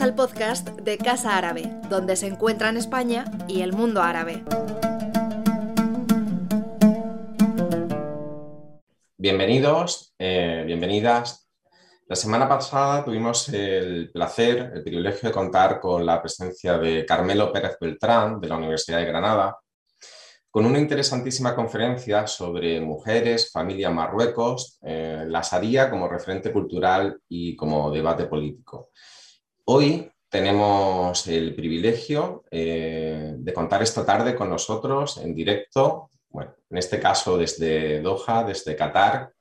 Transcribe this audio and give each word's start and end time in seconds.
Al 0.00 0.14
podcast 0.16 0.70
de 0.80 0.98
Casa 0.98 1.36
Árabe, 1.36 1.70
donde 1.88 2.16
se 2.16 2.26
encuentran 2.26 2.76
España 2.76 3.26
y 3.46 3.60
el 3.60 3.72
mundo 3.72 4.02
árabe. 4.02 4.42
Bienvenidos, 9.16 10.12
eh, 10.18 10.64
bienvenidas. 10.66 11.48
La 12.08 12.16
semana 12.16 12.48
pasada 12.48 13.04
tuvimos 13.04 13.48
el 13.50 14.10
placer, 14.10 14.72
el 14.74 14.82
privilegio 14.82 15.28
de 15.28 15.34
contar 15.34 15.78
con 15.78 16.04
la 16.04 16.20
presencia 16.20 16.76
de 16.76 17.06
Carmelo 17.06 17.52
Pérez 17.52 17.76
Beltrán 17.80 18.40
de 18.40 18.48
la 18.48 18.56
Universidad 18.56 18.98
de 18.98 19.06
Granada, 19.06 19.58
con 20.50 20.66
una 20.66 20.80
interesantísima 20.80 21.54
conferencia 21.54 22.26
sobre 22.26 22.80
mujeres, 22.80 23.52
familia 23.52 23.90
Marruecos, 23.90 24.78
eh, 24.82 25.24
la 25.28 25.42
Sharia 25.42 25.88
como 25.88 26.08
referente 26.08 26.52
cultural 26.52 27.20
y 27.28 27.54
como 27.54 27.92
debate 27.92 28.24
político. 28.24 28.90
Hoy 29.66 30.12
tenemos 30.28 31.26
el 31.26 31.54
privilegio 31.54 32.44
eh, 32.50 33.32
de 33.38 33.54
contar 33.54 33.82
esta 33.82 34.04
tarde 34.04 34.34
con 34.34 34.50
nosotros 34.50 35.16
en 35.16 35.34
directo, 35.34 36.10
bueno, 36.28 36.54
en 36.68 36.76
este 36.76 37.00
caso 37.00 37.38
desde 37.38 38.02
Doha, 38.02 38.44
desde 38.44 38.76
Qatar, 38.76 39.32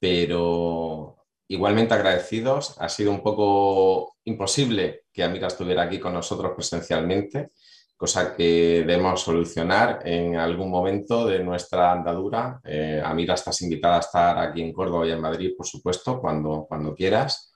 pero 0.00 1.18
igualmente 1.48 1.92
agradecidos. 1.92 2.74
Ha 2.80 2.88
sido 2.88 3.10
un 3.10 3.22
poco 3.22 4.16
imposible 4.24 5.02
que 5.12 5.22
Amira 5.22 5.48
estuviera 5.48 5.82
aquí 5.82 5.98
con 5.98 6.14
nosotros 6.14 6.52
presencialmente, 6.54 7.50
cosa 7.98 8.34
que 8.34 8.82
debemos 8.86 9.20
solucionar 9.20 10.00
en 10.06 10.36
algún 10.36 10.70
momento 10.70 11.26
de 11.26 11.40
nuestra 11.40 11.92
andadura. 11.92 12.60
Eh, 12.64 13.02
Amira, 13.04 13.34
estás 13.34 13.60
invitada 13.60 13.96
a 13.96 14.00
estar 14.00 14.38
aquí 14.38 14.62
en 14.62 14.72
Córdoba 14.72 15.06
y 15.06 15.10
en 15.10 15.20
Madrid, 15.20 15.52
por 15.54 15.66
supuesto, 15.66 16.18
cuando, 16.18 16.64
cuando 16.66 16.94
quieras. 16.94 17.52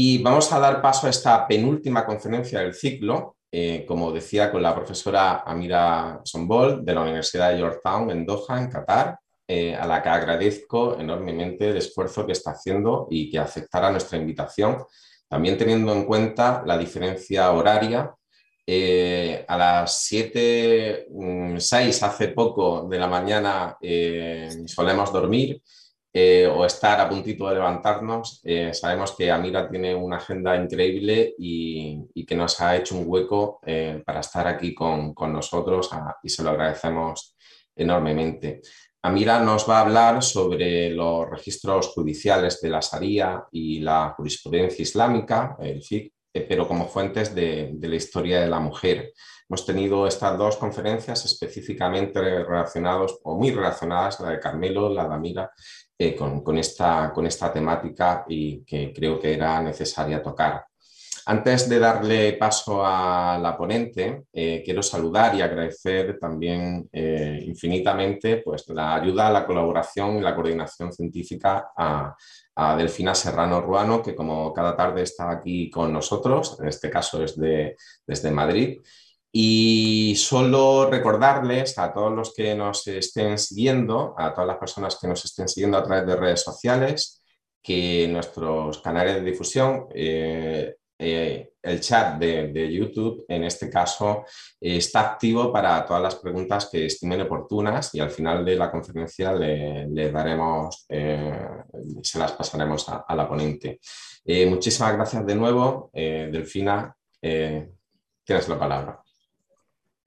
Y 0.00 0.22
vamos 0.22 0.52
a 0.52 0.60
dar 0.60 0.80
paso 0.80 1.08
a 1.08 1.10
esta 1.10 1.44
penúltima 1.44 2.06
conferencia 2.06 2.60
del 2.60 2.72
ciclo, 2.72 3.38
eh, 3.50 3.84
como 3.84 4.12
decía, 4.12 4.48
con 4.48 4.62
la 4.62 4.72
profesora 4.72 5.42
Amira 5.44 6.20
Sombol 6.22 6.84
de 6.84 6.94
la 6.94 7.00
Universidad 7.00 7.50
de 7.50 7.56
Georgetown 7.56 8.08
en 8.12 8.24
Doha, 8.24 8.60
en 8.60 8.70
Qatar, 8.70 9.18
eh, 9.48 9.74
a 9.74 9.84
la 9.88 10.00
que 10.00 10.08
agradezco 10.08 10.96
enormemente 11.00 11.70
el 11.70 11.78
esfuerzo 11.78 12.24
que 12.24 12.30
está 12.30 12.52
haciendo 12.52 13.08
y 13.10 13.28
que 13.28 13.40
aceptara 13.40 13.90
nuestra 13.90 14.18
invitación, 14.18 14.84
también 15.28 15.58
teniendo 15.58 15.92
en 15.92 16.04
cuenta 16.04 16.62
la 16.64 16.78
diferencia 16.78 17.50
horaria. 17.50 18.14
Eh, 18.64 19.44
a 19.48 19.56
las 19.56 20.04
7, 20.04 21.08
6 21.58 22.02
mm, 22.02 22.04
hace 22.04 22.28
poco 22.28 22.86
de 22.88 22.98
la 23.00 23.08
mañana 23.08 23.76
solemos 24.64 25.12
dormir 25.12 25.60
eh, 26.20 26.48
o 26.48 26.64
estar 26.64 27.00
a 27.00 27.08
puntito 27.08 27.48
de 27.48 27.54
levantarnos. 27.54 28.40
Eh, 28.42 28.74
sabemos 28.74 29.14
que 29.16 29.30
Amira 29.30 29.70
tiene 29.70 29.94
una 29.94 30.16
agenda 30.16 30.56
increíble 30.56 31.36
y, 31.38 32.24
que 32.26 32.34
nos 32.34 32.60
ha 32.60 32.76
hecho 32.76 32.96
un 32.96 33.04
hueco 33.06 33.60
eh, 33.64 34.02
para 34.04 34.18
estar 34.18 34.48
aquí 34.48 34.74
con, 34.74 35.14
nosotros 35.32 35.88
ah, 35.92 36.16
y 36.20 36.28
se 36.28 36.42
lo 36.42 36.50
agradecemos 36.50 37.36
enormemente. 37.76 38.60
Amira 39.02 39.38
nos 39.38 39.68
va 39.68 39.78
a 39.78 39.82
hablar 39.82 40.22
sobre 40.24 40.90
los 40.90 41.30
registros 41.30 41.86
judiciales 41.94 42.60
de 42.60 42.70
la 42.70 42.80
Sharia 42.80 43.44
y 43.52 43.78
la 43.78 44.12
jurisprudencia 44.16 44.82
islámica, 44.82 45.56
el 45.60 45.82
FIC, 45.82 46.12
pero 46.48 46.66
como 46.66 46.88
fuentes 46.88 47.32
de, 47.32 47.70
de 47.74 47.88
la 47.88 47.96
historia 47.96 48.40
de 48.40 48.48
la 48.48 48.58
mujer. 48.58 49.12
Hemos 49.48 49.64
tenido 49.64 50.06
estas 50.06 50.36
dos 50.36 50.56
conferencias 50.56 51.24
específicamente 51.24 52.20
relacionadas 52.20 53.14
o 53.22 53.34
muy 53.38 53.50
relacionadas, 53.50 54.20
la 54.20 54.30
de 54.30 54.40
Carmelo, 54.40 54.92
la 54.92 55.08
de 55.08 55.14
Amira, 55.14 55.50
eh, 55.98 56.14
con, 56.14 56.58
esta, 56.58 57.12
con 57.12 57.26
esta 57.26 57.52
temática 57.52 58.24
y 58.28 58.64
que 58.64 58.92
creo 58.92 59.18
que 59.18 59.34
era 59.34 59.60
necesaria 59.60 60.22
tocar. 60.22 60.64
Antes 61.26 61.68
de 61.68 61.78
darle 61.78 62.32
paso 62.34 62.86
a 62.86 63.38
la 63.38 63.54
ponente, 63.54 64.24
eh, 64.32 64.62
quiero 64.64 64.82
saludar 64.82 65.34
y 65.34 65.42
agradecer 65.42 66.18
también 66.18 66.88
eh, 66.90 67.42
infinitamente 67.44 68.38
pues, 68.38 68.66
la 68.68 68.94
ayuda, 68.94 69.30
la 69.30 69.44
colaboración 69.44 70.16
y 70.16 70.20
la 70.22 70.34
coordinación 70.34 70.92
científica 70.92 71.70
a, 71.76 72.16
Delfina 72.76 73.14
Serrano 73.14 73.60
Ruano, 73.60 74.02
que 74.02 74.16
como 74.16 74.52
cada 74.52 74.74
tarde 74.74 75.02
está 75.02 75.30
aquí 75.30 75.70
con 75.70 75.92
nosotros, 75.92 76.58
en 76.60 76.66
este 76.66 76.90
caso 76.90 77.20
desde, 77.20 77.76
desde 78.04 78.32
Madrid, 78.32 78.80
y 79.30 80.14
solo 80.16 80.88
recordarles 80.90 81.78
a 81.78 81.92
todos 81.92 82.12
los 82.12 82.34
que 82.34 82.54
nos 82.54 82.86
estén 82.86 83.38
siguiendo, 83.38 84.14
a 84.16 84.32
todas 84.32 84.48
las 84.48 84.56
personas 84.56 84.96
que 85.00 85.08
nos 85.08 85.24
estén 85.24 85.48
siguiendo 85.48 85.76
a 85.76 85.82
través 85.82 86.06
de 86.06 86.16
redes 86.16 86.42
sociales, 86.42 87.22
que 87.62 88.08
nuestros 88.08 88.80
canales 88.80 89.16
de 89.16 89.30
difusión, 89.30 89.86
eh, 89.94 90.76
eh, 91.00 91.50
el 91.62 91.80
chat 91.80 92.18
de, 92.18 92.72
YouTube, 92.72 93.24
en 93.28 93.44
este 93.44 93.68
caso, 93.68 94.24
está 94.58 95.00
activo 95.12 95.52
para 95.52 95.84
todas 95.84 96.02
las 96.02 96.14
preguntas 96.16 96.68
que 96.72 96.86
estimen 96.86 97.20
oportunas 97.20 97.94
y 97.94 98.00
al 98.00 98.10
final 98.10 98.44
de 98.44 98.56
la 98.56 98.70
conferencia 98.70 99.32
le, 99.32 100.10
daremos, 100.10 100.86
eh, 100.88 101.46
se 102.02 102.18
las 102.18 102.32
pasaremos 102.32 102.88
a, 102.88 103.04
a 103.06 103.14
la 103.14 103.28
ponente. 103.28 103.78
muchísimas 104.46 104.94
gracias 104.94 105.26
de 105.26 105.34
nuevo, 105.34 105.90
Delfina. 105.92 106.96
tienes 107.20 108.48
la 108.48 108.58
palabra. 108.58 109.02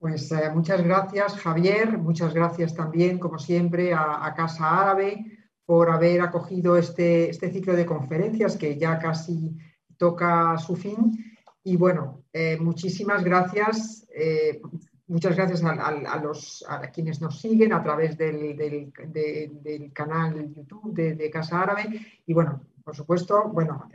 Pues 0.02 0.32
eh, 0.32 0.50
muchas 0.52 0.84
gracias, 0.84 1.38
Javier. 1.38 1.96
Muchas 1.96 2.34
gracias 2.34 2.74
también, 2.74 3.20
como 3.20 3.38
siempre, 3.38 3.94
a, 3.94 4.34
Casa 4.36 4.82
Árabe 4.82 5.24
por 5.64 5.92
haber 5.92 6.22
acogido 6.22 6.76
este, 6.76 7.30
este, 7.30 7.52
ciclo 7.52 7.76
de 7.76 7.86
conferencias 7.86 8.58
que 8.58 8.80
ya 8.80 8.98
casi 8.98 9.56
toca 9.98 10.58
su 10.58 10.76
fin. 10.76 11.38
Y 11.64 11.78
bueno, 11.78 12.24
eh, 12.34 12.58
muchísimas 12.60 13.24
gracias. 13.24 14.08
Eh, 14.12 14.60
muchas 15.06 15.36
gracias 15.36 15.64
a, 15.64 16.20
los, 16.20 16.66
a 16.68 16.82
quienes 16.90 17.22
nos 17.22 17.40
siguen 17.40 17.72
a 17.72 17.84
través 17.84 18.18
del, 18.18 18.58
del, 18.58 19.94
canal 19.94 20.52
YouTube 20.52 20.96
de, 20.96 21.30
Casa 21.30 21.62
Árabe. 21.62 22.24
Y 22.26 22.34
bueno, 22.34 22.60
por 22.84 22.96
supuesto, 22.96 23.52
bueno, 23.54 23.88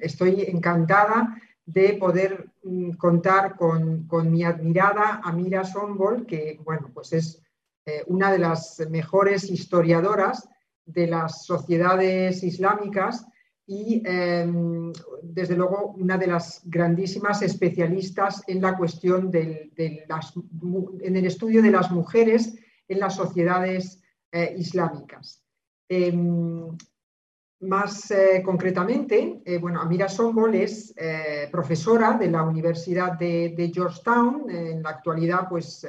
estoy 0.00 0.40
encantada 0.40 1.36
de 1.66 1.94
poder 1.94 2.50
mm, 2.62 2.92
contar 2.92 3.56
con, 3.56 4.06
mi 4.30 4.44
admirada 4.44 5.20
Amira 5.22 5.64
Sombol, 5.64 6.26
que 6.26 6.58
bueno, 6.64 6.90
pues 6.92 7.12
es 7.12 7.42
eh, 7.86 8.02
una 8.06 8.32
de 8.32 8.38
las 8.38 8.80
mejores 8.90 9.50
historiadoras 9.50 10.48
de 10.84 11.06
las 11.06 11.44
sociedades 11.44 12.42
islámicas 12.42 13.26
y 13.66 14.02
em, 14.04 14.92
desde 15.22 15.56
luego 15.56 15.94
una 15.96 16.18
de 16.18 16.26
las 16.26 16.60
grandísimas 16.64 17.40
especialistas 17.42 18.42
en 18.48 18.60
la 18.60 18.76
cuestión 18.76 19.30
del, 19.30 19.72
en 19.76 21.16
el 21.16 21.26
estudio 21.26 21.62
de 21.62 21.70
las 21.70 21.90
mujeres 21.92 22.58
en 22.88 22.98
las 22.98 23.14
sociedades 23.14 24.02
eh, 24.32 24.54
islámicas. 24.58 25.44
Em, 25.88 26.76
más 27.60 28.10
eh, 28.10 28.42
concretamente, 28.42 29.42
eh, 29.44 29.58
bueno, 29.58 29.80
Amira 29.80 30.08
Sombol 30.08 30.54
es 30.54 30.94
eh, 30.96 31.48
profesora 31.52 32.16
de 32.16 32.30
la 32.30 32.42
Universidad 32.42 33.18
de, 33.18 33.70
Georgetown. 33.72 34.48
En 34.48 34.82
la 34.82 34.90
actualidad, 34.90 35.48
pues, 35.48 35.86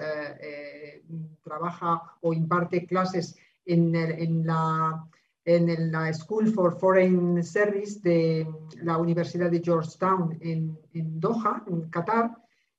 trabaja 1.43 2.01
o 2.21 2.33
imparte 2.33 2.85
clases 2.85 3.35
en, 3.65 4.45
la, 4.45 5.05
en, 5.45 5.91
la, 5.91 6.13
School 6.13 6.51
for 6.53 6.77
Foreign 6.77 7.41
Service 7.43 7.99
de 8.01 8.47
la 8.81 8.97
Universidad 8.97 9.49
de 9.49 9.61
Georgetown 9.61 10.37
en, 10.41 10.77
Doha, 10.93 11.63
en 11.67 11.89
Qatar. 11.89 12.31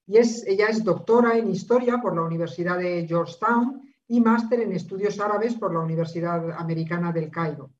Y 0.07 0.19
es, 0.19 0.47
ella 0.47 0.67
es 0.67 0.85
doctora 0.85 1.39
en 1.39 1.49
Historia 1.49 1.99
por 2.01 2.15
la 2.15 2.23
Universidad 2.23 2.79
de 2.79 3.07
Georgetown 3.09 3.83
y 4.09 4.21
máster 4.21 4.61
en 4.61 4.73
Estudios 4.73 5.19
Árabes 5.21 5.55
por 5.55 5.73
la 5.73 5.81
Universidad 5.81 6.51
Americana 6.53 7.13
del 7.13 7.31
Cairo. 7.31 7.71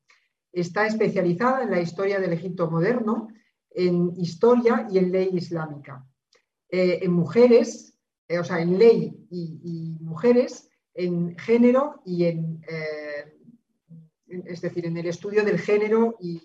Está 0.53 0.85
especializada 0.85 1.63
en 1.63 1.71
la 1.71 1.81
historia 1.81 2.19
del 2.19 2.31
Egipto 2.31 2.69
moderno, 2.69 3.27
en 3.71 4.13
historia 4.17 4.87
y 4.89 4.99
en 4.99 5.11
ley 5.11 5.29
islámica. 5.33 6.05
Eh, 6.69 6.99
en 7.01 7.11
mujeres, 7.11 7.97
eh, 8.27 8.37
o 8.37 8.43
sea, 8.43 8.61
en 8.61 8.77
ley 8.77 9.27
y, 9.31 9.97
mujeres, 9.99 10.69
en 10.93 11.35
género 11.37 12.01
y 12.05 12.25
en, 12.25 12.63
eh, 12.69 13.33
es 14.45 14.61
decir, 14.61 14.85
en 14.85 14.97
el 14.97 15.07
estudio 15.07 15.43
del 15.43 15.59
género 15.59 16.15
y, 16.19 16.41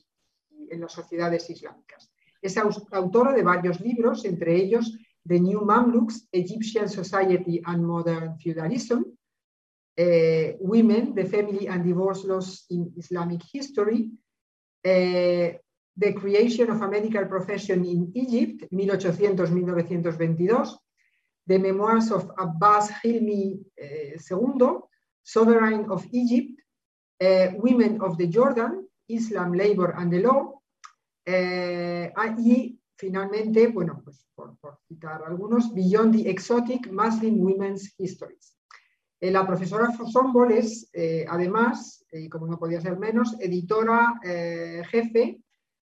en 0.70 0.80
las 0.80 0.92
sociedades 0.92 1.48
islámicas. 1.48 2.10
Es 2.42 2.56
autora 2.58 3.32
de 3.32 3.42
varios 3.42 3.80
libros, 3.80 4.24
entre 4.24 4.54
ellos 4.54 4.98
The 5.26 5.40
New 5.40 5.62
Mamluks, 5.64 6.28
Egyptian 6.32 6.88
Society 6.88 7.60
and 7.64 7.84
Modern 7.84 8.38
Feudalism, 8.38 9.02
uh, 9.98 10.52
women, 10.60 11.14
the 11.14 11.24
family 11.24 11.66
and 11.66 11.84
divorce 11.84 12.24
laws 12.24 12.64
in 12.70 12.92
Islamic 12.96 13.42
history, 13.52 14.10
uh, 14.84 15.58
the 15.96 16.12
creation 16.14 16.70
of 16.70 16.80
a 16.80 16.88
medical 16.88 17.26
profession 17.26 17.84
in 17.84 18.12
Egypt, 18.14 18.64
1800-1922, 18.72 20.76
the 21.46 21.58
memoirs 21.58 22.12
of 22.12 22.30
Abbas 22.38 22.90
Hilmi 23.02 23.58
II, 23.76 24.62
uh, 24.62 24.78
sovereign 25.24 25.90
of 25.90 26.06
Egypt, 26.12 26.60
women 27.20 28.00
of 28.00 28.16
the 28.16 28.28
Jordan, 28.28 28.86
Islam, 29.08 29.52
labor 29.52 29.96
and 29.98 30.12
the 30.12 30.22
law, 30.22 30.62
y 31.26 32.78
finalmente, 32.96 33.66
bueno, 33.68 34.00
pues 34.04 34.24
por, 34.34 34.56
citar 34.86 35.24
algunos, 35.26 35.74
Beyond 35.74 36.14
the 36.14 36.30
Exotic 36.30 36.92
Muslim 36.92 37.40
Women's 37.40 37.92
Histories. 37.98 38.57
Eh, 39.20 39.30
la 39.30 39.46
profesora 39.46 39.90
Fosombol 39.92 40.52
es, 40.52 40.88
eh, 40.92 41.24
además, 41.28 42.04
y 42.12 42.28
como 42.28 42.46
no 42.46 42.58
podía 42.58 42.80
ser 42.80 42.98
menos, 42.98 43.36
editora 43.40 44.14
jefe 44.22 45.42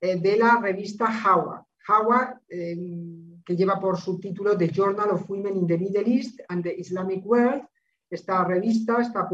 de 0.00 0.36
la 0.36 0.58
revista 0.60 1.06
Hawa. 1.06 1.64
Hawa, 1.86 2.40
que 2.48 3.56
lleva 3.56 3.78
por 3.78 4.00
subtítulo 4.00 4.56
The 4.56 4.68
Journal 4.68 5.10
of 5.10 5.28
Women 5.28 5.56
in 5.56 5.66
the 5.66 5.78
Middle 5.78 6.10
East 6.10 6.40
and 6.48 6.64
the 6.64 6.74
Islamic 6.74 7.24
World. 7.24 7.62
Esta 8.08 8.44
revista 8.44 9.00
está 9.00 9.28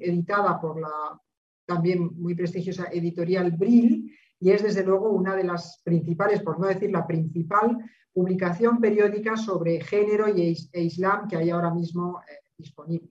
editada 0.00 0.60
por 0.60 0.80
la 0.80 1.18
también 1.64 2.10
muy 2.16 2.34
prestigiosa 2.34 2.88
editorial 2.92 3.52
Brill 3.52 4.12
y 4.38 4.50
es 4.50 4.62
desde 4.62 4.84
luego 4.84 5.10
una 5.10 5.36
de 5.36 5.44
las 5.44 5.80
principales, 5.84 6.42
por 6.42 6.58
no 6.58 6.66
decir 6.66 6.90
la 6.90 7.06
principal, 7.06 7.78
publicación 8.12 8.80
periódica 8.80 9.36
sobre 9.36 9.80
género 9.80 10.28
y, 10.28 10.56
e 10.72 10.82
islam 10.82 11.28
que 11.28 11.36
hay 11.36 11.50
ahora 11.50 11.72
mismo 11.72 12.20
eh, 12.28 12.41
disponible. 12.62 13.10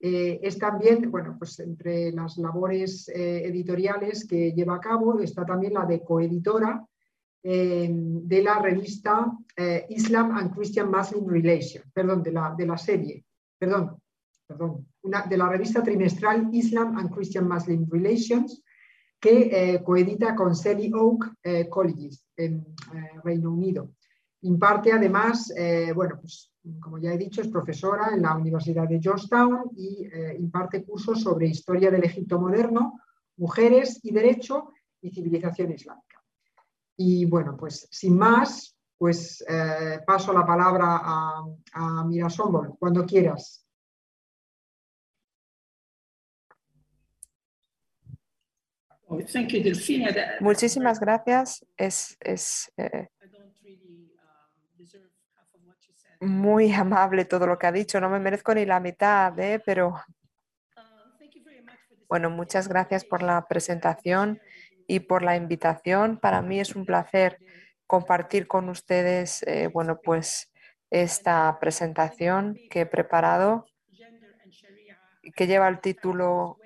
Eh, 0.00 0.40
es 0.42 0.58
también, 0.58 1.10
bueno, 1.10 1.36
pues 1.38 1.60
entre 1.60 2.10
las 2.10 2.36
labores 2.38 3.08
eh, 3.08 3.46
editoriales 3.46 4.26
que 4.26 4.52
lleva 4.52 4.76
a 4.76 4.80
cabo 4.80 5.20
está 5.20 5.46
también 5.46 5.74
la 5.74 5.86
de 5.86 6.02
coeditora 6.02 6.84
de 7.44 8.40
la 8.40 8.60
revista 8.60 9.36
Islam 9.88 10.30
and 10.30 10.54
Christian 10.54 10.88
Muslim 10.88 11.26
Relations, 11.26 11.84
perdón, 11.92 12.22
de 12.22 12.30
la, 12.30 12.54
de 12.56 12.66
la 12.66 12.78
serie, 12.78 13.24
perdón, 13.58 14.00
perdón, 14.46 14.86
de 15.28 15.36
la 15.36 15.48
revista 15.48 15.82
trimestral 15.82 16.48
Islam 16.52 16.96
and 16.96 17.12
Christian 17.12 17.48
Muslim 17.48 17.86
Relations, 17.90 18.62
que 19.22 19.74
eh, 19.74 19.82
coedita 19.84 20.34
con 20.34 20.54
Sally 20.54 20.90
Oak 20.92 21.34
eh, 21.44 21.68
Colleges 21.68 22.26
en 22.36 22.66
eh, 22.92 23.20
Reino 23.22 23.52
Unido. 23.52 23.94
Imparte 24.40 24.92
además, 24.92 25.54
bueno, 25.94 26.18
pues 26.20 26.51
como 26.80 26.98
ya 26.98 27.12
he 27.12 27.18
dicho, 27.18 27.40
es 27.40 27.48
profesora 27.48 28.10
en 28.14 28.22
la 28.22 28.36
Universidad 28.36 28.88
de 28.88 29.00
Georgetown 29.00 29.70
y 29.76 30.06
imparte 30.38 30.84
cursos 30.84 31.20
sobre 31.20 31.48
historia 31.48 31.90
del 31.90 32.04
Egipto 32.04 32.38
moderno, 32.38 33.00
mujeres 33.36 34.00
y 34.02 34.12
derecho 34.12 34.72
y 35.00 35.10
civilización 35.10 35.72
islámica. 35.72 36.22
Y 36.96 37.24
bueno, 37.24 37.56
pues 37.56 37.88
sin 37.90 38.16
más, 38.16 38.76
pues 38.96 39.44
paso 40.06 40.32
la 40.32 40.46
palabra 40.46 41.00
a, 41.02 41.44
a 41.72 42.04
Mira 42.04 42.28
cuando 42.78 43.04
quieras. 43.04 43.62
Muchísimas 50.40 51.00
gracias. 51.00 51.66
Es, 51.76 52.16
es 52.20 52.72
eh, 52.76 53.08
muy 56.22 56.72
amable 56.72 57.24
todo 57.24 57.46
lo 57.46 57.58
que 57.58 57.66
ha 57.66 57.72
dicho. 57.72 58.00
No 58.00 58.08
me 58.08 58.20
merezco 58.20 58.54
ni 58.54 58.64
la 58.64 58.80
mitad, 58.80 59.38
¿eh? 59.38 59.60
pero 59.64 59.94
bueno, 62.08 62.30
muchas 62.30 62.68
gracias 62.68 63.04
por 63.04 63.22
la 63.22 63.46
presentación 63.48 64.40
y 64.86 65.00
por 65.00 65.22
la 65.22 65.36
invitación. 65.36 66.18
Para 66.18 66.42
mí 66.42 66.60
es 66.60 66.76
un 66.76 66.86
placer 66.86 67.38
compartir 67.86 68.46
con 68.46 68.68
ustedes, 68.68 69.42
eh, 69.44 69.68
bueno, 69.72 70.00
pues 70.02 70.52
esta 70.90 71.58
presentación 71.58 72.56
que 72.70 72.82
he 72.82 72.86
preparado, 72.86 73.66
que 75.34 75.46
lleva 75.46 75.68
el 75.68 75.80
título 75.80 76.58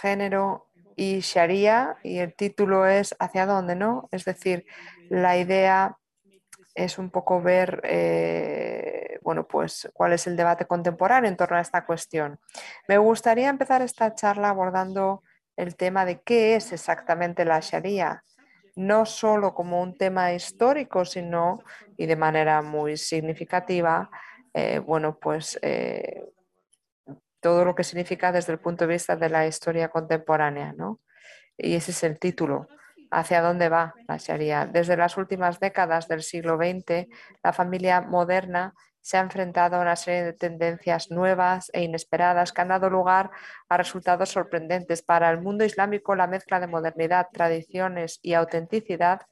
Género 0.00 0.66
y 0.96 1.20
Sharia 1.20 1.96
y 2.02 2.18
el 2.18 2.34
título 2.34 2.86
es 2.86 3.14
¿Hacia 3.18 3.46
dónde? 3.46 3.76
¿no? 3.76 4.08
Es 4.10 4.24
decir, 4.24 4.66
la 5.08 5.38
idea 5.38 5.96
es 6.74 6.98
un 6.98 7.10
poco 7.10 7.42
ver 7.42 7.80
eh, 7.84 9.18
bueno, 9.22 9.46
pues, 9.46 9.88
cuál 9.92 10.12
es 10.12 10.26
el 10.26 10.36
debate 10.36 10.66
contemporáneo 10.66 11.28
en 11.28 11.36
torno 11.36 11.56
a 11.56 11.60
esta 11.60 11.84
cuestión. 11.84 12.38
Me 12.88 12.98
gustaría 12.98 13.48
empezar 13.48 13.82
esta 13.82 14.14
charla 14.14 14.48
abordando 14.48 15.22
el 15.56 15.76
tema 15.76 16.04
de 16.04 16.20
qué 16.22 16.56
es 16.56 16.72
exactamente 16.72 17.44
la 17.44 17.60
Sharia, 17.60 18.24
no 18.76 19.04
solo 19.04 19.54
como 19.54 19.82
un 19.82 19.96
tema 19.96 20.32
histórico, 20.32 21.04
sino, 21.04 21.62
y 21.96 22.06
de 22.06 22.16
manera 22.16 22.62
muy 22.62 22.96
significativa, 22.96 24.10
eh, 24.54 24.78
bueno, 24.78 25.18
pues 25.18 25.58
eh, 25.62 26.24
todo 27.40 27.64
lo 27.64 27.74
que 27.74 27.84
significa 27.84 28.32
desde 28.32 28.52
el 28.52 28.58
punto 28.58 28.86
de 28.86 28.94
vista 28.94 29.16
de 29.16 29.28
la 29.28 29.46
historia 29.46 29.88
contemporánea. 29.88 30.72
¿no? 30.72 31.00
Y 31.56 31.74
ese 31.74 31.90
es 31.90 32.02
el 32.04 32.18
título. 32.18 32.68
¿Hacia 33.10 33.42
dónde 33.42 33.68
va 33.68 33.94
la 34.06 34.18
Sharia? 34.18 34.66
Desde 34.66 34.96
las 34.96 35.16
últimas 35.16 35.58
décadas 35.58 36.06
del 36.06 36.22
siglo 36.22 36.56
XX, 36.56 37.08
la 37.42 37.52
familia 37.52 38.00
moderna 38.00 38.74
se 39.00 39.16
ha 39.16 39.20
enfrentado 39.20 39.76
a 39.76 39.80
una 39.80 39.96
serie 39.96 40.22
de 40.22 40.32
tendencias 40.32 41.10
nuevas 41.10 41.70
e 41.72 41.82
inesperadas 41.82 42.52
que 42.52 42.60
han 42.60 42.68
dado 42.68 42.90
lugar 42.90 43.30
a 43.68 43.76
resultados 43.76 44.28
sorprendentes. 44.28 45.02
Para 45.02 45.30
el 45.30 45.40
mundo 45.40 45.64
islámico, 45.64 46.14
la 46.14 46.26
mezcla 46.26 46.60
de 46.60 46.66
modernidad, 46.66 47.28
tradiciones 47.32 48.20
y 48.22 48.34
autenticidad 48.34 49.22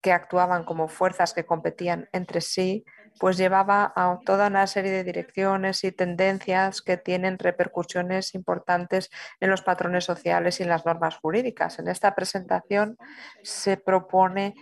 que 0.00 0.12
actuaban 0.12 0.64
como 0.64 0.88
fuerzas 0.88 1.34
que 1.34 1.44
competían 1.44 2.08
entre 2.12 2.40
sí 2.40 2.84
pues 3.20 3.36
llevaba 3.36 3.92
a 3.94 4.18
toda 4.24 4.46
una 4.46 4.66
serie 4.66 4.90
de 4.90 5.04
direcciones 5.04 5.84
y 5.84 5.92
tendencias 5.92 6.80
que 6.80 6.96
tienen 6.96 7.38
repercusiones 7.38 8.34
importantes 8.34 9.10
en 9.40 9.50
los 9.50 9.60
patrones 9.60 10.04
sociales 10.04 10.58
y 10.58 10.62
en 10.62 10.70
las 10.70 10.86
normas 10.86 11.16
jurídicas. 11.16 11.78
En 11.78 11.88
esta 11.88 12.14
presentación 12.14 12.96
se 13.42 13.76
propone 13.76 14.54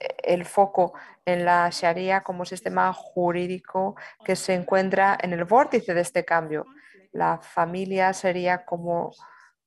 eh, 0.00 0.08
el 0.24 0.46
foco 0.46 0.94
en 1.26 1.44
la 1.44 1.68
Sharia 1.70 2.22
como 2.22 2.46
sistema 2.46 2.94
jurídico 2.94 3.94
que 4.24 4.36
se 4.36 4.54
encuentra 4.54 5.18
en 5.20 5.34
el 5.34 5.44
vórtice 5.44 5.92
de 5.92 6.00
este 6.00 6.24
cambio. 6.24 6.64
La 7.12 7.40
familia 7.42 8.14
sería 8.14 8.64
como 8.64 9.12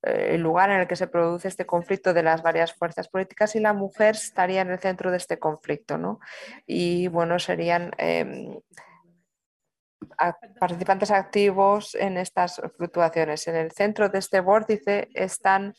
el 0.02 0.40
lugar 0.40 0.70
en 0.70 0.80
el 0.80 0.88
que 0.88 0.96
se 0.96 1.06
produce 1.06 1.48
este 1.48 1.66
conflicto 1.66 2.12
de 2.12 2.22
las 2.22 2.42
varias 2.42 2.72
fuerzas 2.74 3.08
políticas 3.08 3.54
y 3.54 3.60
la 3.60 3.72
mujer 3.72 4.16
estaría 4.16 4.60
en 4.60 4.70
el 4.70 4.78
centro 4.78 5.10
de 5.10 5.16
este 5.16 5.38
conflicto. 5.38 5.98
¿no? 5.98 6.20
Y 6.66 7.08
bueno, 7.08 7.38
serían 7.38 7.92
em, 7.98 8.58
participantes 10.58 11.10
activos 11.10 11.94
en 11.94 12.16
estas 12.16 12.60
fluctuaciones. 12.76 13.46
En 13.46 13.56
el 13.56 13.72
centro 13.72 14.08
de 14.08 14.18
este 14.18 14.40
vórtice 14.40 15.08
están 15.14 15.74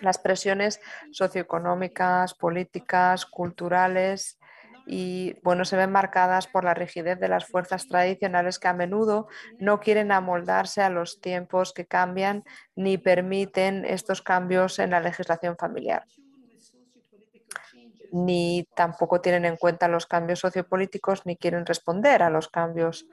las 0.00 0.18
presiones 0.18 0.80
socioeconómicas, 1.10 2.34
políticas, 2.34 3.26
culturales 3.26 4.38
y 4.86 5.34
bueno, 5.42 5.64
se 5.64 5.76
ven 5.76 5.90
marcadas 5.90 6.46
por 6.46 6.64
la 6.64 6.74
rigidez 6.74 7.18
de 7.18 7.28
las 7.28 7.46
fuerzas 7.46 7.88
tradicionales 7.88 8.58
que 8.58 8.68
a 8.68 8.72
menudo 8.72 9.26
no 9.58 9.80
quieren 9.80 10.12
amoldarse 10.12 10.82
a 10.82 10.90
los 10.90 11.20
tiempos 11.20 11.72
que 11.72 11.86
cambian 11.86 12.44
ni 12.76 12.96
permiten 12.96 13.84
estos 13.84 14.22
cambios 14.22 14.78
en 14.78 14.90
la 14.90 15.00
legislación 15.00 15.56
familiar 15.56 16.04
ni 18.12 18.66
tampoco 18.74 19.20
tienen 19.20 19.44
en 19.44 19.56
cuenta 19.56 19.88
los 19.88 20.06
cambios 20.06 20.40
sociopolíticos 20.40 21.26
ni 21.26 21.36
quieren 21.36 21.66
responder 21.66 22.22
a 22.22 22.30
los 22.30 22.48
cambios 22.48 23.06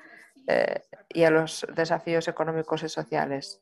eh, 0.47 0.81
y 1.09 1.23
a 1.23 1.29
los 1.29 1.65
desafíos 1.75 2.27
económicos 2.27 2.83
y 2.83 2.89
sociales. 2.89 3.61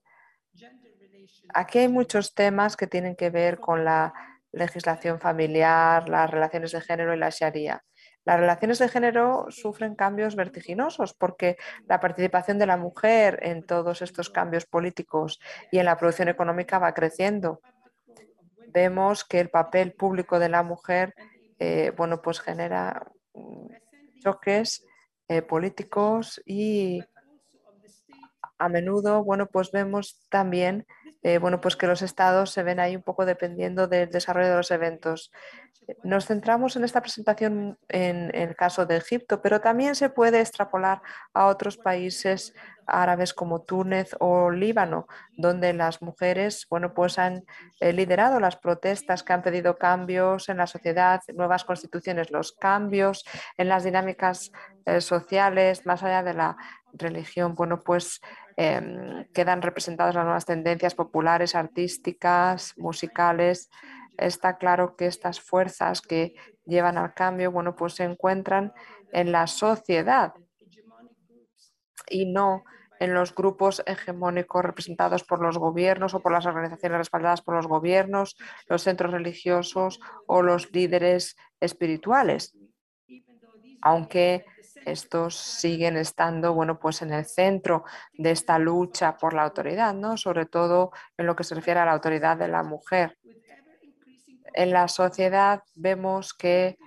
Aquí 1.53 1.80
hay 1.80 1.88
muchos 1.88 2.34
temas 2.34 2.77
que 2.77 2.88
tienen 2.88 3.15
que 3.15 3.30
ver 3.30 3.60
con 3.60 3.84
la 3.84 4.13
legislación 4.51 5.20
familiar, 5.20 6.08
las 6.10 6.30
relaciones 6.30 6.72
de 6.72 6.82
género 6.82 7.13
y 7.13 7.18
la 7.18 7.30
Sharia. 7.30 7.84
Las 8.24 8.40
relaciones 8.40 8.80
de 8.80 8.90
género 8.90 9.48
sufren 9.50 9.96
cambios 9.96 10.36
vertiginosos 10.36 11.13
porque 11.13 11.58
la 11.88 12.00
participación 12.00 12.60
de 12.60 12.68
la 12.68 12.78
mujer 12.78 13.40
en 13.42 13.63
todos 13.63 14.01
estos 14.01 14.30
cambios 14.30 14.66
políticos 14.66 15.40
y 15.72 15.80
en 15.80 15.86
la 15.86 15.98
producción 15.98 16.28
económica 16.30 16.78
va 16.78 16.94
creciendo. 16.94 17.62
Vemos 18.68 19.25
que 19.25 19.40
el 19.40 19.50
papel 19.50 19.94
público 19.94 20.40
de 20.40 20.50
la 20.50 20.63
mujer 20.63 21.13
eh, 21.63 21.94
bueno, 21.96 22.24
pues 22.24 22.40
genera 22.40 23.06
choques 24.24 24.84
eh, 25.28 25.44
políticos 25.44 26.42
y 26.44 27.04
a 28.58 28.68
menudo 28.68 29.24
bueno, 29.24 29.46
pues 29.46 29.72
vemos 29.72 30.25
también 30.30 30.88
eh, 31.24 31.38
bueno, 31.38 31.62
pues 31.62 31.75
que 31.75 31.88
los 31.88 32.01
estados 32.01 32.51
se 32.51 32.63
ven 32.63 32.80
ahí 32.80 32.96
un 32.96 33.03
poco 33.03 33.25
dependiendo 33.25 33.88
del 33.88 34.10
desarrollo 34.10 34.50
de 34.50 34.56
los 34.56 34.72
eventos. 34.72 35.32
Nos 36.03 36.25
centramos 36.25 36.75
en 36.75 36.84
esta 36.84 37.01
presentación 37.01 37.77
en, 37.89 38.34
el 38.34 38.56
caso 38.56 38.86
de 38.86 38.98
Egipto, 38.98 39.41
pero 39.41 39.62
también 39.62 39.96
se 39.96 40.10
puede 40.10 40.39
extrapolar 40.39 41.01
a 41.34 41.48
otros 41.48 41.77
países 41.77 42.53
árabes 42.86 43.34
como 43.34 43.62
Túnez 43.62 44.15
o 44.20 44.51
Líbano, 44.51 45.08
donde 45.38 45.74
las 45.74 46.01
mujeres 46.01 46.68
bueno, 46.70 46.94
pues 46.94 47.20
han 47.20 47.44
eh, 47.80 47.94
liderado 47.94 48.39
las 48.39 48.58
protestas 48.58 49.24
que 49.24 49.34
han 49.34 49.41
pedido 49.41 49.77
cambios 49.77 50.50
en 50.50 50.58
la 50.58 50.68
sociedad, 50.68 51.22
nuevas 51.34 51.63
constituciones, 51.63 52.32
los 52.32 52.51
cambios 52.51 53.25
en 53.58 53.70
las 53.70 53.84
dinámicas 53.84 54.51
eh, 54.86 55.01
sociales, 55.01 55.86
más 55.86 56.03
allá 56.03 56.24
de 56.24 56.34
la 56.34 56.58
religión, 56.94 57.56
bueno, 57.56 57.80
pues 57.80 58.22
em, 58.58 59.25
quedan 59.34 59.62
representadas 59.62 60.15
las 60.15 60.25
nuevas 60.25 60.46
tendencias 60.46 60.96
populares, 61.05 61.55
artísticas, 61.55 62.74
musicales, 62.77 63.70
está 64.17 64.58
claro 64.58 64.96
que 64.96 65.08
estas 65.08 65.41
fuerzas 65.41 66.01
que 66.01 66.36
llevan 66.65 66.98
al 66.98 67.13
cambio, 67.13 67.51
bueno, 67.51 67.75
pues 67.75 67.93
se 67.93 68.03
encuentran 68.03 68.74
en 69.12 69.31
la 69.31 69.48
sociedad 69.48 70.34
y 72.10 72.25
no 72.25 72.63
en 73.00 73.15
los 73.15 73.34
grupos 73.34 73.81
hegemónicos 73.88 74.63
representados 74.63 75.24
por 75.24 75.41
los 75.41 75.58
gobiernos 75.58 76.13
o 76.13 76.20
por 76.20 76.31
las 76.31 76.46
organizaciones 76.46 77.00
respaldadas 77.00 77.41
por 77.41 77.55
los 77.55 77.65
gobiernos, 77.65 78.38
los 78.67 78.84
centros 78.84 79.12
religiosos 79.12 80.00
o 80.27 80.43
los 80.43 80.72
líderes 80.72 81.36
espirituales. 81.60 82.55
Aunque 83.81 84.46
estos 84.86 85.36
siguen 85.36 85.98
estando 85.98 86.54
bueno, 86.54 86.80
pues 86.80 87.02
en 87.02 87.14
el 87.14 87.26
centro 87.26 87.84
de 88.14 88.32
esta 88.32 88.58
lucha 88.60 89.18
por 89.18 89.34
la 89.34 89.44
autoridad, 89.44 89.94
¿no? 89.94 90.18
sobre 90.18 90.46
todo 90.46 90.92
en 91.18 91.26
lo 91.26 91.36
que 91.36 91.44
se 91.44 91.56
refiere 91.56 91.80
a 91.80 91.86
la 91.86 91.94
autoridad 91.94 92.38
de 92.38 92.48
la 92.48 92.64
mujer. 92.64 93.18
En 94.54 94.72
la 94.72 94.88
sociedad 94.88 95.64
vemos 95.76 96.34
que 96.34 96.78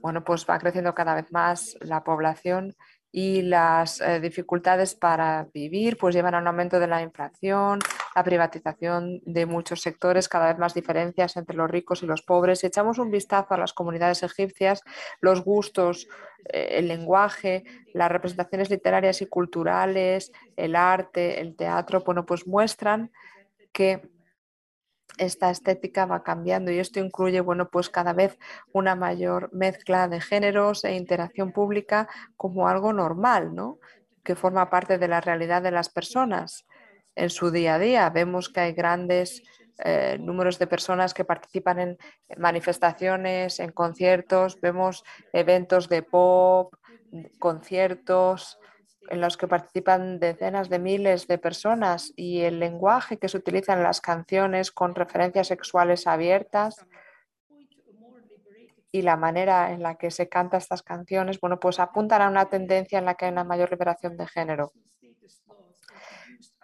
bueno, 0.00 0.24
pues 0.24 0.46
va 0.48 0.58
creciendo 0.58 0.94
cada 0.94 1.14
vez 1.14 1.30
más 1.30 1.76
la 1.80 2.02
población 2.02 2.74
y 3.12 3.42
las 3.42 4.00
eh, 4.00 4.20
dificultades 4.20 4.94
para 4.94 5.48
vivir 5.52 5.96
pues 5.98 6.14
llevan 6.14 6.34
a 6.34 6.38
un 6.38 6.46
aumento 6.46 6.78
de 6.78 6.86
la 6.86 7.02
inflación, 7.02 7.80
la 8.14 8.24
privatización 8.24 9.20
de 9.24 9.46
muchos 9.46 9.80
sectores, 9.82 10.28
cada 10.28 10.48
vez 10.48 10.58
más 10.58 10.74
diferencias 10.74 11.36
entre 11.36 11.56
los 11.56 11.70
ricos 11.70 12.02
y 12.02 12.06
los 12.06 12.22
pobres. 12.22 12.60
Si 12.60 12.66
echamos 12.66 12.98
un 12.98 13.10
vistazo 13.10 13.54
a 13.54 13.58
las 13.58 13.72
comunidades 13.72 14.22
egipcias, 14.22 14.82
los 15.20 15.44
gustos, 15.44 16.08
eh, 16.52 16.68
el 16.72 16.88
lenguaje, 16.88 17.64
las 17.94 18.10
representaciones 18.10 18.70
literarias 18.70 19.22
y 19.22 19.26
culturales, 19.26 20.32
el 20.56 20.76
arte, 20.76 21.40
el 21.40 21.56
teatro, 21.56 22.02
bueno, 22.04 22.26
pues 22.26 22.46
muestran 22.46 23.12
que 23.72 24.02
esta 25.18 25.50
estética 25.50 26.06
va 26.06 26.22
cambiando 26.22 26.70
y 26.70 26.78
esto 26.78 27.00
incluye, 27.00 27.40
bueno, 27.40 27.68
pues 27.68 27.90
cada 27.90 28.12
vez 28.12 28.38
una 28.72 28.94
mayor 28.94 29.50
mezcla 29.52 30.08
de 30.08 30.20
géneros 30.20 30.84
e 30.84 30.94
interacción 30.94 31.52
pública 31.52 32.08
como 32.36 32.68
algo 32.68 32.92
normal, 32.92 33.54
¿no? 33.54 33.78
Que 34.24 34.34
forma 34.34 34.70
parte 34.70 34.98
de 34.98 35.08
la 35.08 35.20
realidad 35.20 35.62
de 35.62 35.72
las 35.72 35.88
personas 35.88 36.66
en 37.14 37.30
su 37.30 37.50
día 37.50 37.74
a 37.74 37.78
día. 37.78 38.10
Vemos 38.10 38.48
que 38.48 38.60
hay 38.60 38.72
grandes 38.72 39.42
eh, 39.82 40.18
números 40.20 40.58
de 40.58 40.66
personas 40.66 41.14
que 41.14 41.24
participan 41.24 41.78
en 41.78 41.98
manifestaciones, 42.36 43.60
en 43.60 43.72
conciertos, 43.72 44.60
vemos 44.60 45.04
eventos 45.32 45.88
de 45.88 46.02
pop, 46.02 46.74
conciertos, 47.38 48.58
en 49.08 49.20
los 49.20 49.36
que 49.36 49.48
participan 49.48 50.20
decenas 50.20 50.68
de 50.68 50.78
miles 50.78 51.26
de 51.26 51.38
personas 51.38 52.12
y 52.14 52.42
el 52.42 52.60
lenguaje 52.60 53.18
que 53.18 53.28
se 53.28 53.38
utiliza 53.38 53.72
en 53.72 53.82
las 53.82 54.00
canciones 54.00 54.70
con 54.70 54.94
referencias 54.94 55.48
sexuales 55.48 56.06
abiertas 56.06 56.86
y 58.92 59.02
la 59.02 59.16
manera 59.16 59.72
en 59.72 59.82
la 59.82 59.94
que 59.96 60.10
se 60.10 60.28
canta 60.28 60.58
estas 60.58 60.82
canciones, 60.82 61.40
bueno, 61.40 61.58
pues 61.58 61.78
apuntan 61.78 62.22
a 62.22 62.28
una 62.28 62.48
tendencia 62.48 62.98
en 62.98 63.04
la 63.04 63.14
que 63.14 63.26
hay 63.26 63.32
una 63.32 63.44
mayor 63.44 63.70
liberación 63.70 64.16
de 64.16 64.26
género. 64.26 64.72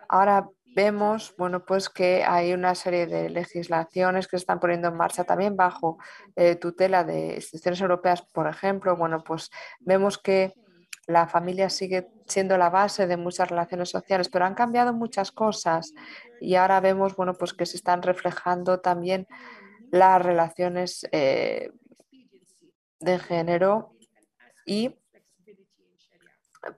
Ahora 0.08 0.48
vemos, 0.74 1.34
bueno, 1.38 1.64
pues 1.64 1.88
que 1.88 2.22
hay 2.24 2.52
una 2.52 2.74
serie 2.74 3.06
de 3.06 3.30
legislaciones 3.30 4.26
que 4.26 4.36
se 4.36 4.42
están 4.42 4.60
poniendo 4.60 4.88
en 4.88 4.96
marcha 4.96 5.24
también 5.24 5.56
bajo 5.56 5.98
eh, 6.36 6.56
tutela 6.56 7.02
de 7.02 7.36
instituciones 7.36 7.80
europeas, 7.80 8.22
por 8.22 8.46
ejemplo. 8.46 8.96
Bueno, 8.96 9.24
pues 9.24 9.50
vemos 9.80 10.18
que 10.18 10.52
la 11.06 11.28
familia 11.28 11.70
sigue 11.70 12.08
siendo 12.26 12.58
la 12.58 12.68
base 12.68 13.06
de 13.06 13.16
muchas 13.16 13.48
relaciones 13.48 13.88
sociales, 13.90 14.28
pero 14.28 14.44
han 14.44 14.54
cambiado 14.54 14.92
muchas 14.92 15.32
cosas 15.32 15.94
y 16.40 16.56
ahora 16.56 16.80
vemos 16.80 17.16
bueno, 17.16 17.34
pues 17.34 17.54
que 17.54 17.64
se 17.64 17.76
están 17.76 18.02
reflejando 18.02 18.80
también 18.80 19.26
las 19.90 20.20
relaciones 20.20 21.06
eh, 21.12 21.70
de 23.00 23.18
género 23.18 23.92
y 24.66 24.96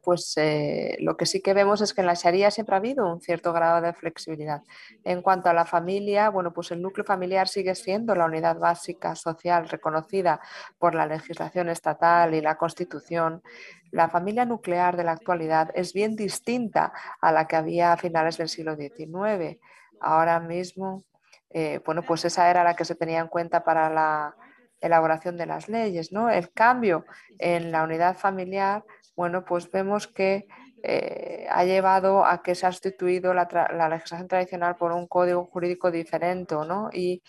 pues 0.02 0.32
eh, 0.36 0.96
lo 1.00 1.16
que 1.16 1.26
sí 1.26 1.40
que 1.40 1.54
vemos 1.54 1.80
es 1.80 1.94
que 1.94 2.00
en 2.00 2.06
la 2.06 2.14
Sharia 2.14 2.50
siempre 2.50 2.74
ha 2.74 2.78
habido 2.78 3.10
un 3.12 3.20
cierto 3.20 3.52
grado 3.52 3.80
de 3.80 3.92
flexibilidad. 3.92 4.62
En 5.04 5.22
cuanto 5.22 5.48
a 5.48 5.54
la 5.54 5.64
familia, 5.64 6.30
bueno, 6.30 6.52
pues 6.52 6.70
el 6.70 6.82
núcleo 6.82 7.04
familiar 7.04 7.48
sigue 7.48 7.74
siendo 7.74 8.14
la 8.14 8.26
unidad 8.26 8.58
básica 8.58 9.14
social 9.14 9.68
reconocida 9.68 10.40
por 10.78 10.94
la 10.94 11.06
legislación 11.06 11.68
estatal 11.68 12.34
y 12.34 12.40
la 12.40 12.56
Constitución. 12.56 13.42
La 13.90 14.08
familia 14.08 14.44
nuclear 14.44 14.96
de 14.96 15.04
la 15.04 15.12
actualidad 15.12 15.70
es 15.74 15.92
bien 15.92 16.16
distinta 16.16 16.92
a 17.20 17.32
la 17.32 17.46
que 17.46 17.56
había 17.56 17.92
a 17.92 17.96
finales 17.96 18.36
del 18.36 18.48
siglo 18.48 18.76
XIX. 18.76 19.58
Ahora 20.00 20.40
mismo, 20.40 21.04
eh, 21.50 21.80
bueno, 21.84 22.02
pues 22.02 22.24
esa 22.24 22.50
era 22.50 22.64
la 22.64 22.76
que 22.76 22.84
se 22.84 22.94
tenía 22.94 23.20
en 23.20 23.28
cuenta 23.28 23.64
para 23.64 23.88
la 23.90 24.36
elaboración 24.80 25.36
de 25.36 25.46
las 25.46 25.68
leyes, 25.68 26.12
¿no? 26.12 26.30
El 26.30 26.52
cambio 26.52 27.04
en 27.38 27.72
la 27.72 27.82
unidad 27.82 28.16
familiar 28.16 28.84
bueno, 29.18 29.44
pues 29.44 29.68
vemos 29.72 30.06
que 30.06 30.46
eh, 30.84 31.44
ha 31.50 31.64
llevado 31.64 32.24
a 32.24 32.40
que 32.40 32.54
se 32.54 32.66
ha 32.66 32.70
sustituido 32.70 33.34
la, 33.34 33.48
legislación 33.90 34.28
tradicional 34.28 34.76
por 34.76 34.92
un 34.92 35.08
código 35.08 35.44
jurídico 35.46 35.90
diferente, 35.90 36.54
¿no? 36.54 36.88
Y 36.92 37.20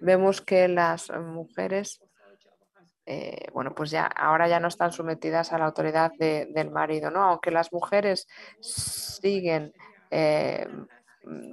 vemos 0.00 0.42
que 0.42 0.68
las 0.68 1.08
mujeres, 1.08 2.02
eh, 3.06 3.46
bueno, 3.54 3.74
pues 3.74 3.90
ya 3.90 4.04
ahora 4.04 4.48
ya 4.48 4.60
no 4.60 4.68
están 4.68 4.92
sometidas 4.92 5.54
a 5.54 5.58
la 5.58 5.64
autoridad 5.64 6.12
del 6.18 6.70
marido, 6.70 7.10
¿no? 7.10 7.22
Aunque 7.22 7.50
las 7.50 7.72
mujeres 7.72 8.28
siguen 8.60 9.72
eh, 10.10 10.68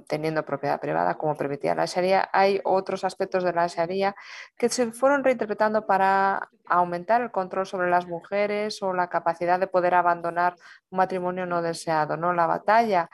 teniendo 0.06 0.44
propiedad 0.44 0.80
privada, 0.80 1.16
como 1.16 1.36
permitía 1.36 1.74
la 1.74 1.84
Sharia, 1.84 2.28
hay 2.32 2.60
otros 2.64 3.04
aspectos 3.04 3.44
de 3.44 3.52
la 3.52 3.66
Sharia 3.66 4.14
que 4.56 4.68
se 4.68 4.92
fueron 4.92 5.22
reinterpretando 5.22 5.86
para 5.86 6.48
aumentar 6.66 7.20
el 7.20 7.30
control 7.30 7.66
sobre 7.66 7.90
las 7.90 8.06
mujeres 8.06 8.82
o 8.82 8.94
la 8.94 9.08
capacidad 9.08 9.60
de 9.60 9.66
poder 9.66 9.94
abandonar 9.94 10.54
un 10.90 10.98
matrimonio 10.98 11.46
no 11.46 11.60
deseado. 11.62 12.16
¿no? 12.16 12.32
La 12.32 12.46
batalla 12.46 13.10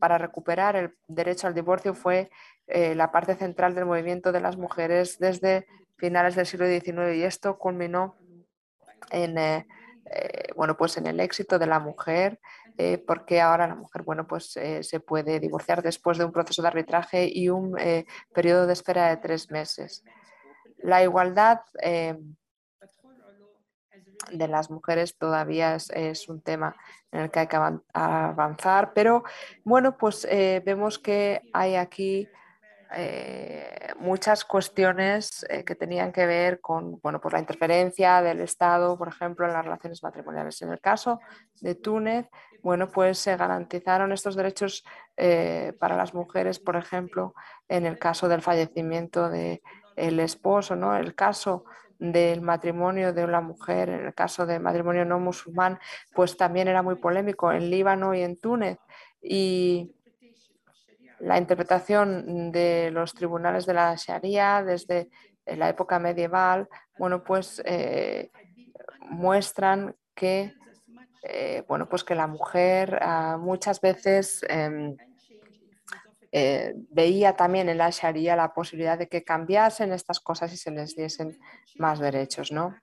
para 0.00 0.18
recuperar 0.18 0.76
el 0.76 0.96
derecho 1.08 1.46
al 1.46 1.54
divorcio 1.54 1.94
fue 1.94 2.30
eh, 2.66 2.94
la 2.94 3.10
parte 3.10 3.34
central 3.34 3.74
del 3.74 3.86
movimiento 3.86 4.32
de 4.32 4.40
las 4.40 4.56
mujeres 4.56 5.18
desde 5.18 5.66
finales 5.96 6.34
del 6.34 6.46
siglo 6.46 6.66
XIX 6.66 7.16
y 7.16 7.22
esto 7.22 7.58
culminó 7.58 8.16
en, 9.10 9.38
eh, 9.38 9.66
eh, 10.06 10.48
bueno, 10.56 10.76
pues 10.76 10.96
en 10.96 11.06
el 11.06 11.20
éxito 11.20 11.58
de 11.58 11.66
la 11.66 11.80
mujer 11.80 12.40
eh, 12.78 12.98
porque 12.98 13.40
ahora 13.40 13.66
la 13.66 13.74
mujer 13.74 14.02
bueno, 14.02 14.26
pues, 14.26 14.56
eh, 14.56 14.82
se 14.82 15.00
puede 15.00 15.40
divorciar 15.40 15.82
después 15.82 16.18
de 16.18 16.24
un 16.24 16.32
proceso 16.32 16.62
de 16.62 16.68
arbitraje 16.68 17.28
y 17.32 17.48
un 17.48 17.78
eh, 17.78 18.06
periodo 18.34 18.66
de 18.66 18.72
espera 18.72 19.08
de 19.08 19.18
tres 19.18 19.50
meses. 19.50 20.04
La 20.78 21.02
igualdad 21.02 21.60
de 24.32 24.48
las 24.48 24.70
mujeres 24.70 25.16
todavía 25.16 25.76
es, 25.76 26.28
un 26.28 26.40
tema 26.40 26.74
en 27.12 27.20
el 27.22 27.30
que 27.30 27.40
hay 27.40 27.46
que 27.46 27.58
avanzar, 27.92 28.92
pero 28.94 29.22
bueno, 29.64 29.96
pues 29.96 30.26
vemos 30.64 30.98
que 30.98 31.42
hay 31.52 31.76
aquí 31.76 32.28
eh, 32.94 33.92
muchas 33.98 34.44
cuestiones 34.44 35.46
eh, 35.48 35.64
que 35.64 35.74
tenían 35.74 36.12
que 36.12 36.26
ver 36.26 36.60
con 36.60 37.00
bueno, 37.00 37.20
pues 37.20 37.32
la 37.32 37.40
interferencia 37.40 38.20
del 38.22 38.40
Estado, 38.40 38.98
por 38.98 39.08
ejemplo, 39.08 39.46
en 39.46 39.52
las 39.52 39.64
relaciones 39.64 40.02
matrimoniales. 40.02 40.60
En 40.62 40.70
el 40.70 40.80
caso 40.80 41.20
de 41.60 41.74
Túnez, 41.74 42.28
bueno, 42.62 42.90
pues 42.90 43.18
se 43.18 43.36
garantizaron 43.36 44.12
estos 44.12 44.36
derechos 44.36 44.84
eh, 45.16 45.74
para 45.78 45.96
las 45.96 46.14
mujeres, 46.14 46.58
por 46.58 46.76
ejemplo, 46.76 47.34
en 47.68 47.86
el 47.86 47.98
caso 47.98 48.28
del 48.28 48.42
fallecimiento 48.42 49.28
del 49.28 49.60
el 49.96 50.20
esposo, 50.20 50.74
¿no? 50.74 50.96
el 50.96 51.14
caso 51.14 51.64
del 51.98 52.40
matrimonio 52.40 53.12
de 53.12 53.24
una 53.24 53.40
mujer, 53.40 53.88
en 53.88 54.06
el 54.06 54.14
caso 54.14 54.44
del 54.44 54.60
matrimonio 54.60 55.04
no 55.04 55.20
musulmán, 55.20 55.78
pues 56.14 56.36
también 56.36 56.66
era 56.66 56.82
muy 56.82 56.96
polémico 56.96 57.52
en 57.52 57.70
Líbano 57.70 58.14
y 58.14 58.22
en 58.22 58.36
Túnez. 58.38 58.78
Y 59.22 59.94
la 61.22 61.38
interpretación 61.38 62.50
de 62.50 62.90
los 62.90 63.14
tribunales 63.14 63.64
de 63.64 63.74
la 63.74 63.94
Sharia 63.94 64.62
desde 64.62 65.08
la 65.46 65.68
época 65.68 65.98
medieval, 65.98 66.68
bueno, 66.98 67.22
pues 67.22 67.62
eh, 67.64 68.30
muestran 69.08 69.94
que, 70.14 70.52
eh, 71.22 71.64
bueno, 71.68 71.88
pues 71.88 72.02
que 72.02 72.16
la 72.16 72.26
mujer 72.26 72.98
ah, 73.00 73.38
muchas 73.40 73.80
veces 73.80 74.44
em, 74.48 74.96
eh, 76.32 76.74
veía 76.90 77.36
también 77.36 77.68
en 77.68 77.78
la 77.78 77.90
Sharia 77.90 78.34
la 78.34 78.52
posibilidad 78.52 78.98
de 78.98 79.08
que 79.08 79.22
cambiasen 79.22 79.92
estas 79.92 80.18
cosas 80.18 80.52
y 80.52 80.56
se 80.56 80.72
les 80.72 80.96
diesen 80.96 81.38
más 81.76 82.00
derechos, 82.00 82.50
¿no? 82.50 82.74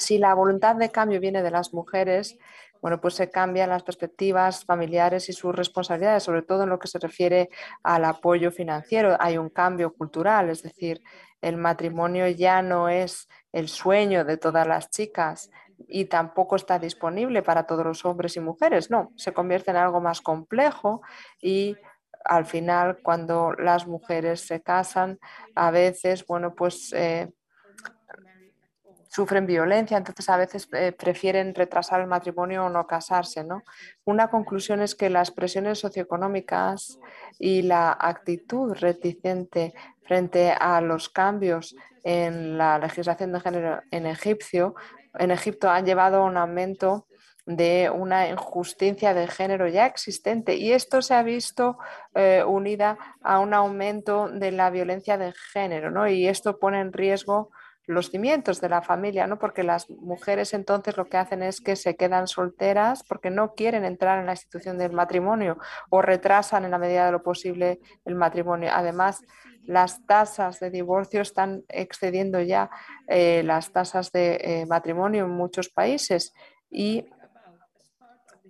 Si 0.00 0.18
la 0.18 0.34
voluntad 0.34 0.74
de 0.74 0.90
cambio 0.90 1.20
viene 1.20 1.42
de 1.42 1.50
las 1.50 1.72
mujeres, 1.74 2.38
bueno, 2.80 3.00
pues 3.00 3.14
se 3.14 3.30
cambian 3.30 3.70
las 3.70 3.82
perspectivas 3.82 4.64
familiares 4.64 5.28
y 5.28 5.32
sus 5.32 5.54
responsabilidades, 5.54 6.22
sobre 6.22 6.42
todo 6.42 6.64
en 6.64 6.70
lo 6.70 6.78
que 6.78 6.88
se 6.88 6.98
refiere 6.98 7.50
al 7.82 8.04
apoyo 8.04 8.50
financiero. 8.50 9.16
Hay 9.20 9.38
un 9.38 9.50
cambio 9.50 9.92
cultural, 9.92 10.50
es 10.50 10.62
decir, 10.62 11.02
el 11.40 11.56
matrimonio 11.56 12.28
ya 12.28 12.62
no 12.62 12.88
es 12.88 13.28
el 13.52 13.68
sueño 13.68 14.24
de 14.24 14.36
todas 14.36 14.66
las 14.66 14.90
chicas 14.90 15.50
y 15.88 16.06
tampoco 16.06 16.56
está 16.56 16.78
disponible 16.78 17.42
para 17.42 17.64
todos 17.64 17.84
los 17.84 18.04
hombres 18.04 18.36
y 18.36 18.40
mujeres, 18.40 18.90
no, 18.90 19.12
se 19.16 19.32
convierte 19.32 19.70
en 19.70 19.78
algo 19.78 20.00
más 20.00 20.20
complejo 20.20 21.00
y 21.40 21.76
al 22.24 22.44
final, 22.44 22.98
cuando 23.02 23.52
las 23.52 23.86
mujeres 23.86 24.46
se 24.46 24.62
casan, 24.62 25.18
a 25.54 25.70
veces, 25.70 26.26
bueno, 26.26 26.54
pues 26.54 26.92
eh, 26.92 27.32
sufren 29.10 29.44
violencia, 29.44 29.96
entonces 29.96 30.28
a 30.28 30.36
veces 30.36 30.68
eh, 30.72 30.92
prefieren 30.92 31.52
retrasar 31.54 32.00
el 32.00 32.06
matrimonio 32.06 32.66
o 32.66 32.68
no 32.68 32.86
casarse. 32.86 33.42
¿no? 33.42 33.64
Una 34.04 34.28
conclusión 34.28 34.80
es 34.80 34.94
que 34.94 35.10
las 35.10 35.32
presiones 35.32 35.80
socioeconómicas 35.80 37.00
y 37.38 37.62
la 37.62 37.96
actitud 37.98 38.72
reticente 38.74 39.74
frente 40.04 40.52
a 40.52 40.80
los 40.80 41.08
cambios 41.08 41.74
en 42.04 42.56
la 42.56 42.78
legislación 42.78 43.32
de 43.32 43.40
género 43.40 43.82
en, 43.90 44.06
Egipcio, 44.06 44.76
en 45.18 45.32
Egipto 45.32 45.68
han 45.68 45.84
llevado 45.84 46.18
a 46.18 46.24
un 46.24 46.36
aumento 46.36 47.08
de 47.46 47.90
una 47.92 48.28
injusticia 48.28 49.12
de 49.12 49.26
género 49.26 49.66
ya 49.66 49.86
existente 49.86 50.54
y 50.54 50.70
esto 50.70 51.02
se 51.02 51.14
ha 51.14 51.22
visto 51.24 51.78
eh, 52.14 52.44
unida 52.46 52.96
a 53.22 53.40
un 53.40 53.54
aumento 53.54 54.28
de 54.28 54.52
la 54.52 54.70
violencia 54.70 55.18
de 55.18 55.32
género 55.52 55.90
¿no? 55.90 56.06
y 56.06 56.28
esto 56.28 56.60
pone 56.60 56.80
en 56.80 56.92
riesgo 56.92 57.50
los 57.86 58.10
cimientos 58.10 58.60
de 58.60 58.68
la 58.68 58.82
familia, 58.82 59.26
¿no? 59.26 59.38
Porque 59.38 59.62
las 59.62 59.90
mujeres 59.90 60.54
entonces 60.54 60.96
lo 60.96 61.06
que 61.06 61.16
hacen 61.16 61.42
es 61.42 61.60
que 61.60 61.76
se 61.76 61.96
quedan 61.96 62.28
solteras 62.28 63.02
porque 63.02 63.30
no 63.30 63.54
quieren 63.54 63.84
entrar 63.84 64.20
en 64.20 64.26
la 64.26 64.32
institución 64.32 64.78
del 64.78 64.92
matrimonio 64.92 65.58
o 65.88 66.02
retrasan 66.02 66.64
en 66.64 66.70
la 66.70 66.78
medida 66.78 67.06
de 67.06 67.12
lo 67.12 67.22
posible 67.22 67.80
el 68.04 68.14
matrimonio. 68.14 68.70
Además, 68.72 69.22
las 69.64 70.04
tasas 70.06 70.60
de 70.60 70.70
divorcio 70.70 71.20
están 71.20 71.64
excediendo 71.68 72.40
ya 72.40 72.70
eh, 73.08 73.42
las 73.44 73.72
tasas 73.72 74.12
de 74.12 74.40
eh, 74.42 74.66
matrimonio 74.66 75.24
en 75.24 75.30
muchos 75.30 75.68
países 75.68 76.32
y 76.70 77.06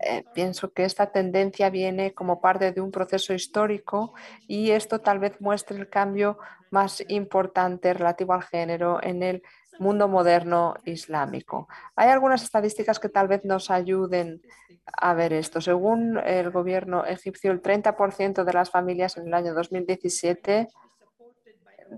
eh, 0.03 0.25
pienso 0.33 0.73
que 0.73 0.85
esta 0.85 1.13
tendencia 1.13 1.69
viene 1.69 2.15
como 2.15 2.41
parte 2.41 2.73
de 2.73 2.81
un 2.81 2.91
proceso 2.91 3.35
histórico 3.35 4.15
y 4.47 4.71
esto 4.71 5.01
tal 5.01 5.19
vez 5.19 5.39
muestre 5.41 5.77
el 5.79 5.91
cambio 5.91 6.39
más 6.71 7.03
importante 7.09 7.93
relativo 7.95 8.33
al 8.33 8.43
género 8.43 9.01
en 9.03 9.23
el 9.23 9.43
mundo 9.79 10.09
moderno 10.09 10.75
islámico. 10.85 11.69
Hay 11.97 12.11
algunas 12.11 12.43
estadísticas 12.43 12.99
que 13.01 13.09
tal 13.09 13.29
vez 13.29 13.45
nos 13.45 13.71
ayuden 13.71 14.43
a 14.85 15.15
ver 15.15 15.33
esto. 15.33 15.61
Según 15.61 16.19
el 16.19 16.51
gobierno 16.51 17.05
egipcio, 17.05 17.51
el 17.51 17.63
30% 17.63 18.45
de 18.45 18.53
las 18.53 18.71
familias 18.71 19.17
en 19.17 19.29
el 19.29 19.35
año 19.35 19.55
2017 19.55 20.69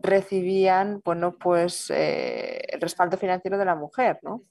recibían 0.00 1.02
bueno, 1.04 1.32
pues, 1.32 1.90
eh, 1.90 2.62
el 2.68 2.80
respaldo 2.80 3.16
financiero 3.16 3.58
de 3.58 3.64
la 3.64 3.74
mujer. 3.74 4.18
¿no? 4.22 4.42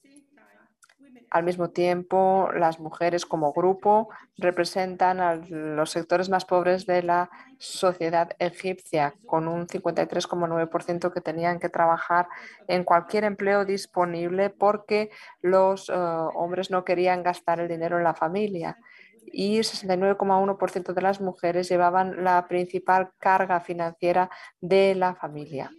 Al 1.32 1.44
mismo 1.44 1.70
tiempo, 1.70 2.50
las 2.54 2.82
mujeres 2.82 3.26
como 3.26 3.54
grupo 3.54 4.10
representan 4.38 5.22
a 5.22 5.36
los 5.36 5.90
sectores 5.90 6.30
más 6.30 6.44
pobres 6.44 6.86
de 6.86 7.04
la 7.04 7.30
sociedad 7.58 8.32
egipcia, 8.38 9.16
con 9.26 9.48
un 9.48 9.66
53,9% 9.66 11.14
que 11.14 11.22
tenían 11.22 11.60
que 11.60 11.70
trabajar 11.70 12.28
en 12.68 12.84
cualquier 12.84 13.24
empleo 13.24 13.64
disponible 13.64 14.50
porque 14.50 15.10
los 15.42 15.88
eh, 15.88 15.94
hombres 15.94 16.70
no 16.70 16.84
querían 16.84 17.24
gastar 17.24 17.62
el 17.62 17.70
dinero 17.70 17.98
en 17.98 18.04
la 18.04 18.14
familia 18.14 18.78
y 19.26 19.60
69,1% 19.60 20.94
de 20.94 21.02
las 21.02 21.22
mujeres 21.22 21.70
llevaban 21.70 22.26
la 22.26 22.46
principal 22.50 23.12
carga 23.20 23.62
financiera 23.62 24.30
de 24.60 24.96
la 24.96 25.16
familia. 25.16 25.72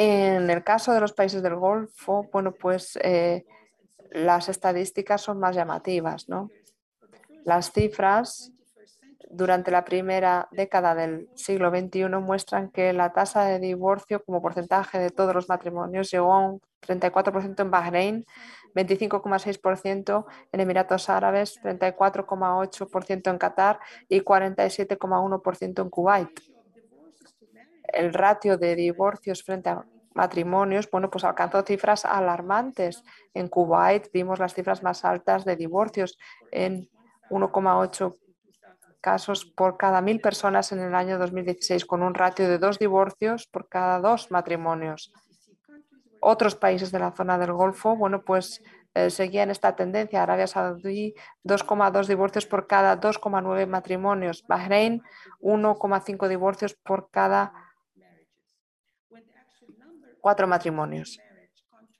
En 0.00 0.48
el 0.48 0.62
caso 0.62 0.92
de 0.92 1.00
los 1.00 1.12
países 1.12 1.42
del 1.42 1.56
Golfo, 1.56 2.28
bueno, 2.32 2.52
pues 2.52 2.96
eh, 3.02 3.44
las 4.12 4.48
estadísticas 4.48 5.20
son 5.20 5.40
más 5.40 5.56
llamativas, 5.56 6.28
¿no? 6.28 6.50
Las 7.44 7.72
cifras 7.72 8.52
durante 9.28 9.72
la 9.72 9.84
primera 9.84 10.46
década 10.52 10.94
del 10.94 11.28
siglo 11.34 11.70
XXI 11.70 12.10
muestran 12.20 12.70
que 12.70 12.92
la 12.92 13.12
tasa 13.12 13.46
de 13.46 13.58
divorcio 13.58 14.22
como 14.22 14.40
porcentaje 14.40 15.00
de 15.00 15.10
todos 15.10 15.34
los 15.34 15.48
matrimonios 15.48 16.12
llegó 16.12 16.32
a 16.32 16.48
un 16.48 16.60
34% 16.86 17.58
en 17.58 17.70
Bahrein, 17.72 18.26
25,6% 18.76 20.26
en 20.52 20.60
Emiratos 20.60 21.10
Árabes, 21.10 21.60
34,8% 21.60 23.30
en 23.32 23.38
Qatar 23.38 23.80
y 24.08 24.20
47,1% 24.20 25.82
en 25.82 25.90
Kuwait 25.90 26.30
el 27.92 28.12
ratio 28.12 28.58
de 28.58 28.74
divorcios 28.74 29.42
frente 29.42 29.70
a 29.70 29.84
matrimonios, 30.14 30.90
bueno, 30.90 31.10
pues 31.10 31.24
alcanzó 31.24 31.62
cifras 31.62 32.04
alarmantes. 32.04 33.04
En 33.34 33.48
Kuwait 33.48 34.10
vimos 34.12 34.38
las 34.38 34.54
cifras 34.54 34.82
más 34.82 35.04
altas 35.04 35.44
de 35.44 35.56
divorcios 35.56 36.18
en 36.50 36.88
1,8 37.30 38.14
casos 39.00 39.44
por 39.44 39.76
cada 39.76 40.00
mil 40.00 40.20
personas 40.20 40.72
en 40.72 40.80
el 40.80 40.94
año 40.94 41.18
2016, 41.18 41.84
con 41.86 42.02
un 42.02 42.14
ratio 42.14 42.48
de 42.48 42.58
dos 42.58 42.78
divorcios 42.78 43.46
por 43.46 43.68
cada 43.68 44.00
dos 44.00 44.30
matrimonios. 44.30 45.12
Otros 46.20 46.56
países 46.56 46.90
de 46.90 46.98
la 46.98 47.12
zona 47.12 47.38
del 47.38 47.52
Golfo, 47.52 47.96
bueno, 47.96 48.24
pues 48.24 48.60
eh, 49.06 49.10
seguían 49.10 49.50
esta 49.50 49.76
tendencia. 49.76 50.22
Arabia 50.22 50.46
Saudí, 50.46 51.14
2,2 51.44 52.06
divorcios 52.06 52.46
por 52.46 52.66
cada 52.66 53.00
2,9 53.00 53.66
matrimonios. 53.66 54.44
Bahrein, 54.46 55.02
1,5 55.40 56.28
divorcios 56.28 56.74
por 56.74 57.10
cada 57.10 57.52
cuatro 60.20 60.46
matrimonios. 60.46 61.18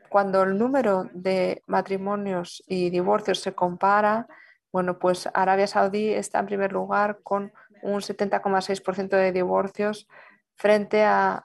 Cuando 0.09 0.43
el 0.43 0.59
número 0.59 1.09
de 1.13 1.63
matrimonios 1.67 2.63
y 2.67 2.91
divorcios 2.91 3.41
se 3.41 3.55
compara, 3.55 4.27
bueno, 4.73 4.99
pues 4.99 5.29
Arabia 5.35 5.67
Saudí 5.67 6.13
está 6.13 6.41
en 6.41 6.47
primer 6.47 6.73
lugar 6.73 7.21
con 7.23 7.53
un 7.83 8.01
70,6% 8.01 9.09
de 9.09 9.33
divorcios 9.33 10.09
frente 10.57 11.05
a 11.05 11.45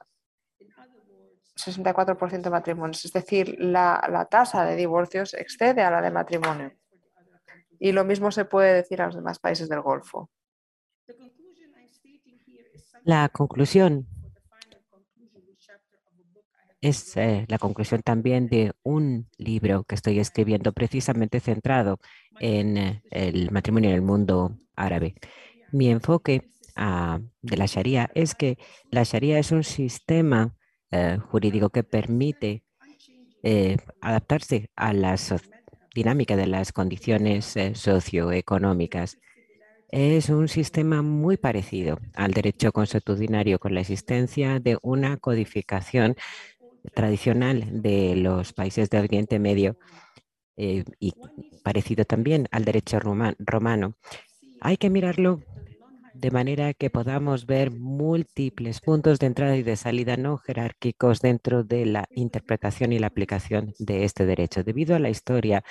64% 1.55 2.41
de 2.41 2.49
matrimonios. 2.49 3.05
Es 3.05 3.13
decir, 3.13 3.55
la, 3.59 4.03
la, 4.09 4.25
tasa 4.25 4.65
de 4.65 4.75
divorcios 4.75 5.33
excede 5.33 5.81
a 5.81 5.91
la 5.91 6.01
de 6.01 6.11
matrimonio. 6.11 6.71
Y 7.79 7.91
lo 7.91 8.03
mismo 8.03 8.31
se 8.31 8.45
puede 8.45 8.73
decir 8.73 9.01
a 9.01 9.07
los 9.07 9.15
demás 9.15 9.39
países 9.39 9.69
del 9.69 9.81
Golfo. 9.81 10.29
La 13.03 13.27
conclusión 13.29 14.07
es 16.83 17.15
eh, 17.15 17.45
la 17.47 17.57
conclusión 17.59 18.01
también 18.01 18.49
de 18.49 18.73
un 18.83 19.29
libro 19.37 19.85
que 19.85 19.95
estoy 19.95 20.19
escribiendo 20.19 20.73
precisamente 20.73 21.39
centrado 21.39 21.99
en 22.39 22.77
eh, 22.77 23.03
el 23.09 23.51
matrimonio 23.51 23.89
en 23.89 23.95
el 23.95 24.01
mundo 24.01 24.57
árabe. 24.75 25.15
Mi 25.71 25.89
enfoque 25.89 26.51
ah, 26.75 27.19
de 27.41 27.57
la 27.57 27.67
Sharia 27.67 28.11
es 28.15 28.35
que 28.35 28.57
la 28.91 29.03
Sharia 29.03 29.39
es 29.39 29.53
un 29.53 29.63
sistema 29.63 30.55
eh, 30.93 31.17
jurídico 31.17 31.69
que 31.69 31.83
permite 31.83 32.63
adaptarse 33.99 34.69
a 34.77 34.93
la 34.93 35.17
dinámica 35.93 36.37
de 36.37 36.47
las 36.47 36.71
condiciones 36.71 37.55
socioeconómicas. 37.73 39.17
Es 39.89 40.29
un 40.29 40.47
sistema 40.47 41.01
muy 41.01 41.37
parecido 41.37 41.99
al 42.15 42.31
derecho 42.31 42.71
consuetudinario 42.71 43.59
con 43.59 43.73
la 43.73 43.81
existencia 43.81 44.59
de 44.59 44.77
una 44.81 45.17
codificación 45.17 46.15
tradicional 46.93 47.81
de 47.81 48.15
los 48.15 48.53
países 48.53 48.89
de 48.89 48.99
Oriente 48.99 49.39
Medio 49.39 49.77
eh, 50.57 50.83
y 50.99 51.13
parecido 51.63 52.05
también 52.05 52.47
al 52.51 52.65
derecho 52.65 52.99
romano. 52.99 53.95
Hay 54.61 54.77
que 54.77 54.89
mirarlo 54.89 55.41
de 56.13 56.31
manera 56.31 56.73
que 56.73 56.89
podamos 56.89 57.45
ver 57.45 57.71
múltiples 57.71 58.81
puntos 58.81 59.19
de 59.19 59.27
entrada 59.27 59.57
y 59.57 59.63
de 59.63 59.75
salida 59.75 60.17
no 60.17 60.37
jerárquicos 60.37 61.21
dentro 61.21 61.63
de 61.63 61.85
la 61.85 62.07
interpretación 62.11 62.93
y 62.93 62.99
la 62.99 63.07
aplicación 63.07 63.73
de 63.79 64.05
este 64.05 64.25
derecho. 64.25 64.63
Debido 64.63 64.95
a 64.95 64.99
la 64.99 65.09
historia 65.09 65.63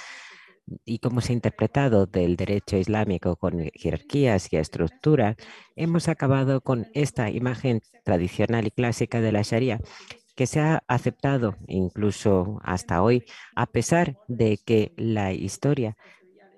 y 0.84 0.98
cómo 0.98 1.20
se 1.20 1.32
ha 1.32 1.34
interpretado 1.34 2.06
del 2.06 2.36
derecho 2.36 2.76
islámico 2.76 3.36
con 3.36 3.70
jerarquías 3.74 4.52
y 4.52 4.56
estructuras, 4.56 5.36
hemos 5.76 6.08
acabado 6.08 6.60
con 6.60 6.88
esta 6.94 7.30
imagen 7.30 7.80
tradicional 8.04 8.66
y 8.66 8.70
clásica 8.70 9.20
de 9.20 9.32
la 9.32 9.42
Sharia 9.42 9.80
que 10.34 10.46
se 10.46 10.60
ha 10.60 10.82
aceptado 10.88 11.56
incluso 11.66 12.58
hasta 12.62 13.02
hoy, 13.02 13.24
a 13.54 13.66
pesar 13.66 14.18
de 14.28 14.58
que 14.58 14.92
la 14.96 15.32
historia 15.32 15.96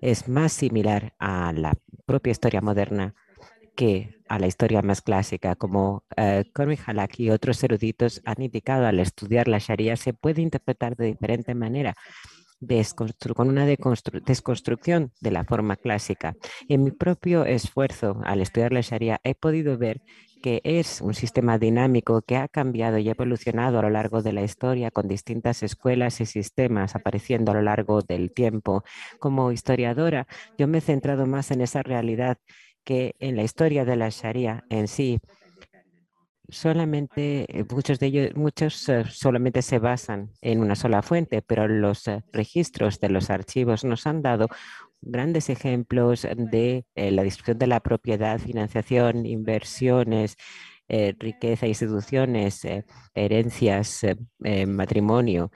es 0.01 0.29
más 0.29 0.53
similar 0.53 1.15
a 1.19 1.53
la 1.53 1.75
propia 2.07 2.31
historia 2.31 2.61
moderna 2.61 3.15
que 3.77 4.15
a 4.29 4.39
la 4.39 4.47
historia 4.47 4.83
más 4.83 5.03
clásica, 5.03 5.55
como 5.57 6.05
uh, 6.17 6.75
Halak 6.87 7.21
y 7.21 7.31
otros 7.31 7.63
eruditos 7.63 8.23
han 8.25 8.43
indicado 8.43 8.87
al 8.87 9.01
estudiar 9.01 9.49
la 9.49 9.59
Sharia, 9.59 9.97
se 9.97 10.15
puede 10.15 10.43
interpretar 10.43 10.97
de 10.97 11.07
diferente 11.07 11.55
manera, 11.55 11.95
con 13.35 13.49
una 13.49 13.67
desconstrucción 13.67 15.13
de 15.21 15.31
la 15.31 15.45
forma 15.45 15.77
clásica. 15.77 16.35
En 16.69 16.85
mi 16.85 16.91
propio 16.91 17.45
esfuerzo 17.45 18.21
al 18.25 18.41
estudiar 18.41 18.73
la 18.73 18.81
Sharia 18.81 19.21
he 19.25 19.35
podido 19.35 19.77
ver 19.77 20.01
que 20.43 20.61
es 20.63 21.01
un 21.01 21.15
sistema 21.15 21.59
dinámico 21.59 22.21
que 22.21 22.37
ha 22.37 22.49
cambiado 22.49 22.99
y 22.99 23.09
evolucionado 23.09 23.79
a 23.79 23.83
lo 23.83 23.89
largo 23.89 24.21
de 24.21 24.35
la 24.35 24.43
historia 24.43 24.91
con 24.91 25.09
distintas 25.09 25.63
escuelas 25.63 26.21
y 26.21 26.27
sistemas 26.27 26.95
apareciendo 26.95 27.53
a 27.53 27.55
lo 27.55 27.63
largo 27.63 28.03
del 28.03 28.31
tiempo. 28.31 28.85
Como 29.19 29.53
historiadora, 29.53 30.27
yo 30.59 30.69
me 30.69 30.79
he 30.79 30.81
centrado 30.83 31.27
más 31.27 31.51
en 31.51 31.63
esa 31.63 31.83
realidad 31.83 32.37
que 32.85 33.15
en 33.19 33.37
la 33.37 33.43
historia 33.43 33.85
de 33.85 33.97
la 33.97 34.09
Sharia 34.11 34.65
en 34.71 34.89
sí. 34.89 35.21
Solamente, 36.49 37.47
eh, 37.49 37.65
muchos 37.71 37.99
de 37.99 38.07
ellos, 38.07 38.37
muchos 38.37 38.89
eh, 38.91 39.05
solamente 39.09 39.63
se 39.63 39.79
basan 39.79 40.31
en 40.43 40.61
una 40.61 40.77
sola 40.77 41.03
fuente, 41.03 41.41
pero 41.41 41.67
los 41.67 42.07
eh, 42.07 42.23
registros 42.33 43.01
de 43.01 43.09
los 43.09 43.31
archivos 43.31 43.83
nos 43.85 44.07
han 44.07 44.21
dado 44.21 44.49
grandes 45.01 45.49
ejemplos 45.49 46.23
de 46.23 46.87
la 46.95 47.23
distribución 47.23 47.59
de 47.59 47.67
la 47.67 47.81
propiedad, 47.81 48.39
financiación, 48.39 49.27
inversiones, 49.27 50.37
riqueza, 50.89 51.67
instituciones, 51.67 52.63
herencias, 53.15 54.01
matrimonio, 54.67 55.51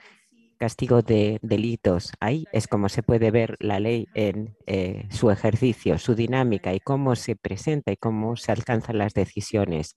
castigo 0.59 1.01
de 1.01 1.39
delitos. 1.41 2.11
Ahí 2.19 2.45
es 2.51 2.67
como 2.67 2.89
se 2.89 3.01
puede 3.01 3.31
ver 3.31 3.55
la 3.59 3.79
ley 3.79 4.07
en 4.13 4.57
eh, 4.67 5.07
su 5.09 5.31
ejercicio, 5.31 5.97
su 5.97 6.15
dinámica 6.15 6.73
y 6.73 6.81
cómo 6.81 7.15
se 7.15 7.35
presenta 7.35 7.91
y 7.91 7.97
cómo 7.97 8.35
se 8.35 8.51
alcanzan 8.51 8.97
las 8.97 9.13
decisiones. 9.13 9.95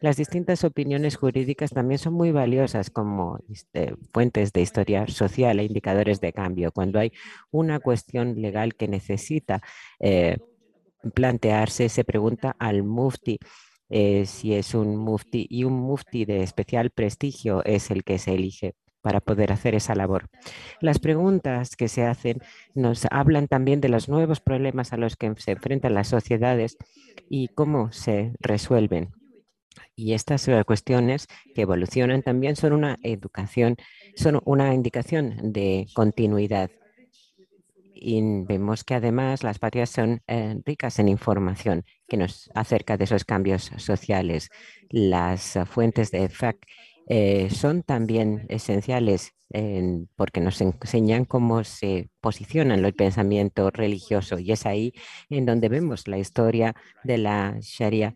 Las 0.00 0.16
distintas 0.16 0.62
opiniones 0.64 1.16
jurídicas 1.16 1.72
también 1.72 1.98
son 1.98 2.14
muy 2.14 2.30
valiosas 2.30 2.88
como 2.88 3.40
este, 3.50 3.94
fuentes 4.12 4.52
de 4.52 4.62
historia 4.62 5.06
social 5.08 5.58
e 5.58 5.64
indicadores 5.64 6.20
de 6.20 6.32
cambio. 6.32 6.70
Cuando 6.70 7.00
hay 7.00 7.12
una 7.50 7.80
cuestión 7.80 8.40
legal 8.40 8.76
que 8.76 8.86
necesita 8.86 9.60
eh, 9.98 10.38
plantearse, 11.14 11.88
se 11.88 12.04
pregunta 12.04 12.54
al 12.58 12.84
mufti 12.84 13.38
eh, 13.88 14.26
si 14.26 14.54
es 14.54 14.74
un 14.74 14.96
mufti 14.96 15.46
y 15.48 15.64
un 15.64 15.74
mufti 15.74 16.24
de 16.24 16.42
especial 16.42 16.90
prestigio 16.90 17.64
es 17.64 17.90
el 17.90 18.02
que 18.02 18.18
se 18.18 18.34
elige 18.34 18.74
para 19.06 19.20
poder 19.20 19.52
hacer 19.52 19.76
esa 19.76 19.94
labor. 19.94 20.28
Las 20.80 20.98
preguntas 20.98 21.76
que 21.76 21.86
se 21.86 22.04
hacen 22.04 22.40
nos 22.74 23.06
hablan 23.12 23.46
también 23.46 23.80
de 23.80 23.88
los 23.88 24.08
nuevos 24.08 24.40
problemas 24.40 24.92
a 24.92 24.96
los 24.96 25.14
que 25.14 25.32
se 25.36 25.52
enfrentan 25.52 25.94
las 25.94 26.08
sociedades 26.08 26.76
y 27.30 27.46
cómo 27.46 27.92
se 27.92 28.32
resuelven. 28.40 29.12
Y 29.94 30.14
estas 30.14 30.48
eh, 30.48 30.60
cuestiones 30.66 31.28
que 31.54 31.62
evolucionan 31.62 32.24
también 32.24 32.56
son 32.56 32.72
una 32.72 32.98
educación, 33.04 33.76
son 34.16 34.40
una 34.44 34.74
indicación 34.74 35.52
de 35.52 35.86
continuidad. 35.94 36.72
Y 37.94 38.20
vemos 38.42 38.82
que 38.82 38.94
además 38.94 39.44
las 39.44 39.60
patrias 39.60 39.90
son 39.90 40.20
eh, 40.26 40.60
ricas 40.64 40.98
en 40.98 41.08
información 41.08 41.84
que 42.08 42.16
nos 42.16 42.50
acerca 42.56 42.96
de 42.96 43.04
esos 43.04 43.24
cambios 43.24 43.70
sociales. 43.76 44.50
Las 44.90 45.56
fuentes 45.70 46.10
de 46.10 46.28
FAC 46.28 46.56
eh, 47.06 47.48
son 47.50 47.82
también 47.82 48.46
esenciales 48.48 49.32
porque 50.16 50.40
nos 50.40 50.60
enseñan 50.60 51.24
cómo 51.24 51.62
se 51.62 52.10
posiciona 52.20 52.74
el 52.74 52.94
pensamiento 52.94 53.70
religioso 53.70 54.40
y 54.40 54.50
es 54.50 54.66
ahí 54.66 54.92
en 55.30 55.46
donde 55.46 55.68
vemos 55.68 56.08
la 56.08 56.18
historia 56.18 56.74
de 57.04 57.18
la 57.18 57.56
Sharia 57.60 58.12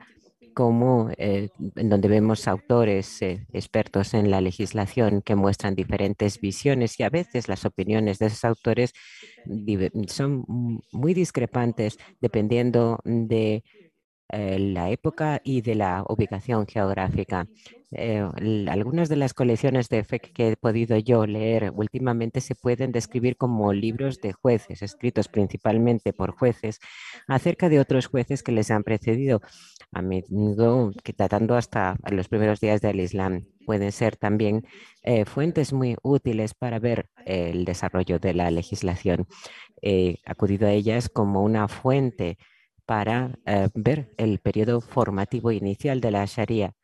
como 0.55 1.11
eh, 1.17 1.49
en 1.77 1.89
donde 1.89 2.09
vemos 2.09 2.49
autores 2.49 3.23
eh, 3.23 3.47
expertos 3.53 4.15
en 4.15 4.31
la 4.31 4.41
legislación 4.41 5.23
que 5.23 5.35
muestran 5.35 5.75
diferentes 5.75 6.41
visiones 6.41 6.99
y 6.99 7.03
a 7.03 7.11
veces 7.11 7.49
las 7.49 7.65
opiniones 7.65 8.19
de 8.19 8.27
esos 8.27 8.45
autores 8.45 8.93
son 10.09 10.45
muy 10.93 11.15
discrepantes 11.15 11.99
dependiendo 12.21 12.99
de 13.05 13.65
la 14.33 14.91
época 14.91 15.41
y 15.45 15.61
de 15.63 15.75
la 15.75 16.05
ubicación 16.09 16.67
geográfica. 16.67 17.47
Eh, 17.93 18.25
algunas 18.69 19.09
de 19.09 19.17
las 19.17 19.35
colecciones 19.35 19.89
de 19.89 20.05
FEC 20.05 20.33
que 20.33 20.51
he 20.51 20.57
podido 20.57 20.97
yo 20.99 21.27
leer 21.27 21.73
últimamente 21.75 22.41
se 22.41 22.55
pueden 22.55 22.93
describir 22.93 23.37
como 23.37 23.73
libros 23.73 24.21
de 24.21 24.33
jueces, 24.33 24.83
escritos 24.83 25.27
principalmente 25.27 26.13
por 26.13 26.31
jueces, 26.31 26.79
acerca 27.27 27.69
de 27.69 27.81
otros 27.81 28.07
jueces 28.07 28.45
que 28.45 28.53
les 28.53 28.71
han 28.71 28.85
precedido, 28.85 29.41
a 29.93 30.03
menudo 30.03 30.93
que 31.03 31.13
tratando 31.13 31.57
hasta 31.57 31.97
los 32.13 32.29
primeros 32.29 32.61
días 32.61 32.81
del 32.81 33.01
Islam. 33.01 33.47
Pueden 33.67 33.91
ser 33.91 34.17
también 34.17 34.65
eh, 35.03 35.25
fuentes 35.25 35.73
muy 35.73 35.97
útiles 36.03 36.55
para 36.55 36.79
ver 36.79 37.09
el 37.27 37.65
desarrollo 37.65 38.21
de 38.21 38.35
la 38.35 38.51
legislación. 38.53 39.27
He 39.83 40.19
acudido 40.25 40.69
a 40.69 40.73
ellas 40.73 41.09
como 41.09 41.43
una 41.43 41.67
fuente 41.67 42.39
para 42.91 43.39
eh, 43.47 43.69
ver 43.73 44.11
el 44.17 44.41
periodo 44.41 44.81
formativo 44.81 45.53
inicial 45.53 46.01
de 46.01 46.11
la 46.11 46.25
Sharia 46.25 46.75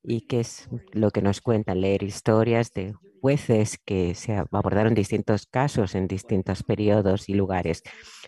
y 0.00 0.20
qué 0.28 0.38
es 0.38 0.68
lo 0.92 1.10
que 1.10 1.22
nos 1.22 1.40
cuentan, 1.40 1.80
leer 1.80 2.04
historias 2.04 2.72
de 2.72 2.94
jueces 3.20 3.76
que 3.84 4.14
se 4.14 4.36
abordaron 4.36 4.94
distintos 4.94 5.46
casos 5.46 5.96
en 5.96 6.06
distintos 6.06 6.62
periodos 6.62 7.28
y 7.28 7.34
lugares. 7.34 7.82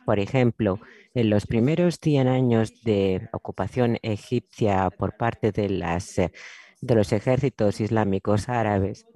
Por 0.04 0.18
ejemplo, 0.18 0.80
en 1.14 1.30
los 1.30 1.46
primeros 1.46 2.00
100 2.02 2.26
años 2.26 2.72
de 2.82 3.28
ocupación 3.32 3.98
egipcia 4.02 4.90
por 4.90 5.16
parte 5.16 5.52
de, 5.52 5.68
las, 5.68 6.18
eh, 6.18 6.32
de 6.80 6.94
los 6.96 7.12
ejércitos 7.12 7.80
islámicos 7.80 8.48
árabes, 8.48 9.06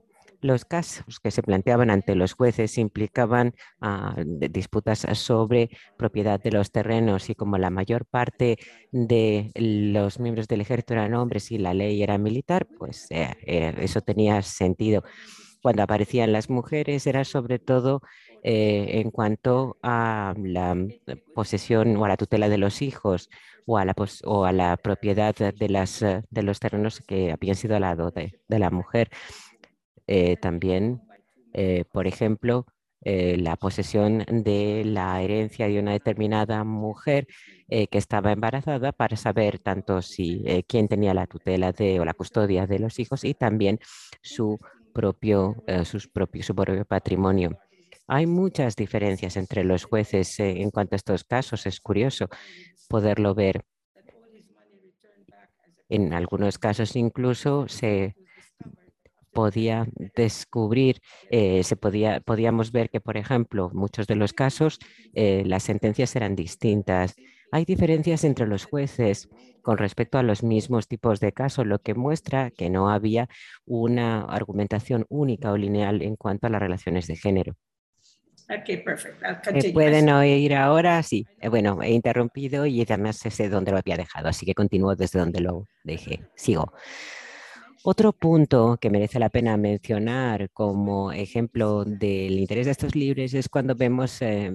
los 0.43 0.65
casos 0.65 1.21
que 1.21 1.31
se 1.31 1.43
planteaban 1.43 1.91
ante 1.91 2.15
los 2.17 2.35
jueces 2.35 2.79
implicaban 2.79 3.55
ah, 3.81 4.15
disputas 4.27 5.07
sobre 5.15 5.71
propiedad 5.97 6.41
de 6.43 6.53
los 6.53 6.73
terrenos 6.73 7.31
y 7.31 7.35
como 7.35 7.59
la 7.59 7.71
mayor 7.71 8.07
parte 8.07 8.59
de 8.91 9.51
los 9.55 10.19
miembros 10.21 10.49
del 10.49 10.61
ejército 10.63 10.95
eran 10.95 11.15
hombres 11.15 11.51
y 11.53 11.59
la 11.59 11.75
ley 11.75 12.03
era 12.03 12.19
militar, 12.19 12.67
pues 12.79 13.07
eh, 13.11 13.35
eh, 13.47 13.75
eso 13.79 14.01
tenía 14.03 14.43
sentido. 14.43 15.03
Cuando 15.63 15.83
aparecían 15.83 16.33
las 16.33 16.51
mujeres 16.51 17.07
era 17.07 17.25
sobre 17.25 17.59
todo 17.61 18.01
eh, 18.43 19.01
en 19.01 19.11
cuanto 19.11 19.79
a 19.83 20.35
la 20.39 20.77
posesión 21.33 21.97
o 21.97 22.05
a 22.05 22.09
la 22.09 22.17
tutela 22.17 22.49
de 22.49 22.59
los 22.59 22.83
hijos 22.83 23.29
o 23.67 23.79
a 23.79 23.85
la, 23.85 23.95
o 24.25 24.45
a 24.45 24.53
la 24.53 24.77
propiedad 24.77 25.35
de, 25.37 25.69
las, 25.69 26.01
de 26.01 26.43
los 26.43 26.59
terrenos 26.61 27.01
que 27.07 27.33
habían 27.33 27.55
sido 27.57 27.77
al 27.77 27.83
lado 27.83 28.11
de 28.13 28.59
la 28.59 28.71
mujer. 28.71 29.11
Eh, 30.07 30.37
también, 30.37 31.03
eh, 31.53 31.85
por 31.93 32.07
ejemplo, 32.07 32.67
eh, 33.05 33.37
la 33.39 33.57
posesión 33.57 34.25
de 34.29 34.85
la 34.85 35.23
herencia 35.23 35.67
de 35.69 35.79
una 35.81 35.93
determinada 35.93 36.65
mujer 36.65 37.27
que 37.69 37.89
estaba 37.99 38.33
embarazada 38.33 38.93
para 38.93 39.17
saber 39.17 39.59
tanto 39.59 40.03
si 40.03 40.45
quién 40.69 40.89
tenía 40.89 41.15
la 41.15 41.27
tutela 41.27 41.73
de, 41.73 42.01
o 42.01 42.05
la 42.05 42.13
custodia 42.13 42.67
de 42.67 42.79
los 42.79 42.99
hijos 42.99 43.25
y 43.25 43.33
también 43.33 43.79
su 44.21 44.59
propio, 44.93 45.57
sus 45.85 46.07
propio, 46.07 46.43
su 46.43 46.55
propio 46.55 46.85
patrimonio. 46.85 47.59
Hay 48.07 48.27
muchas 48.27 48.77
diferencias 48.77 49.39
entre 49.39 49.65
los 49.65 49.85
jueces 49.85 50.39
en 50.39 50.71
cuanto 50.71 50.97
a 50.97 50.99
estos 50.99 51.25
casos. 51.25 51.65
Es 51.65 51.81
curioso 51.81 52.29
poderlo 52.89 53.35
ver. 53.35 53.65
En 55.89 56.13
algunos 56.13 56.59
casos 56.59 56.97
incluso 56.97 57.69
se 57.69 58.15
podía 59.33 59.87
descubrir, 60.15 61.01
eh, 61.31 61.63
se 61.65 61.77
podía, 61.77 62.21
podíamos 62.21 62.73
ver 62.73 62.91
que, 62.91 63.01
por 63.01 63.17
ejemplo, 63.17 63.71
muchos 63.73 64.07
de 64.07 64.17
los 64.17 64.33
casos 64.33 64.79
eh, 65.15 65.43
las 65.47 65.63
sentencias 65.63 66.15
eran 66.17 66.37
distintas. 66.37 67.15
Hay 67.51 67.65
diferencias 67.65 68.25
entre 68.25 68.47
los 68.47 68.65
jueces 68.65 69.29
con 69.63 69.79
respecto 69.79 70.19
a 70.19 70.23
los 70.23 70.43
mismos 70.43 70.89
tipos 70.89 71.21
de 71.21 71.33
casos, 71.33 71.67
lo 71.67 71.79
que 71.79 71.95
muestra 71.95 72.51
que 72.51 72.71
no 72.71 72.91
había 72.91 73.29
una 73.65 74.23
argumentación 74.23 75.07
única 75.09 75.53
o 75.53 75.57
lineal 75.57 76.03
en 76.03 76.17
cuanto 76.17 76.47
a 76.47 76.51
las 76.51 76.61
relaciones 76.61 77.07
de 77.07 77.17
género. 77.17 77.55
Okay, 78.49 78.83
perfect. 78.83 79.23
Eh, 79.55 79.73
¿Pueden 79.73 80.11
oír 80.11 80.55
ahora? 80.55 81.03
Sí. 81.03 81.27
bueno, 81.49 81.81
he 81.83 81.91
interrumpido 81.91 82.67
y 82.67 82.83
además 82.83 83.17
sé 83.19 83.49
dónde 83.49 83.71
lo 83.71 83.79
había 83.79 83.97
dejado, 83.97 84.29
así 84.29 84.45
que 84.45 84.55
continúo 84.55 84.95
desde 84.95 85.21
donde 85.21 85.41
lo 85.41 85.67
dejé. 85.85 86.21
Sigo. 86.35 86.73
Otro 87.85 88.13
punto 88.13 88.79
que 88.81 88.91
merece 88.91 89.19
la 89.19 89.29
pena 89.29 89.57
mencionar 89.57 90.51
como 90.51 91.11
ejemplo 91.11 91.85
del 91.85 92.39
interés 92.39 92.67
de 92.67 92.73
estos 92.73 92.95
libros 92.95 93.35
es 93.35 93.49
cuando 93.49 93.75
vemos 93.75 94.23
eh, 94.23 94.53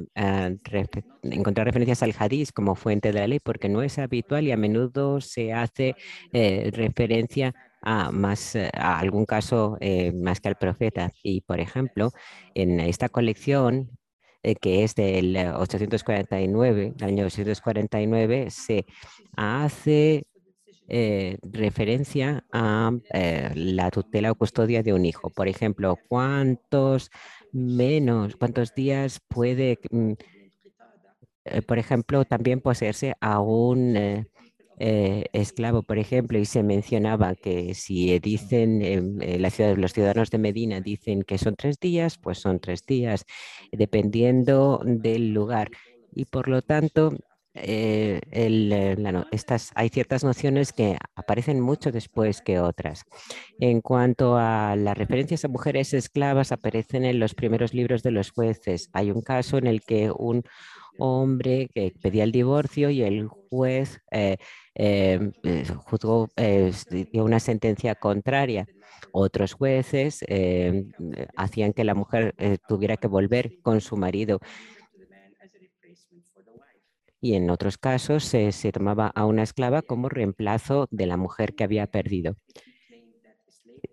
encontrar 1.23 1.67
referencias 1.67 2.03
al 2.03 2.15
hadith 2.17 2.51
como 2.53 2.75
fuente 2.75 3.11
de 3.11 3.19
la 3.19 3.27
ley, 3.27 3.41
porque 3.41 3.67
no 3.67 3.81
es 3.81 3.99
habitual 3.99 4.47
y 4.47 4.53
a 4.53 4.57
menudo 4.57 5.19
se 5.19 5.51
hace 5.51 5.95
eh, 6.31 6.71
referencia 6.73 7.53
a, 7.81 8.11
más, 8.11 8.55
eh, 8.55 8.69
a 8.73 8.97
algún 8.97 9.25
caso 9.25 9.77
más 10.13 10.39
que 10.39 10.47
al 10.47 10.55
profeta. 10.55 11.11
Y, 11.21 11.41
por 11.41 11.59
ejemplo, 11.59 12.11
en 12.55 12.79
esta 12.79 13.09
colección 13.09 13.89
que 14.61 14.85
es 14.85 14.95
del 14.95 15.35
849, 15.35 16.93
del 16.95 17.09
año 17.09 17.25
849, 17.25 18.51
se 18.51 18.85
hace 19.35 20.25
eh, 20.89 21.37
referencia 21.43 22.45
a 22.51 22.91
eh, 23.13 23.51
la 23.55 23.91
tutela 23.91 24.31
o 24.31 24.35
custodia 24.35 24.83
de 24.83 24.93
un 24.93 25.05
hijo. 25.05 25.29
Por 25.29 25.49
ejemplo, 25.49 25.97
¿cuántos 26.07 27.11
menos, 27.51 28.37
cuántos 28.37 28.73
días 28.73 29.19
puede, 29.27 29.79
mm, 29.91 30.13
eh, 31.45 31.61
por 31.61 31.77
ejemplo, 31.79 32.23
también 32.25 32.61
poseerse 32.61 33.15
a 33.19 33.41
un 33.41 34.25
esclavo, 34.79 35.81
por 35.81 35.97
ejemplo, 35.97 36.37
y 36.37 36.45
se 36.45 36.61
mencionaba 36.61 37.33
que 37.33 37.73
si 37.73 38.19
dicen 38.19 38.83
en 38.83 39.41
la 39.41 39.49
ciudad, 39.49 39.75
los 39.75 39.91
ciudadanos 39.91 40.29
de 40.29 40.37
Medina 40.37 40.81
dicen 40.81 41.23
que 41.23 41.39
son 41.39 41.55
tres 41.55 41.79
días, 41.79 42.19
pues 42.19 42.37
son 42.37 42.59
tres 42.59 42.85
días, 42.85 43.25
dependiendo 43.71 44.79
del 44.85 45.33
lugar. 45.33 45.71
Y 46.13 46.25
por 46.25 46.47
lo 46.47 46.61
tanto, 46.61 47.11
eh, 47.61 48.21
estas, 49.31 49.71
hay 49.75 49.89
ciertas 49.89 50.23
nociones 50.23 50.73
que 50.73 50.97
aparecen 51.15 51.59
mucho 51.59 51.91
después 51.91 52.41
que 52.41 52.59
otras. 52.59 53.03
En 53.59 53.81
cuanto 53.81 54.37
a 54.37 54.75
las 54.75 54.97
referencias 54.97 55.45
a 55.45 55.47
mujeres 55.47 55.93
esclavas, 55.93 56.51
aparecen 56.51 57.05
en 57.05 57.19
los 57.19 57.33
primeros 57.33 57.73
libros 57.73 58.03
de 58.03 58.11
los 58.11 58.31
jueces. 58.31 58.89
Hay 58.93 59.11
un 59.11 59.21
caso 59.21 59.57
en 59.57 59.67
el 59.67 59.81
que 59.81 60.11
un 60.11 60.43
hombre 60.97 61.69
que 61.73 61.93
pedía 62.01 62.23
el 62.23 62.31
divorcio 62.31 62.89
y 62.89 63.03
el 63.03 63.27
juez 63.27 64.01
eh, 64.11 64.37
eh, 64.75 65.31
juzgó, 65.85 66.29
eh, 66.35 66.71
dio 67.11 67.23
una 67.23 67.39
sentencia 67.39 67.95
contraria. 67.95 68.67
Otros 69.11 69.53
jueces 69.53 70.25
hacían 71.35 71.73
que 71.73 71.83
la 71.83 71.93
mujer 71.93 72.35
tuviera 72.67 72.97
que 72.97 73.07
volver 73.07 73.61
con 73.61 73.79
su 73.79 73.95
marido. 73.95 74.39
Y 77.27 77.35
en 77.35 77.49
otros 77.49 77.77
casos 77.77 78.23
se 78.23 78.71
tomaba 78.71 79.07
a 79.15 79.25
una 79.25 79.43
esclava 79.43 79.81
como 79.81 80.09
reemplazo 80.09 80.87
de 80.91 81.07
la 81.07 81.17
mujer 81.17 81.53
que 81.55 81.63
había 81.65 81.87
perdido 81.87 82.35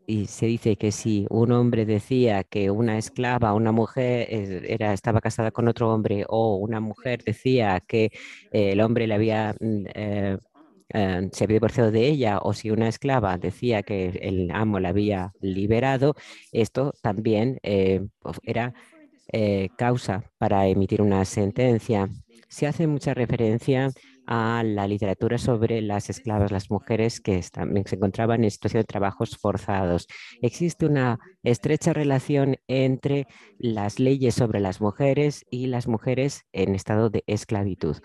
y 0.06 0.26
se 0.26 0.46
dice 0.46 0.76
que 0.76 0.92
si 0.92 1.26
un 1.30 1.52
hombre 1.52 1.86
decía 1.86 2.44
que 2.44 2.70
una 2.70 2.98
esclava, 2.98 3.54
una 3.54 3.72
mujer 3.72 4.26
era, 4.30 4.92
estaba 4.92 5.20
casada 5.20 5.50
con 5.50 5.68
otro 5.68 5.92
hombre 5.92 6.24
o 6.28 6.56
una 6.56 6.80
mujer 6.80 7.22
decía 7.24 7.80
que 7.86 8.10
el 8.50 8.80
hombre 8.80 9.06
le 9.06 9.14
había, 9.14 9.54
mm, 9.60 9.84
eh, 9.94 10.38
eh, 10.94 11.28
se 11.32 11.44
había 11.44 11.54
divorciado 11.56 11.90
de 11.90 12.06
ella 12.08 12.38
o 12.38 12.52
si 12.54 12.70
una 12.70 12.88
esclava 12.88 13.38
decía 13.38 13.82
que 13.82 14.08
el 14.22 14.50
amo 14.52 14.80
la 14.80 14.90
había 14.90 15.32
liberado, 15.40 16.14
esto 16.52 16.92
también 17.02 17.58
eh, 17.62 18.06
era 18.42 18.72
causa 19.76 20.22
para 20.38 20.66
emitir 20.68 21.02
una 21.02 21.24
sentencia. 21.24 22.08
Se 22.54 22.68
hace 22.68 22.86
mucha 22.86 23.14
referencia 23.14 23.90
a 24.28 24.62
la 24.64 24.86
literatura 24.86 25.38
sobre 25.38 25.82
las 25.82 26.08
esclavas, 26.08 26.52
las 26.52 26.70
mujeres 26.70 27.20
que 27.20 27.42
también 27.52 27.84
se 27.84 27.96
encontraban 27.96 28.44
en 28.44 28.50
situación 28.52 28.82
de 28.82 28.86
trabajos 28.86 29.36
forzados. 29.36 30.06
Existe 30.40 30.86
una 30.86 31.18
estrecha 31.42 31.92
relación 31.92 32.54
entre 32.68 33.26
las 33.58 33.98
leyes 33.98 34.36
sobre 34.36 34.60
las 34.60 34.80
mujeres 34.80 35.44
y 35.50 35.66
las 35.66 35.88
mujeres 35.88 36.44
en 36.52 36.76
estado 36.76 37.10
de 37.10 37.24
esclavitud. 37.26 37.96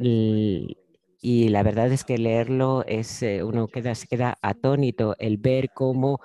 Y 0.00 1.48
la 1.50 1.62
verdad 1.62 1.92
es 1.92 2.04
que 2.04 2.16
leerlo 2.16 2.82
es, 2.86 3.22
eh, 3.22 3.44
uno 3.44 3.68
queda, 3.68 3.94
se 3.94 4.06
queda 4.06 4.38
atónito 4.40 5.16
el 5.18 5.36
ver 5.36 5.68
cómo 5.74 6.20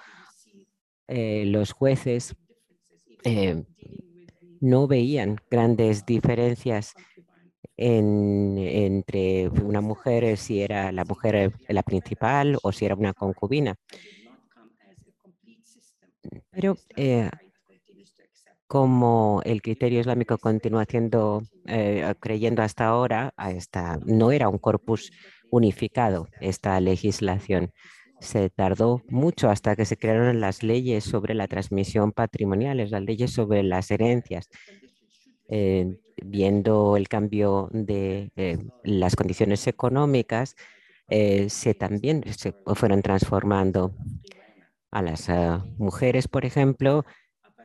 eh, 1.09 1.43
los 1.47 1.73
jueces 1.73 2.33
eh, 3.25 3.65
no 4.61 4.87
veían 4.87 5.37
grandes 5.49 6.05
diferencias 6.05 6.93
entre 7.77 9.49
una 9.49 9.81
mujer, 9.81 10.23
eh, 10.23 10.37
si 10.37 10.61
era 10.61 10.91
la 10.91 11.03
mujer 11.05 11.35
eh, 11.35 11.51
la 11.69 11.83
principal 11.83 12.57
o 12.61 12.71
si 12.71 12.85
era 12.85 12.95
una 12.95 13.13
concubina. 13.13 13.75
Pero 16.51 16.77
eh, 16.95 17.29
como 18.67 19.41
el 19.43 19.61
criterio 19.61 19.99
islámico 19.99 20.37
continúa 20.37 20.83
haciendo, 20.83 21.43
creyendo 22.19 22.61
hasta 22.61 22.85
ahora, 22.85 23.33
esta, 23.49 23.99
no 24.05 24.31
era 24.31 24.47
un 24.47 24.59
corpus 24.59 25.11
unificado 25.49 26.27
esta 26.39 26.79
legislación. 26.79 27.73
Se 28.21 28.49
tardó 28.49 29.01
mucho 29.09 29.49
hasta 29.49 29.75
que 29.75 29.85
se 29.85 29.97
crearon 29.97 30.39
las 30.39 30.63
leyes 30.63 31.03
sobre 31.03 31.33
la 31.33 31.47
transmisión 31.47 32.13
patrimonial, 32.13 32.77
las 32.77 33.01
leyes 33.01 33.31
sobre 33.31 33.63
las 33.63 33.91
herencias 33.91 34.47
viendo 36.23 36.97
el 36.97 37.07
cambio 37.07 37.69
de 37.71 38.31
eh, 38.35 38.57
las 38.83 39.15
condiciones 39.15 39.67
económicas, 39.67 40.55
eh, 41.09 41.49
se 41.49 41.73
también 41.73 42.23
se 42.37 42.53
fueron 42.75 43.01
transformando. 43.01 43.93
A 44.91 45.01
las 45.01 45.29
ah, 45.29 45.65
mujeres, 45.77 46.27
por 46.27 46.45
ejemplo, 46.45 47.05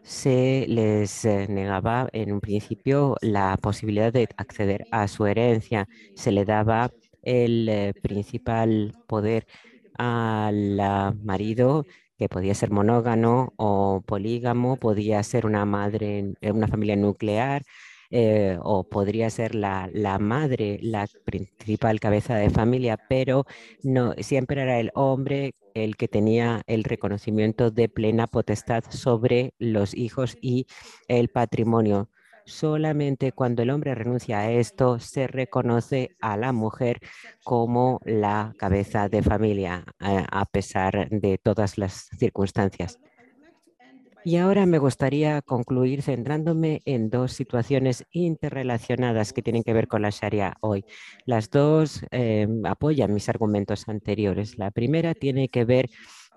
se 0.03 0.67
les 0.69 1.25
eh, 1.25 1.47
negaba 1.49 2.09
en 2.13 2.33
un 2.33 2.41
principio 2.41 3.17
la 3.21 3.57
posibilidad 3.61 4.13
de 4.13 4.29
acceder 4.37 4.87
a 4.93 5.09
su 5.09 5.27
herencia. 5.27 5.89
Se 6.15 6.33
le 6.33 6.45
daba 6.45 6.91
el 7.23 7.95
principal 8.03 8.95
poder 9.09 9.47
al 9.99 10.77
marido 11.25 11.85
que 12.19 12.29
podía 12.29 12.55
ser 12.55 12.71
monógamo 12.71 13.53
o 13.57 14.03
polígamo, 14.07 14.77
podía 14.77 15.23
ser 15.23 15.47
una 15.47 15.65
madre, 15.65 16.35
una 16.43 16.69
familia 16.69 16.97
nuclear, 16.97 17.63
eh, 18.11 18.59
o 18.63 18.85
podría 18.85 19.31
ser 19.31 19.55
la, 19.55 19.89
madre 20.21 20.79
la 20.83 21.07
principal 21.25 22.01
cabeza 22.01 22.37
de 22.37 22.51
familia, 22.51 22.99
pero 23.09 23.45
no 23.83 24.15
siempre 24.19 24.63
era 24.63 24.79
el 24.81 24.91
hombre 24.95 25.55
el 25.75 25.97
que 25.97 26.09
tenía 26.09 26.63
el 26.67 26.85
reconocimiento 26.85 27.71
de 27.71 27.89
plena 27.89 28.27
potestad 28.27 28.85
sobre 28.89 29.55
los 29.59 29.95
hijos 29.95 30.37
y 30.41 30.67
el 31.09 31.29
patrimonio. 31.29 32.11
Solamente 32.47 33.33
cuando 33.33 33.63
el 33.63 33.71
hombre 33.71 33.95
renuncia 33.95 34.39
a 34.41 34.51
esto 34.53 35.01
se 35.01 35.27
reconoce 35.27 36.11
a 36.21 36.37
la 36.37 36.53
mujer 36.53 37.01
como 37.45 38.01
la 38.05 38.55
cabeza 38.57 39.09
de 39.09 39.23
familia, 39.23 39.85
a 39.99 40.45
pesar 40.47 41.09
de 41.11 41.39
todas 41.39 41.77
las 41.77 42.09
circunstancias. 42.19 42.99
Y 44.27 44.39
ahora 44.39 44.67
me 44.67 44.79
gustaría 44.79 45.41
concluir 45.41 46.03
centrándome 46.03 46.83
en 46.85 47.11
dos 47.11 47.31
situaciones 47.31 48.05
interrelacionadas 48.11 49.33
que 49.33 49.41
tienen 49.41 49.63
que 49.63 49.73
ver 49.73 49.87
con 49.87 50.03
la 50.03 50.11
Sharia 50.11 50.57
hoy. 50.63 50.85
Las 51.27 51.49
dos 51.49 52.05
em, 52.11 52.67
apoyan 52.67 53.15
mis 53.15 53.29
argumentos 53.29 53.89
anteriores. 53.89 54.59
La 54.59 54.73
primera 54.73 55.15
tiene 55.15 55.49
que 55.49 55.65
ver 55.65 55.91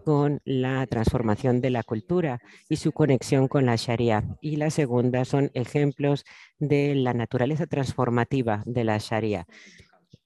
con 0.05 0.39
la 0.45 0.85
transformación 0.85 1.61
de 1.61 1.71
la 1.71 1.81
cultura 1.81 2.41
y 2.69 2.75
su 2.75 2.91
conexión 2.91 3.47
con 3.47 3.65
la 3.65 3.75
Sharia. 3.75 4.37
Y 4.39 4.57
la 4.57 4.69
segunda 4.69 5.25
son 5.25 5.49
ejemplos 5.55 6.25
de 6.59 6.93
la 6.93 7.15
naturaleza 7.15 7.65
transformativa 7.65 8.61
de 8.67 8.83
la 8.83 8.99
Sharia 8.99 9.47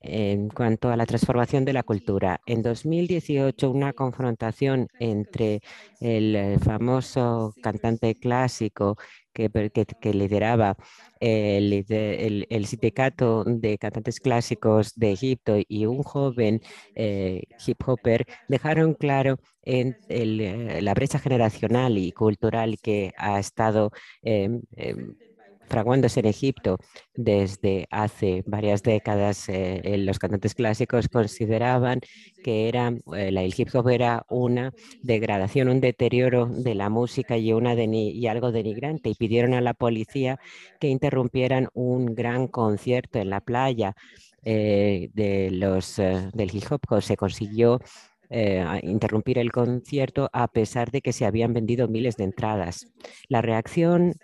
en 0.04 0.50
cuanto 0.50 0.90
a 0.90 0.98
la 0.98 1.06
transformación 1.06 1.66
de 1.66 1.74
la 1.74 1.84
cultura. 1.84 2.42
En 2.46 2.62
2018, 2.62 3.72
una 3.72 3.94
confrontación 3.94 4.88
entre 5.00 5.62
el 6.00 6.36
eh, 6.36 6.60
famoso 6.60 7.54
cantante 7.62 8.16
clásico 8.16 8.98
que, 9.34 9.50
lideraba 10.14 10.76
el, 11.20 11.86
el, 12.50 12.66
sindicato 12.66 13.44
de 13.46 13.78
cantantes 13.78 14.20
clásicos 14.20 14.94
de 14.96 15.12
Egipto 15.14 15.56
y 15.68 15.86
un 15.86 16.04
joven 16.04 16.62
eh, 16.96 17.44
hip 17.66 17.82
hopper 17.88 18.26
dejaron 18.48 18.94
claro 18.94 19.40
en 19.64 19.98
eh, 20.10 20.80
la 20.82 20.94
brecha 20.94 21.20
generacional 21.20 21.98
y 21.98 22.12
cultural 22.12 22.78
que 22.82 23.12
ha 23.18 23.40
estado 23.40 23.92
em, 24.22 24.62
em, 24.76 25.16
fraguándose 25.68 26.20
en 26.20 26.28
Egipto 26.28 26.78
desde 27.16 27.88
hace 27.92 28.44
varias 28.46 28.84
décadas, 28.84 29.48
eh, 29.50 29.98
los 30.00 30.20
cantantes 30.20 30.56
clásicos 30.56 31.08
consideraban 31.08 32.02
que 32.44 32.68
era, 32.68 32.90
eh, 33.16 33.30
el 33.30 33.54
hip 33.56 33.70
hop 33.74 33.90
era 33.90 34.26
una 34.30 34.74
degradación, 35.02 35.70
un 35.70 35.82
deterioro 35.82 36.48
de 36.48 36.76
la 36.76 36.90
música 36.90 37.38
y, 37.38 37.54
una 37.54 37.74
y 37.76 38.28
algo 38.28 38.52
denigrante 38.52 39.10
y 39.10 39.16
pidieron 39.16 39.54
a 39.54 39.62
la 39.62 39.74
policía 39.74 40.40
que 40.80 40.88
interrumpieran 40.88 41.70
un 41.74 42.14
gran 42.16 42.48
concierto 42.48 43.20
en 43.20 43.30
la 43.30 43.42
playa 43.42 43.96
eh, 44.44 45.10
de 45.14 45.52
los, 45.52 45.98
del 45.98 46.56
hip 46.56 46.64
hop. 46.72 47.02
Se 47.02 47.18
consiguió 47.18 47.80
eh, 48.36 48.66
interrumpir 48.82 49.38
el 49.38 49.52
concierto 49.52 50.28
a 50.34 50.48
pesar 50.48 50.90
de 50.90 51.02
que 51.02 51.14
se 51.14 51.26
habían 51.26 51.54
vendido 51.54 51.88
miles 51.88 52.18
de 52.18 52.24
entradas. 52.24 52.88
La 53.30 53.42
reacción 53.44 54.16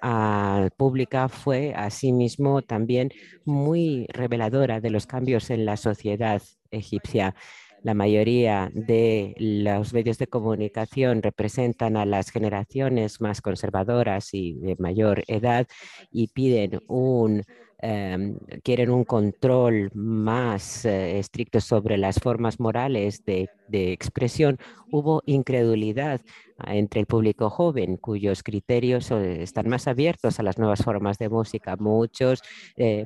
pública 0.78 1.30
fue 1.30 1.74
asimismo 1.76 2.64
también 2.64 3.12
muy 3.46 4.08
reveladora 4.10 4.82
de 4.82 4.90
los 4.90 5.06
cambios 5.06 5.52
en 5.52 5.66
la 5.66 5.78
sociedad 5.78 6.42
egipcia. 6.72 7.36
La 7.84 7.94
mayoría 7.94 8.70
de 8.74 9.36
los 9.38 9.94
medios 9.94 10.18
de 10.18 10.28
comunicación 10.28 11.22
representan 11.22 11.96
a 11.96 12.06
las 12.06 12.30
generaciones 12.30 13.22
más 13.22 13.42
conservadoras 13.42 14.34
y 14.34 14.54
de 14.54 14.76
mayor 14.80 15.24
edad 15.28 15.66
y 16.12 16.28
piden 16.28 16.80
un 16.88 17.44
em, 17.82 18.38
quieren 18.64 18.90
un 18.90 19.04
control 19.04 19.92
más 19.94 20.86
eh, 20.86 21.20
estricto 21.20 21.62
sobre 21.62 21.98
las 21.98 22.20
formas 22.20 22.60
morales 22.60 23.24
de, 23.26 23.50
expresión, 23.72 24.58
hubo 24.92 25.22
incredulidad 25.26 26.22
ah, 26.58 26.76
entre 26.76 27.02
el 27.02 27.06
público 27.06 27.50
joven, 27.50 27.98
cuyos 27.98 28.44
criterios 28.44 29.12
eh, 29.12 29.44
están 29.44 29.70
más 29.70 29.88
abiertos 29.88 30.40
a 30.40 30.44
las 30.44 30.58
nuevas 30.58 30.84
formas 30.84 31.18
de 31.18 31.30
música. 31.30 31.76
Muchos 31.78 32.42
eh, 32.78 33.06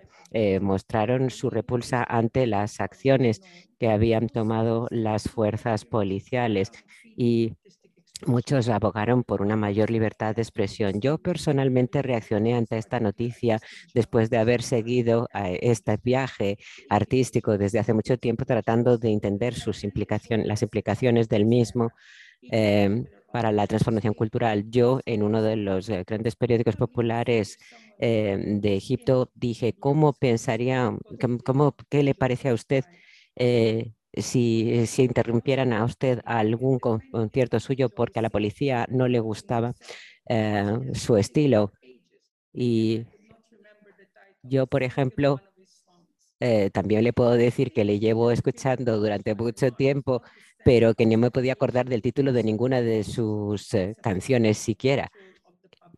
mostraron 0.62 1.30
su 1.30 1.50
repulsa 1.50 2.04
ante 2.04 2.48
las 2.48 2.80
acciones 2.80 3.42
que 3.80 3.90
habían 3.90 4.30
tomado 4.30 4.88
las 4.90 5.24
fuerzas 5.30 5.86
policiales 5.86 6.72
y 7.16 7.54
Muchos 8.26 8.70
abogaron 8.70 9.24
por 9.24 9.42
una 9.42 9.56
mayor 9.56 9.90
libertad 9.90 10.36
de 10.36 10.42
expresión. 10.42 11.02
Yo 11.02 11.18
personalmente 11.18 12.02
reaccioné 12.02 12.54
ante 12.56 12.78
esta 12.78 13.00
noticia 13.00 13.60
después 13.94 14.30
de 14.30 14.38
haber 14.38 14.62
seguido 14.62 15.28
este 15.34 15.98
viaje 16.02 16.58
artístico 16.90 17.58
desde 17.58 17.80
hace 17.80 17.94
mucho 17.94 18.18
tiempo 18.18 18.46
tratando 18.46 18.98
de 18.98 19.12
entender 19.12 19.54
sus 19.54 19.84
implicaciones, 19.84 20.48
las 20.48 20.62
implicaciones 20.62 21.28
del 21.28 21.46
mismo 21.46 21.92
em, 22.44 23.06
para 23.32 23.52
la 23.52 23.68
transformación 23.68 24.14
cultural. 24.14 24.70
Yo 24.70 25.00
en 25.06 25.24
uno 25.24 25.42
de 25.42 25.56
los 25.58 25.90
eh, 25.90 26.04
grandes 26.06 26.36
periódicos 26.36 26.76
populares 26.76 27.58
em, 28.00 28.62
de 28.62 28.76
Egipto 28.76 29.32
dije, 29.36 29.74
¿cómo 29.78 30.14
pensaría, 30.14 30.96
cómo, 31.44 31.76
qué 31.90 32.04
le 32.04 32.16
parece 32.16 32.50
a 32.50 32.54
usted? 32.54 32.86
Eh, 33.36 33.92
si, 34.14 34.86
si, 34.88 35.04
interrumpieran 35.04 35.74
a 35.74 35.84
usted 35.84 36.22
algún 36.26 36.80
concierto 36.80 37.60
suyo 37.60 37.90
porque 37.90 38.20
a 38.20 38.22
la 38.22 38.30
policía 38.30 38.86
no 38.90 39.08
le 39.08 39.20
gustaba 39.20 39.74
eh, 40.30 40.80
su 40.94 41.18
estilo. 41.18 41.72
Y 42.54 43.06
yo, 44.44 44.68
por 44.68 44.84
ejemplo, 44.84 45.42
eh, 46.40 46.70
también 46.72 47.04
le 47.04 47.14
puedo 47.14 47.32
decir 47.32 47.72
que 47.72 47.86
le 47.86 48.00
llevo 48.00 48.32
escuchando 48.32 49.00
durante 49.00 49.34
mucho 49.36 49.72
tiempo, 49.72 50.22
pero 50.66 50.94
que 50.94 51.06
no 51.06 51.18
me 51.18 51.32
podía 51.32 51.54
acordar 51.54 51.88
del 51.88 52.02
título 52.02 52.34
de 52.34 52.44
ninguna 52.44 52.82
de 52.82 53.04
sus 53.04 53.74
eh, 53.74 53.96
canciones 54.02 54.58
siquiera. 54.58 55.10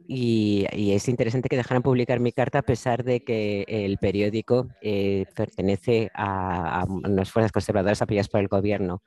Y, 0.08 0.66
es 0.72 1.08
interesante 1.08 1.50
que 1.50 1.58
dejaran 1.58 1.84
publicar 1.84 2.20
mi 2.20 2.32
carta 2.32 2.60
a 2.60 2.64
pesar 2.64 3.04
de 3.04 3.24
que 3.24 3.66
el 3.68 3.98
periódico 3.98 4.68
eh, 4.82 5.26
pertenece 5.36 6.12
a, 6.14 6.86
unas 6.88 7.32
fuerzas 7.32 7.52
conservadoras 7.52 8.02
apoyadas 8.02 8.30
por 8.30 8.42
el 8.42 8.48
gobierno. 8.48 9.02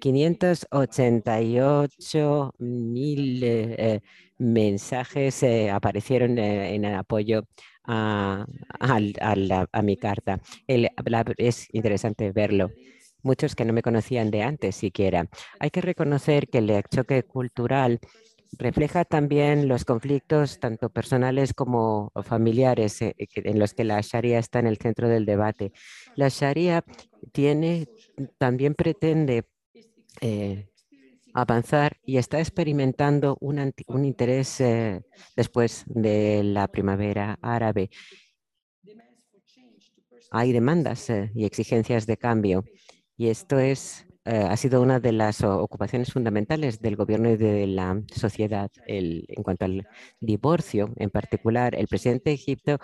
588 0.00 2.54
mil 2.58 3.42
eh, 3.42 3.74
eh, 3.78 4.00
mensajes 4.38 5.42
aparecieron 5.72 6.38
en 6.38 6.84
apoyo 6.84 7.46
a, 7.84 8.44
mi 9.82 9.96
carta. 9.96 10.40
es 10.66 11.68
interesante 11.72 12.32
verlo 12.32 12.70
muchos 13.26 13.54
que 13.54 13.64
no 13.64 13.72
me 13.72 13.82
conocían 13.82 14.30
de 14.30 14.42
antes 14.42 14.76
siquiera. 14.76 15.28
Hay 15.58 15.70
que 15.70 15.82
reconocer 15.82 16.48
que 16.48 16.58
el 16.58 16.82
choque 16.88 17.24
cultural 17.24 18.00
refleja 18.52 19.04
también 19.04 19.68
los 19.68 19.84
conflictos 19.84 20.58
tanto 20.60 20.90
personales 20.90 21.54
como 21.54 22.12
familiares 22.24 23.02
eh, 23.02 23.14
en 23.18 23.58
los 23.58 23.74
que 23.74 23.84
la 23.84 24.00
Sharia 24.00 24.38
está 24.38 24.58
en 24.58 24.66
el 24.66 24.78
centro 24.78 25.08
del 25.08 25.26
debate. 25.26 25.72
La 26.14 26.28
Sharia 26.28 26.84
tiene, 27.32 27.88
también 28.38 28.74
pretende 28.74 29.44
eh, 30.20 30.68
avanzar 31.34 31.98
y 32.04 32.16
está 32.16 32.38
experimentando 32.40 33.36
un, 33.40 33.72
un 33.88 34.04
interés 34.04 34.60
eh, 34.60 35.02
después 35.36 35.84
de 35.86 36.42
la 36.42 36.68
primavera 36.68 37.38
árabe. 37.42 37.90
Hay 40.30 40.52
demandas 40.52 41.08
y 41.34 41.44
exigencias 41.44 42.06
de 42.06 42.16
cambio 42.16 42.64
y 43.16 43.28
esto 43.28 43.58
es 43.58 44.06
eh, 44.10 44.15
ha 44.26 44.56
sido 44.56 44.82
una 44.82 45.00
de 45.00 45.12
las 45.12 45.42
ocupaciones 45.42 46.12
fundamentales 46.12 46.80
del 46.80 46.96
gobierno 46.96 47.30
y 47.30 47.36
de 47.36 47.66
la 47.66 48.02
sociedad. 48.14 48.70
en 48.86 49.42
cuanto 49.42 49.64
al 49.64 49.86
divorcio, 50.20 50.92
en 50.96 51.10
particular, 51.10 51.74
el 51.74 51.88
presidente 51.88 52.30
de 52.30 52.34
Egipto 52.34 52.78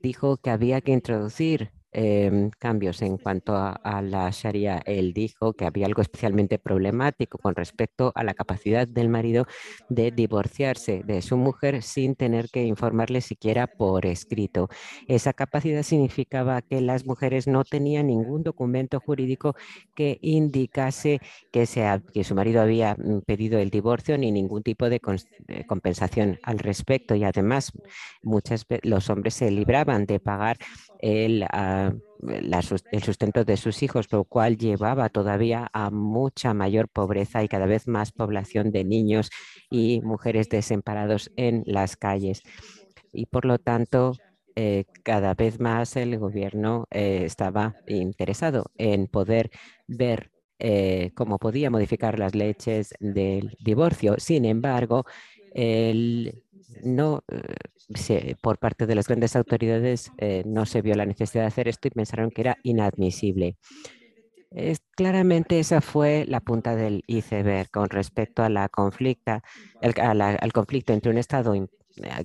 dijo 0.00 0.36
que 0.38 0.50
había 0.50 0.80
que 0.80 0.92
introducir 0.92 1.72
Em, 1.92 2.50
cambios 2.50 3.02
en 3.02 3.16
cuanto 3.16 3.56
a, 3.56 4.00
la 4.02 4.30
Sharia. 4.30 4.80
Él 4.86 5.12
dijo 5.12 5.54
que 5.54 5.64
había 5.64 5.86
algo 5.86 6.02
especialmente 6.02 6.58
problemático 6.60 7.36
con 7.38 7.56
respecto 7.56 8.12
a 8.14 8.22
la 8.22 8.32
capacidad 8.32 8.86
del 8.86 9.08
marido 9.08 9.46
de 9.88 10.12
divorciarse 10.12 11.02
de 11.04 11.20
su 11.20 11.36
mujer 11.36 11.82
sin 11.82 12.14
tener 12.14 12.48
que 12.48 12.62
informarle 12.64 13.20
siquiera 13.20 13.66
por 13.66 14.06
escrito. 14.06 14.68
Esa 15.08 15.32
capacidad 15.32 15.82
significaba 15.82 16.62
que 16.62 16.80
las 16.80 17.06
mujeres 17.06 17.48
no 17.48 17.64
tenían 17.64 18.06
ningún 18.06 18.44
documento 18.44 19.00
jurídico 19.00 19.56
que 19.96 20.18
indicase 20.22 21.20
que, 21.50 21.66
que 22.14 22.24
su 22.24 22.34
marido 22.36 22.62
había 22.62 22.94
mm, 22.94 23.22
pedido 23.26 23.58
el 23.58 23.70
divorcio 23.70 24.16
ni 24.16 24.30
ningún 24.30 24.62
tipo 24.62 24.88
de 24.88 25.00
compensación 25.66 26.38
al 26.44 26.60
respecto. 26.60 27.16
Y 27.16 27.24
además, 27.24 27.72
muchas 28.22 28.64
los 28.82 29.10
hombres 29.10 29.34
se 29.34 29.50
libraban 29.50 30.06
de 30.06 30.20
pagar 30.20 30.56
el, 31.00 31.44
ah, 31.50 31.92
el 32.28 33.02
sustento 33.02 33.44
de 33.44 33.56
sus 33.56 33.82
hijos, 33.82 34.12
lo 34.12 34.24
cual 34.24 34.56
llevaba 34.56 35.08
todavía 35.08 35.68
a 35.72 35.90
mucha 35.90 36.54
mayor 36.54 36.88
pobreza 36.88 37.42
y 37.42 37.48
cada 37.48 37.66
vez 37.66 37.88
más 37.88 38.12
población 38.12 38.70
de 38.70 38.84
niños 38.84 39.30
y 39.70 40.00
mujeres 40.02 40.48
desamparados 40.48 41.30
en 41.36 41.62
las 41.66 41.96
calles. 41.96 42.42
Y 43.12 43.26
por 43.26 43.44
lo 43.44 43.58
tanto, 43.58 44.12
eh, 44.56 44.84
cada 45.02 45.34
vez 45.34 45.60
más 45.60 45.96
el 45.96 46.18
gobierno 46.18 46.86
eh, 46.90 47.22
estaba 47.24 47.76
interesado 47.86 48.70
en 48.76 49.06
poder 49.06 49.50
ver 49.86 50.30
eh, 50.58 51.12
cómo 51.14 51.38
podía 51.38 51.70
modificar 51.70 52.18
las 52.18 52.34
leyes 52.34 52.94
del 53.00 53.56
divorcio. 53.60 54.16
Sin 54.18 54.44
embargo, 54.44 55.04
el 55.54 56.44
no, 56.82 57.22
eh, 57.28 58.34
por 58.40 58.58
parte 58.58 58.86
de 58.86 58.94
las 58.94 59.06
grandes 59.08 59.36
autoridades 59.36 60.10
eh, 60.18 60.42
no 60.46 60.66
se 60.66 60.82
vio 60.82 60.94
la 60.94 61.06
necesidad 61.06 61.44
de 61.44 61.48
hacer 61.48 61.68
esto 61.68 61.88
y 61.88 61.90
pensaron 61.90 62.30
que 62.30 62.42
era 62.42 62.58
inadmisible. 62.62 63.56
claramente 64.96 65.60
esa 65.60 65.80
fue 65.80 66.24
la 66.26 66.40
punta 66.40 66.74
del 66.74 67.02
iceberg 67.06 67.70
con 67.70 67.88
respecto 67.88 68.42
a 68.42 68.48
la 68.48 68.68
conflicta, 68.68 69.42
al 69.80 70.52
conflicto 70.52 70.92
entre 70.92 71.10
un 71.10 71.18
Estado 71.18 71.54
eh, 71.54 71.68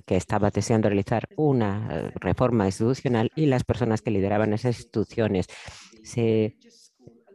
que 0.06 0.16
estaba 0.16 0.50
deseando 0.50 0.88
realizar 0.88 1.28
una 1.36 2.12
reforma 2.16 2.66
institucional 2.66 3.30
y 3.36 3.46
las 3.46 3.64
personas 3.64 4.02
que 4.02 4.10
lideraban 4.10 4.52
esas 4.52 4.76
instituciones. 4.76 5.46
Se 6.02 6.56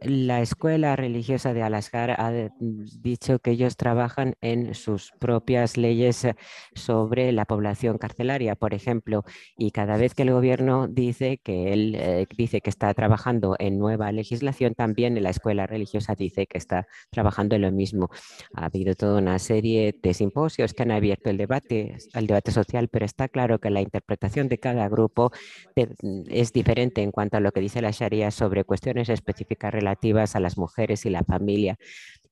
la 0.04 0.40
escuela 0.40 0.96
religiosa 0.96 1.52
de 1.52 1.62
Alaskar 1.62 2.12
ha 2.12 2.32
dicho 2.58 3.38
que 3.38 3.52
ellos 3.52 3.76
trabajan 3.76 4.34
en 4.40 4.74
sus 4.74 5.12
propias 5.18 5.76
leyes 5.76 6.24
eh, 6.24 6.36
sobre 6.74 7.32
la 7.32 7.44
población 7.44 7.98
carcelaria, 7.98 8.54
por 8.56 8.74
ejemplo, 8.74 9.24
y 9.56 9.70
cada 9.70 9.96
vez 9.96 10.14
que 10.14 10.22
el 10.22 10.32
gobierno 10.32 10.88
dice 10.88 11.38
que 11.38 11.72
él 11.72 11.94
eh, 11.96 12.26
dice 12.36 12.60
que 12.60 12.70
está 12.70 12.92
trabajando 12.94 13.56
en 13.58 13.78
nueva 13.78 14.12
legislación, 14.12 14.74
también 14.74 15.20
la 15.22 15.30
escuela 15.30 15.66
religiosa 15.66 16.14
dice 16.14 16.46
que 16.46 16.58
está 16.58 16.86
trabajando 17.10 17.56
en 17.56 17.62
lo 17.62 17.72
mismo. 17.72 18.10
Ha 18.54 18.66
habido 18.66 18.94
toda 18.94 19.18
una 19.18 19.38
serie 19.38 19.94
de 20.02 20.14
simposios 20.14 20.74
que 20.74 20.82
han 20.82 20.90
abierto 20.90 21.30
el 21.30 21.36
debate, 21.36 21.96
al 22.14 22.26
debate 22.26 22.52
social, 22.52 22.88
pero 22.88 23.04
está 23.04 23.28
claro 23.28 23.58
que 23.58 23.70
la 23.70 23.80
interpretación 23.80 24.48
de 24.48 24.58
cada 24.58 24.88
grupo 24.88 25.32
es 25.74 26.52
diferente 26.52 27.02
en 27.02 27.10
cuanto 27.10 27.36
a 27.36 27.40
lo 27.40 27.52
que 27.52 27.60
dice 27.60 27.82
la 27.82 27.90
Sharia 27.90 28.30
sobre 28.30 28.64
cuestiones 28.64 29.08
específicas 29.08 29.72
relativas 29.92 30.36
a 30.36 30.40
las 30.40 30.56
mujeres 30.58 31.04
y 31.06 31.10
la 31.10 31.22
familia, 31.24 31.78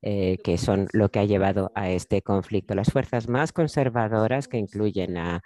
eh, 0.03 0.39
que 0.43 0.57
son 0.57 0.89
lo 0.93 1.11
que 1.11 1.19
ha 1.19 1.25
llevado 1.25 1.71
a 1.75 1.91
este 1.91 2.23
conflicto. 2.23 2.75
Las 2.75 2.91
fuerzas 2.91 3.29
más 3.29 3.53
conservadoras, 3.53 4.49
que 4.49 4.59
incluyen 4.59 5.17
a, 5.19 5.43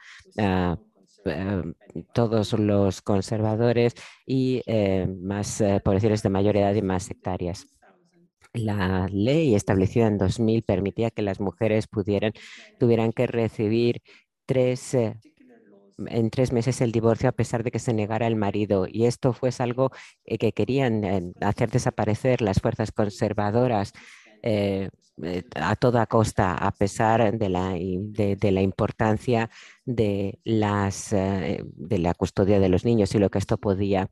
em, 1.27 1.75
todos 2.13 2.53
los 2.53 3.01
conservadores 3.01 3.95
y 4.27 4.63
eh, 4.67 5.07
más 5.23 5.61
eh, 5.61 5.81
de 5.83 6.29
mayor 6.29 6.57
edad 6.57 6.75
y 6.75 6.83
más 6.83 7.05
sectarias. 7.05 7.67
La 8.53 9.09
ley 9.11 9.55
establecida 9.55 10.07
en 10.07 10.19
2000 10.19 10.63
permitía 10.63 11.11
que 11.11 11.23
las 11.23 11.41
mujeres 11.41 11.87
pudieran, 11.89 12.33
tuvieran 12.79 13.13
que 13.13 13.27
recibir 13.27 14.03
tres 14.47 14.97
en 15.99 16.31
tres 16.31 16.53
meses 16.53 16.81
el 16.81 16.93
divorcio 16.93 17.29
a 17.29 17.33
pesar 17.33 17.63
de 17.63 17.71
que 17.71 17.79
se 17.79 17.95
negara 17.95 18.27
el 18.27 18.37
marido. 18.37 18.87
Y 18.89 19.07
esto 19.07 19.33
fue 19.33 19.51
algo 19.59 19.91
eh, 20.25 20.39
que 20.39 20.53
querían 20.53 21.05
eh, 21.05 21.33
hacer 21.41 21.71
desaparecer 21.71 22.41
las 22.43 22.61
fuerzas 22.61 22.93
conservadoras 22.93 23.93
eh, 24.43 24.91
a 25.55 25.77
toda 25.77 26.07
costa, 26.07 26.55
a 26.55 26.73
pesar 26.73 27.39
de 27.39 27.49
la, 27.49 27.75
de, 27.75 28.51
la 28.51 28.63
importancia 28.63 29.49
de, 29.85 30.41
las, 30.45 31.11
de 31.13 31.99
la 31.99 32.15
custodia 32.15 32.59
de 32.59 32.69
los 32.69 32.85
niños 32.85 33.15
y 33.15 33.21
lo 33.21 33.31
que 33.31 33.39
esto 33.39 33.57
podía 33.57 34.11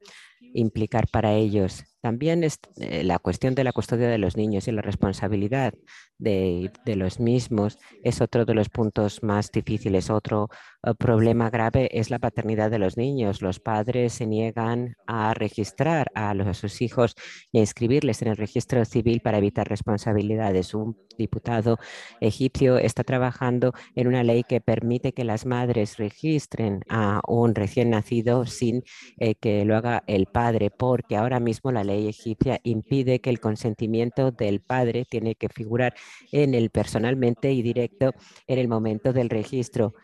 implicar 0.55 1.09
para 1.09 1.33
ellos. 1.33 1.85
También 2.01 2.45
es 2.45 2.61
la 2.77 3.19
cuestión 3.19 3.57
de 3.57 3.65
la 3.65 3.73
custodia 3.73 4.09
de 4.09 4.19
los 4.19 4.37
niños 4.37 4.69
y 4.69 4.73
la 4.73 4.83
responsabilidad 4.83 5.75
de, 6.19 6.71
de, 6.85 6.95
los 6.95 7.19
mismos 7.19 7.79
es 8.05 8.21
otro 8.21 8.45
de 8.45 8.55
los 8.55 8.69
puntos 8.69 9.25
más 9.25 9.51
difíciles. 9.51 10.09
Otro 10.09 10.51
problema 10.99 11.49
grave 11.49 11.89
es 11.93 12.11
la 12.11 12.19
paternidad 12.19 12.71
de 12.71 12.79
los 12.79 12.97
niños. 12.97 13.41
Los 13.41 13.61
padres 13.61 14.15
se 14.15 14.27
niegan 14.27 14.97
a 15.07 15.33
registrar 15.33 16.11
a, 16.15 16.35
sus 16.55 16.83
hijos 16.83 17.15
y 17.53 17.59
a 17.59 17.61
inscribirles 17.61 18.21
en 18.23 18.29
el 18.29 18.37
registro 18.37 18.85
civil 18.85 19.21
para 19.21 19.39
evitar 19.39 19.69
responsabilidades. 19.69 20.75
Un 20.75 20.97
diputado 21.17 21.79
egipcio 22.21 22.79
está 22.79 23.05
trabajando 23.05 23.73
en 23.95 24.09
una 24.09 24.25
ley 24.25 24.43
que 24.43 24.61
permite 24.61 25.13
que 25.13 25.25
las 25.25 25.47
madres 25.47 25.99
registren 25.99 26.81
a 26.89 27.21
un 27.29 27.55
recién 27.55 27.91
nacido 27.91 28.47
sin 28.47 28.83
eh, 29.19 29.37
que 29.37 29.65
lo 29.65 29.77
haga 29.77 30.03
el 30.09 30.27
padre, 30.27 30.71
porque 30.71 31.17
ahora 31.17 31.39
mismo 31.39 31.71
la 31.71 31.85
ley 31.85 32.09
egipcia 32.09 32.59
impide 32.65 33.21
que 33.21 33.31
el 33.31 33.39
consentimiento 33.39 34.33
del 34.33 34.61
padre 34.61 35.05
tiene 35.09 35.37
que 35.37 35.49
figurar 35.49 35.95
en 36.33 36.55
el 36.55 36.71
personalmente 36.71 37.53
y 37.53 37.63
directo 37.63 38.15
en 38.49 38.59
el 38.59 38.67
momento 38.67 39.13
del 39.13 39.31
registro. 39.31 39.95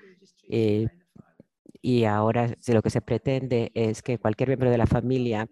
Eh, 0.50 0.88
y 1.80 2.04
ahora 2.04 2.54
lo 2.66 2.82
que 2.82 2.90
se 2.90 3.00
pretende 3.00 3.70
es 3.74 4.02
que 4.02 4.18
cualquier 4.18 4.48
miembro 4.48 4.70
de 4.70 4.78
la 4.78 4.86
familia 4.86 5.48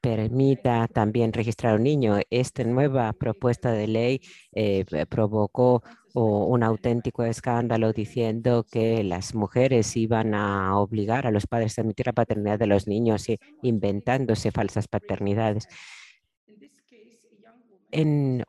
permita 0.00 0.86
también 0.86 1.32
registrar 1.32 1.72
a 1.72 1.76
un 1.76 1.82
niño. 1.82 2.18
Esta 2.30 2.62
nueva 2.64 3.12
propuesta 3.14 3.72
de 3.72 3.86
ley 3.86 4.20
eh, 4.52 4.84
provocó 5.08 5.82
un 6.14 6.62
auténtico 6.62 7.24
escándalo 7.24 7.92
diciendo 7.92 8.64
que 8.70 9.02
las 9.02 9.34
mujeres 9.34 9.96
iban 9.96 10.34
a 10.34 10.78
obligar 10.78 11.26
a 11.26 11.32
los 11.32 11.46
padres 11.48 11.76
a 11.76 11.82
admitir 11.82 12.06
la 12.06 12.12
paternidad 12.12 12.58
de 12.58 12.68
los 12.68 12.86
niños 12.86 13.28
y 13.28 13.38
inventándose 13.62 14.52
falsas 14.52 14.86
paternidades 14.86 15.66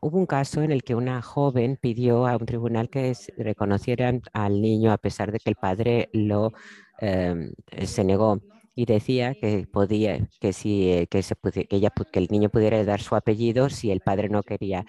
hubo 0.00 0.18
un 0.18 0.26
caso 0.26 0.62
en 0.62 0.72
el 0.72 0.82
que 0.82 0.94
una 0.94 1.22
joven 1.22 1.78
pidió 1.80 2.26
a 2.26 2.36
un 2.36 2.46
tribunal 2.46 2.88
que 2.90 3.12
reconocieran 3.36 4.22
al 4.32 4.60
niño 4.60 4.92
a 4.92 4.98
pesar 4.98 5.32
de 5.32 5.38
que 5.40 5.50
el 5.50 5.56
padre 5.56 6.08
lo 6.12 6.52
em, 6.98 7.52
se 7.84 8.04
negó 8.04 8.40
y 8.74 8.84
decía 8.86 9.34
que 9.34 9.66
podía 9.70 10.28
que 10.40 10.52
si 10.52 11.06
se 11.10 11.34
que, 11.36 11.66
ella, 11.70 11.90
que 12.12 12.18
el 12.18 12.28
niño 12.30 12.50
pudiera 12.50 12.82
dar 12.84 13.00
su 13.00 13.14
apellido 13.16 13.70
si 13.70 13.90
el 13.90 14.00
padre 14.00 14.28
no 14.28 14.42
quería 14.42 14.84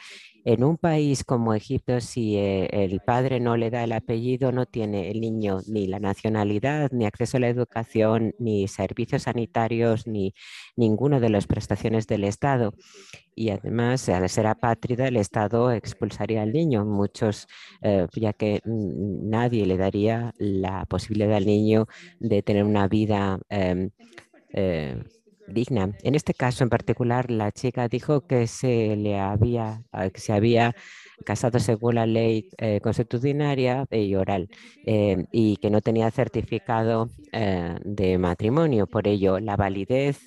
en 0.47 0.63
un 0.63 0.77
país 0.77 1.25
como 1.25 1.53
Egipto, 1.53 1.99
si 1.99 2.37
eh, 2.37 2.69
el 2.71 3.01
padre 3.01 3.41
no 3.41 3.57
le 3.57 3.69
da 3.69 3.83
el 3.83 3.91
apellido, 3.91 4.53
no 4.53 4.65
tiene 4.65 5.11
el 5.11 5.19
niño 5.19 5.59
ni 5.67 5.87
la 5.87 5.99
nacionalidad, 5.99 6.89
ni 6.93 7.05
acceso 7.05 7.35
a 7.35 7.41
la 7.41 7.49
educación, 7.49 8.33
ni 8.39 8.65
servicios 8.69 9.23
sanitarios, 9.23 10.07
ni 10.07 10.33
ninguna 10.77 11.19
de 11.19 11.29
las 11.29 11.47
prestaciones 11.47 12.07
del 12.07 12.23
Estado. 12.23 12.73
Y 13.35 13.49
además, 13.49 14.07
al 14.07 14.29
ser 14.29 14.47
apátrida, 14.47 15.09
el 15.09 15.17
Estado 15.17 15.69
expulsaría 15.73 16.43
al 16.43 16.53
niño, 16.53 16.85
muchos, 16.85 17.45
eh, 17.81 18.07
ya 18.15 18.31
que 18.31 18.61
nadie 18.63 19.65
le 19.65 19.75
daría 19.75 20.33
la 20.37 20.85
posibilidad 20.85 21.35
al 21.35 21.45
niño 21.45 21.87
de 22.21 22.41
tener 22.41 22.63
una 22.63 22.87
vida 22.87 23.37
em, 23.49 23.89
eh, 24.53 25.03
digna. 25.47 25.91
En 26.03 26.15
este 26.15 26.33
caso 26.33 26.63
en 26.63 26.69
particular, 26.69 27.31
la 27.31 27.51
chica 27.51 27.87
dijo 27.87 28.27
que 28.27 28.47
se 28.47 28.95
le 28.95 29.19
había, 29.19 29.83
que 30.13 30.19
se 30.19 30.33
había 30.33 30.75
casado 31.25 31.59
según 31.59 31.95
la 31.95 32.05
ley 32.05 32.49
eh, 32.57 32.79
constitucionaria 32.81 33.85
y 33.91 34.15
oral 34.15 34.49
eh, 34.85 35.25
y 35.31 35.57
que 35.57 35.69
no 35.69 35.81
tenía 35.81 36.11
certificado 36.11 37.09
eh, 37.31 37.75
de 37.83 38.17
matrimonio. 38.17 38.87
Por 38.87 39.07
ello, 39.07 39.39
la 39.39 39.55
validez 39.55 40.19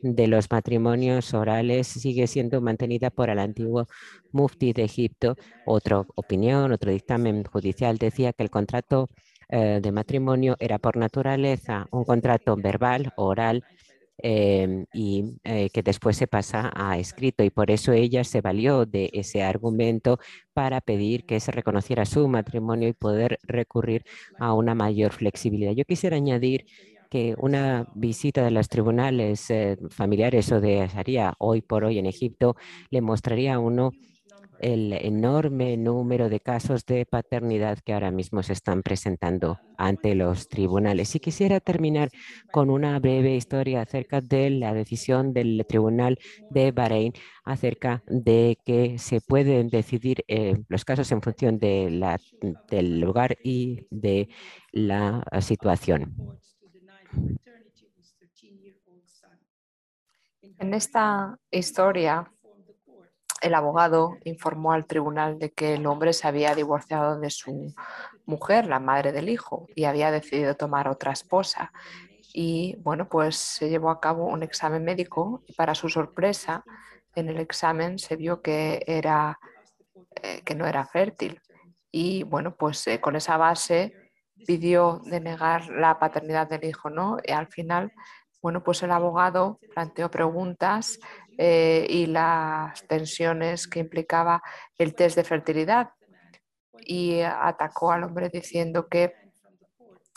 de 0.00 0.26
los 0.28 0.50
matrimonios 0.50 1.32
orales 1.34 1.86
sigue 1.86 2.26
siendo 2.26 2.60
mantenida 2.60 3.10
por 3.10 3.30
el 3.30 3.38
antiguo 3.38 3.86
mufti 4.32 4.72
de 4.72 4.84
Egipto. 4.84 5.36
Otra 5.66 6.04
opinión, 6.14 6.72
otro 6.72 6.90
dictamen 6.90 7.44
judicial 7.44 7.98
decía 7.98 8.32
que 8.32 8.42
el 8.42 8.50
contrato 8.50 9.08
de 9.46 9.92
matrimonio 9.92 10.56
era 10.58 10.78
por 10.78 10.96
naturaleza 10.96 11.86
un 11.92 12.04
contrato 12.04 12.56
verbal, 12.56 13.12
oral, 13.16 13.62
Em, 14.18 14.86
y 14.92 15.38
eh, 15.44 15.70
que 15.70 15.82
después 15.82 16.16
se 16.16 16.28
pasa 16.28 16.70
a 16.74 16.98
escrito 16.98 17.42
y 17.42 17.50
por 17.50 17.70
eso 17.70 17.92
ella 17.92 18.22
se 18.24 18.40
valió 18.40 18.86
de 18.86 19.10
ese 19.12 19.42
argumento 19.42 20.18
para 20.52 20.80
pedir 20.80 21.24
que 21.26 21.40
se 21.40 21.50
reconociera 21.50 22.06
su 22.06 22.26
matrimonio 22.28 22.88
y 22.88 22.92
poder 22.92 23.38
recurrir 23.42 24.04
a 24.38 24.54
una 24.54 24.74
mayor 24.74 25.12
flexibilidad. 25.12 25.72
Yo 25.72 25.84
quisiera 25.84 26.16
añadir 26.16 26.64
que 27.10 27.34
una 27.38 27.86
visita 27.94 28.44
de 28.44 28.50
los 28.50 28.68
tribunales 28.68 29.50
eh, 29.50 29.76
familiares 29.90 30.50
o 30.52 30.60
de 30.60 30.88
Sharia 30.88 31.34
hoy 31.38 31.60
por 31.62 31.84
hoy 31.84 31.98
en 31.98 32.06
Egipto 32.06 32.56
le 32.90 33.00
mostraría 33.00 33.54
a 33.54 33.58
uno 33.58 33.90
el 34.58 34.92
enorme 34.92 35.76
número 35.76 36.28
de 36.28 36.40
casos 36.40 36.84
de 36.86 37.06
paternidad 37.06 37.78
que 37.78 37.92
ahora 37.92 38.10
mismo 38.10 38.42
se 38.42 38.52
están 38.52 38.82
presentando 38.82 39.58
ante 39.76 40.14
los 40.14 40.48
tribunales. 40.48 41.14
Y 41.14 41.20
quisiera 41.20 41.60
terminar 41.60 42.10
con 42.52 42.70
una 42.70 42.98
breve 42.98 43.34
historia 43.36 43.82
acerca 43.82 44.20
de 44.20 44.50
la 44.50 44.74
decisión 44.74 45.32
del 45.32 45.64
Tribunal 45.68 46.18
de 46.50 46.72
Bahrein 46.72 47.12
acerca 47.44 48.02
de 48.06 48.58
que 48.64 48.98
se 48.98 49.20
pueden 49.20 49.68
decidir 49.68 50.24
eh, 50.28 50.56
los 50.68 50.84
casos 50.84 51.10
en 51.12 51.22
función 51.22 51.58
de 51.58 51.90
la, 51.90 52.18
del 52.70 53.00
lugar 53.00 53.36
y 53.42 53.86
de 53.90 54.28
la 54.72 55.24
situación. 55.40 56.14
En 60.58 60.72
esta 60.72 61.38
historia 61.50 62.33
el 63.44 63.54
abogado 63.54 64.16
informó 64.24 64.72
al 64.72 64.86
tribunal 64.86 65.38
de 65.38 65.52
que 65.52 65.74
el 65.74 65.86
hombre 65.86 66.14
se 66.14 66.26
había 66.26 66.54
divorciado 66.54 67.20
de 67.20 67.28
su 67.28 67.74
mujer, 68.24 68.66
la 68.66 68.80
madre 68.80 69.12
del 69.12 69.28
hijo, 69.28 69.66
y 69.74 69.84
había 69.84 70.10
decidido 70.10 70.56
tomar 70.56 70.88
otra 70.88 71.12
esposa. 71.12 71.70
Y 72.32 72.76
bueno, 72.80 73.06
pues 73.06 73.36
se 73.36 73.68
llevó 73.68 73.90
a 73.90 74.00
cabo 74.00 74.24
un 74.24 74.42
examen 74.42 74.82
médico 74.82 75.42
y 75.46 75.52
para 75.52 75.74
su 75.74 75.90
sorpresa, 75.90 76.64
en 77.14 77.28
el 77.28 77.38
examen 77.38 77.98
se 77.98 78.16
vio 78.16 78.40
que, 78.40 78.82
era, 78.86 79.38
eh, 80.22 80.40
que 80.42 80.54
no 80.54 80.66
era 80.66 80.86
fértil. 80.86 81.40
Y 81.92 82.22
bueno, 82.22 82.56
pues 82.56 82.86
eh, 82.86 82.98
con 82.98 83.14
esa 83.14 83.36
base 83.36 83.92
pidió 84.46 85.02
denegar 85.04 85.68
la 85.68 85.98
paternidad 85.98 86.48
del 86.48 86.64
hijo, 86.64 86.88
¿no? 86.88 87.18
Y 87.22 87.32
al 87.32 87.48
final, 87.48 87.92
bueno, 88.40 88.64
pues 88.64 88.82
el 88.82 88.90
abogado 88.90 89.60
planteó 89.74 90.10
preguntas 90.10 90.98
eh, 91.36 91.86
y 91.88 92.06
las 92.06 92.86
tensiones 92.86 93.66
que 93.66 93.80
implicaba 93.80 94.42
el 94.78 94.94
test 94.94 95.16
de 95.16 95.24
fertilidad 95.24 95.90
y 96.86 97.20
atacó 97.20 97.92
al 97.92 98.04
hombre 98.04 98.28
diciendo 98.28 98.86
que 98.88 99.14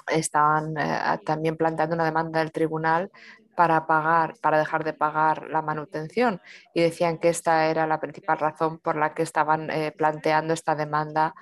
estaban 0.07 0.77
eh, 0.77 1.19
también 1.25 1.57
planteando 1.57 1.95
una 1.95 2.05
demanda 2.05 2.39
del 2.39 2.51
tribunal 2.51 3.11
para 3.55 3.87
pagar, 3.87 4.35
para 4.41 4.59
dejar 4.59 4.83
de 4.83 4.93
pagar 4.93 5.47
la 5.49 5.63
manutención 5.63 6.39
y 6.75 6.81
decían 6.81 7.17
que 7.17 7.29
esta 7.29 7.65
era 7.65 7.87
la 7.87 7.99
principal 7.99 8.37
razón 8.37 8.77
por 8.77 8.95
la 8.95 9.15
que 9.15 9.23
estaban 9.23 9.71
eh, 9.71 9.91
planteando 9.91 10.53
esta 10.53 10.75
demanda 10.75 11.33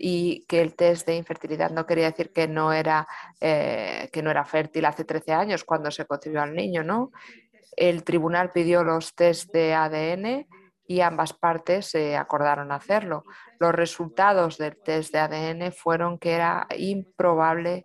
y 0.00 0.46
que 0.46 0.62
el 0.62 0.74
test 0.74 1.06
de 1.06 1.16
infertilidad 1.16 1.70
no 1.70 1.84
quería 1.84 2.10
decir 2.10 2.32
que 2.32 2.48
no 2.48 2.72
era, 2.72 3.06
que 3.40 4.20
no 4.22 4.30
era 4.30 4.44
fértil 4.44 4.84
hace 4.84 5.04
13 5.04 5.32
años 5.32 5.64
cuando 5.64 5.90
se 5.90 6.06
concibió 6.06 6.40
al 6.40 6.54
niño, 6.54 6.84
¿no? 6.84 7.10
El 7.76 8.04
tribunal 8.04 8.50
pidió 8.50 8.84
los 8.84 9.14
test 9.14 9.52
de 9.52 9.74
ADN 9.74 10.46
y 10.86 11.00
ambas 11.02 11.34
partes 11.34 11.86
se 11.86 12.16
acordaron 12.16 12.72
hacerlo. 12.72 13.24
Los 13.58 13.74
resultados 13.74 14.56
del 14.56 14.76
test 14.82 15.12
de 15.12 15.18
ADN 15.18 15.72
fueron 15.72 16.18
que 16.18 16.32
era 16.32 16.66
improbable 16.76 17.84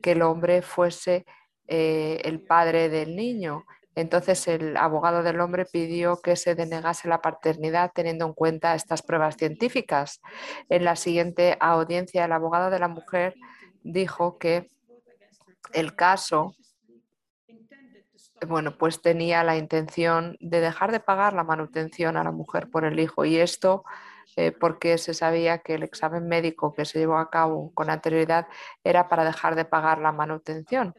que 0.00 0.12
el 0.12 0.22
hombre 0.22 0.62
fuese 0.62 1.26
eh, 1.66 2.20
el 2.24 2.42
padre 2.42 2.88
del 2.88 3.16
niño. 3.16 3.64
Entonces 3.96 4.46
el 4.48 4.76
abogado 4.76 5.22
del 5.22 5.40
hombre 5.40 5.64
pidió 5.64 6.20
que 6.20 6.36
se 6.36 6.54
denegase 6.54 7.08
la 7.08 7.20
paternidad 7.20 7.90
teniendo 7.94 8.26
en 8.26 8.34
cuenta 8.34 8.74
estas 8.74 9.02
pruebas 9.02 9.36
científicas. 9.36 10.20
En 10.68 10.84
la 10.84 10.96
siguiente 10.96 11.56
audiencia, 11.60 12.24
el 12.24 12.32
abogado 12.32 12.70
de 12.70 12.78
la 12.78 12.88
mujer 12.88 13.34
dijo 13.82 14.38
que 14.38 14.68
el 15.72 15.94
caso 15.96 16.54
bueno, 18.44 18.76
pues 18.78 19.02
tenía 19.02 19.44
la 19.44 19.56
intención 19.56 20.36
de 20.40 20.60
dejar 20.60 20.92
de 20.92 21.00
pagar 21.00 21.32
la 21.32 21.44
manutención 21.44 22.16
a 22.16 22.24
la 22.24 22.32
mujer 22.32 22.70
por 22.70 22.84
el 22.84 22.98
hijo 23.00 23.24
y 23.24 23.36
esto 23.36 23.84
eh, 24.36 24.52
porque 24.52 24.98
se 24.98 25.14
sabía 25.14 25.58
que 25.58 25.74
el 25.74 25.82
examen 25.82 26.26
médico 26.26 26.74
que 26.74 26.84
se 26.84 26.98
llevó 26.98 27.18
a 27.18 27.30
cabo 27.30 27.72
con 27.74 27.90
anterioridad 27.90 28.46
era 28.82 29.08
para 29.08 29.24
dejar 29.24 29.54
de 29.54 29.64
pagar 29.64 29.98
la 29.98 30.12
manutención. 30.12 30.94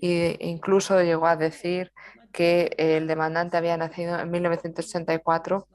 E 0.00 0.36
incluso 0.40 1.00
llegó 1.02 1.26
a 1.26 1.36
decir 1.36 1.92
que 2.32 2.74
el 2.76 3.06
demandante 3.06 3.56
había 3.56 3.76
nacido 3.78 4.18
en 4.18 4.30
1964 4.30 5.66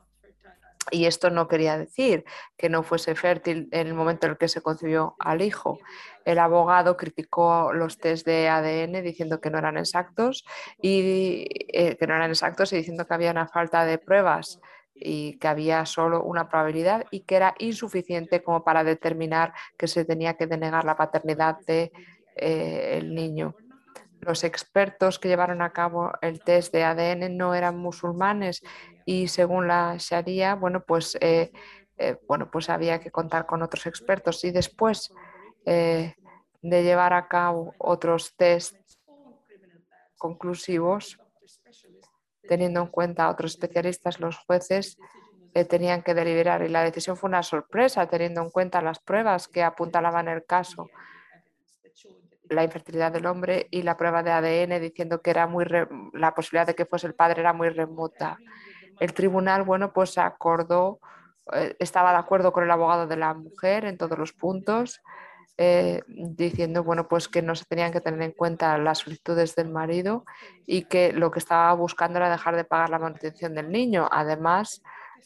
y 0.90 1.06
esto 1.06 1.30
no 1.30 1.48
quería 1.48 1.78
decir 1.78 2.26
que 2.58 2.70
no 2.70 2.82
fuese 2.82 3.14
fértil 3.14 3.70
en 3.72 3.88
el 3.88 3.94
momento 3.94 4.26
en 4.26 4.32
el 4.32 4.38
que 4.38 4.48
se 4.48 4.62
concibió 4.62 5.16
al 5.20 5.42
hijo. 5.42 5.80
El 6.26 6.40
abogado 6.40 6.98
criticó 6.98 7.72
los 7.74 7.98
test 7.98 8.26
de 8.26 8.50
ADN 8.50 9.04
diciendo 9.04 9.40
que 9.40 9.52
no 9.52 9.60
eran 9.60 9.78
exactos 9.78 10.44
y 10.82 11.46
eh, 11.74 11.98
que 11.98 12.08
no 12.08 12.16
eran 12.16 12.32
exactos 12.32 12.74
y 12.74 12.78
diciendo 12.78 13.06
que 13.06 13.14
había 13.14 13.32
una 13.32 13.48
falta 13.48 13.86
de 13.86 13.98
pruebas 14.00 14.60
y 14.96 15.38
que 15.40 15.48
había 15.48 15.86
solo 15.86 16.24
una 16.24 16.50
probabilidad 16.50 17.06
y 17.12 17.22
que 17.22 17.36
era 17.36 17.56
insuficiente 17.60 18.44
como 18.44 18.64
para 18.64 18.84
determinar 18.84 19.54
que 19.78 19.88
se 19.88 20.06
tenía 20.06 20.36
que 20.36 20.48
denegar 20.48 20.84
la 20.86 20.96
paternidad 20.96 21.58
de 21.68 21.92
eh, 22.36 22.98
el 22.98 23.14
niño. 23.14 23.56
Los 24.20 24.44
expertos 24.44 25.18
que 25.18 25.30
llevaron 25.30 25.64
a 25.64 25.74
cabo 25.74 26.12
el 26.22 26.42
test 26.42 26.72
de 26.72 26.84
ADN 26.84 27.36
no 27.36 27.56
eran 27.56 27.78
musulmanes 27.78 28.62
y 29.06 29.28
según 29.28 29.68
la 29.68 29.96
Sharia, 29.98 30.56
bueno, 30.56 30.84
pues, 30.84 31.18
eh, 31.22 31.52
eh, 31.98 32.18
bueno, 32.28 32.50
pues 32.50 32.70
había 32.70 33.00
que 33.00 33.12
contar 33.12 33.46
con 33.46 33.62
otros 33.62 33.86
expertos 33.86 34.44
y 34.44 34.52
después 34.52 35.14
de 35.64 36.16
llevar 36.84 37.14
a 37.14 37.28
cabo 37.28 37.76
otros 37.78 38.36
test 38.36 38.76
conclusivos, 40.18 41.20
teniendo 42.48 42.82
en 42.82 42.88
cuenta 42.88 43.26
a 43.26 43.30
otros 43.30 43.52
especialistas, 43.52 44.20
los 44.20 44.38
jueces 44.40 44.98
tenían 45.70 46.02
que 46.02 46.16
deliberar 46.16 46.64
y 46.64 46.70
la 46.70 46.84
decisión 46.84 47.16
fue 47.16 47.28
una 47.28 47.44
sorpresa, 47.44 48.08
teniendo 48.08 48.42
en 48.42 48.50
cuenta 48.50 48.82
las 48.82 49.00
pruebas 49.00 49.48
que 49.48 49.62
apuntalaban 49.62 50.28
el 50.30 50.44
caso 50.46 50.90
la 52.52 52.64
infertilidad 52.64 53.12
del 53.12 53.26
hombre 53.26 53.68
y 53.72 53.82
la 53.82 53.98
prueba 53.98 54.24
de 54.24 54.32
ADN 54.32 54.82
diciendo 54.82 55.22
que 55.22 55.30
era 55.32 55.48
muy 55.48 55.66
la 56.14 56.36
posibilidad 56.36 56.68
de 56.68 56.76
que 56.76 56.86
fuese 56.86 57.08
el 57.08 57.16
padre 57.16 57.42
era 57.42 57.54
muy 57.54 57.70
remota. 57.70 58.38
El 59.02 59.16
tribunal, 59.16 59.64
bueno, 59.64 59.92
pues 59.94 60.16
acordó, 60.20 61.00
eh, 61.54 61.76
estaba 61.80 62.12
de 62.12 62.20
acuerdo 62.20 62.54
con 62.54 62.64
el 62.64 62.70
abogado 62.70 63.08
de 63.08 63.18
la 63.18 63.34
mujer 63.34 63.86
en 63.86 63.98
todos 63.98 64.16
los 64.16 64.32
puntos, 64.32 65.02
eh, 65.58 66.04
diciendo, 66.08 66.84
bueno, 66.84 67.08
pues 67.08 67.28
que 67.28 67.42
no 67.42 67.56
se 67.56 67.66
tenían 67.66 67.92
que 67.92 68.00
tener 68.00 68.22
en 68.22 68.32
cuenta 68.32 68.78
las 68.78 69.00
solicitudes 69.00 69.56
del 69.56 69.70
marido 69.70 70.24
y 70.68 70.84
que 70.84 71.14
lo 71.14 71.32
que 71.32 71.40
estaba 71.40 71.74
buscando 71.74 72.20
era 72.20 72.30
dejar 72.30 72.56
de 72.56 72.64
pagar 72.64 72.92
la 72.92 73.00
manutención 73.00 73.56
del 73.56 73.72
niño. 73.72 74.08
Además, 74.12 74.84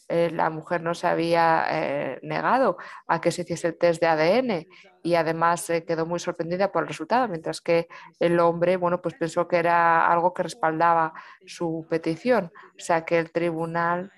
eh, 0.08 0.30
la 0.32 0.50
mujer 0.50 0.82
no 0.82 0.94
se 0.94 1.08
había 1.08 2.18
negado 2.22 2.78
a 3.08 3.20
que 3.20 3.34
se 3.34 3.42
hiciese 3.42 3.68
el 3.68 3.78
test 3.78 4.00
de 4.00 4.08
ADN 4.08 4.68
y 5.06 5.16
además 5.16 5.72
quedó 5.88 6.06
muy 6.08 6.20
sorprendida 6.20 6.72
por 6.72 6.84
el 6.84 6.88
resultado, 6.88 7.28
mientras 7.28 7.62
que 7.62 7.88
el 8.20 8.40
hombre, 8.40 8.76
bueno, 8.76 9.02
pues 9.02 9.14
pensó 9.14 9.48
que 9.48 9.58
era 9.58 10.12
algo 10.12 10.34
que 10.34 10.44
respaldaba 10.44 11.14
su 11.46 11.86
petición. 11.88 12.52
O 12.76 12.80
sea 12.80 13.06
que 13.06 13.20
el 13.20 13.32
tribunal 13.32 14.12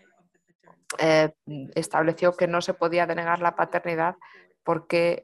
eh, 0.97 1.33
estableció 1.75 2.37
que 2.37 2.47
no 2.47 2.61
se 2.61 2.73
podía 2.73 3.05
denegar 3.05 3.39
la 3.41 3.55
paternidad 3.55 4.15
porque 4.63 5.23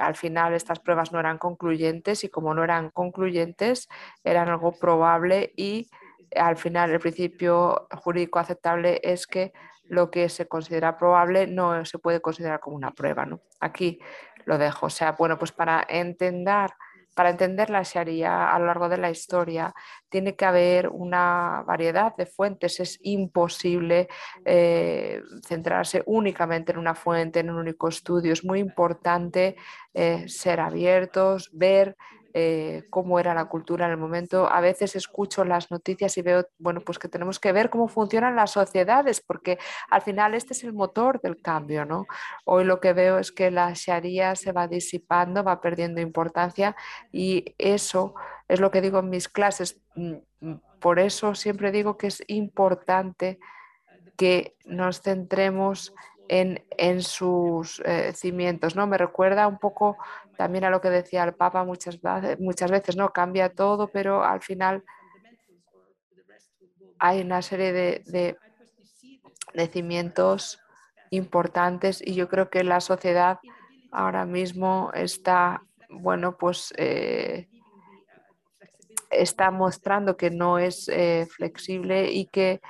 al 0.00 0.16
final 0.16 0.54
estas 0.54 0.80
pruebas 0.80 1.12
no 1.12 1.20
eran 1.20 1.38
concluyentes 1.38 2.24
y 2.24 2.28
como 2.28 2.52
no 2.52 2.64
eran 2.64 2.90
concluyentes 2.90 3.88
eran 4.24 4.48
algo 4.48 4.72
probable 4.72 5.52
y 5.56 5.88
al 6.36 6.56
final 6.56 6.90
el 6.90 7.00
principio 7.00 7.86
jurídico 8.02 8.38
aceptable 8.38 9.00
es 9.02 9.26
que 9.26 9.52
lo 9.88 10.10
que 10.10 10.28
se 10.28 10.46
considera 10.46 10.96
probable 10.96 11.46
no 11.46 11.84
se 11.84 11.98
puede 11.98 12.20
considerar 12.20 12.60
como 12.60 12.76
una 12.76 12.92
prueba. 12.92 13.26
¿no? 13.26 13.40
Aquí 13.60 14.00
lo 14.44 14.58
dejo. 14.58 14.86
O 14.86 14.90
sea, 14.90 15.12
bueno, 15.12 15.38
pues 15.38 15.52
para 15.52 15.84
entender, 15.88 16.70
para 17.14 17.30
entender 17.30 17.70
la 17.70 17.82
Sharia 17.82 18.50
a 18.52 18.58
lo 18.58 18.66
largo 18.66 18.88
de 18.88 18.98
la 18.98 19.10
historia 19.10 19.74
tiene 20.08 20.36
que 20.36 20.44
haber 20.44 20.88
una 20.88 21.62
variedad 21.66 22.14
de 22.16 22.26
fuentes. 22.26 22.80
Es 22.80 22.98
imposible 23.02 24.08
eh, 24.44 25.22
centrarse 25.46 26.02
únicamente 26.06 26.72
en 26.72 26.78
una 26.78 26.94
fuente, 26.94 27.40
en 27.40 27.50
un 27.50 27.56
único 27.56 27.88
estudio. 27.88 28.32
Es 28.32 28.44
muy 28.44 28.60
importante 28.60 29.56
eh, 29.94 30.28
ser 30.28 30.60
abiertos, 30.60 31.50
ver 31.52 31.96
eh, 32.34 32.84
cómo 32.90 33.18
era 33.18 33.34
la 33.34 33.46
cultura 33.46 33.86
en 33.86 33.92
el 33.92 33.96
momento. 33.96 34.48
A 34.50 34.60
veces 34.60 34.94
escucho 34.96 35.44
las 35.44 35.70
noticias 35.70 36.16
y 36.18 36.22
veo, 36.22 36.46
bueno, 36.58 36.80
pues 36.80 36.98
que 36.98 37.08
tenemos 37.08 37.40
que 37.40 37.52
ver 37.52 37.70
cómo 37.70 37.88
funcionan 37.88 38.36
las 38.36 38.50
sociedades, 38.50 39.20
porque 39.20 39.58
al 39.90 40.02
final 40.02 40.34
este 40.34 40.52
es 40.52 40.64
el 40.64 40.72
motor 40.72 41.20
del 41.20 41.40
cambio, 41.40 41.84
¿no? 41.84 42.06
Hoy 42.44 42.64
lo 42.64 42.80
que 42.80 42.92
veo 42.92 43.18
es 43.18 43.32
que 43.32 43.50
la 43.50 43.72
Sharia 43.74 44.36
se 44.36 44.52
va 44.52 44.68
disipando, 44.68 45.42
va 45.42 45.60
perdiendo 45.60 46.00
importancia 46.00 46.76
y 47.12 47.54
eso 47.58 48.14
es 48.46 48.60
lo 48.60 48.70
que 48.70 48.80
digo 48.80 48.98
en 48.98 49.10
mis 49.10 49.28
clases. 49.28 49.80
Mm, 49.94 50.16
mm, 50.40 50.54
por 50.80 50.98
eso 50.98 51.34
siempre 51.34 51.72
digo 51.72 51.96
que 51.96 52.08
es 52.08 52.22
importante 52.26 53.38
que 54.16 54.56
nos 54.64 55.00
centremos 55.00 55.94
en, 56.28 57.02
sus 57.02 57.80
eh, 57.84 58.12
cimientos. 58.12 58.76
¿no? 58.76 58.86
Me 58.86 58.98
recuerda 58.98 59.46
un 59.46 59.58
poco 59.58 59.96
también 60.36 60.64
a 60.64 60.70
lo 60.70 60.80
que 60.80 60.90
decía 60.90 61.24
el 61.24 61.34
Papa 61.34 61.64
muchas, 61.64 61.98
muchas 62.38 62.70
veces, 62.70 62.96
¿no? 62.96 63.10
Cambia 63.10 63.48
todo, 63.48 63.88
pero 63.88 64.24
al 64.24 64.40
final 64.40 64.84
hay 66.98 67.22
una 67.22 67.42
serie 67.42 67.72
de, 67.72 68.02
de, 68.06 68.36
cimientos 69.68 70.60
importantes 71.10 72.00
y 72.04 72.14
yo 72.14 72.28
creo 72.28 72.50
que 72.50 72.62
la 72.62 72.80
sociedad 72.80 73.38
ahora 73.90 74.24
mismo 74.24 74.90
está, 74.94 75.62
bueno, 75.88 76.36
pues 76.36 76.72
eh, 76.76 77.48
está 79.10 79.50
mostrando 79.50 80.16
que 80.16 80.30
no 80.30 80.58
es 80.58 80.88
eh, 80.88 81.26
flexible 81.30 82.12
y 82.12 82.26
que 82.26 82.60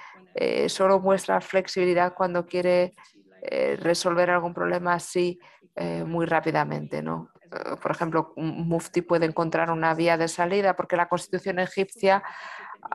solo 0.68 1.00
muestra 1.00 1.40
flexibilidad 1.40 2.14
cuando 2.14 2.46
quiere 2.46 2.94
eh, 3.42 3.76
resolver 3.80 4.30
algún 4.30 4.52
problema 4.52 4.94
así 4.94 5.38
eh, 5.76 6.04
muy 6.04 6.26
rápidamente. 6.26 7.02
¿no? 7.02 7.30
Eh, 7.44 7.76
por 7.80 7.90
ejemplo, 7.90 8.32
mufti 8.36 9.02
puede 9.02 9.26
encontrar 9.26 9.70
una 9.70 9.94
vía 9.94 10.16
de 10.16 10.28
salida 10.28 10.74
porque 10.74 10.96
la 10.96 11.08
constitución 11.08 11.58
egipcia 11.58 12.22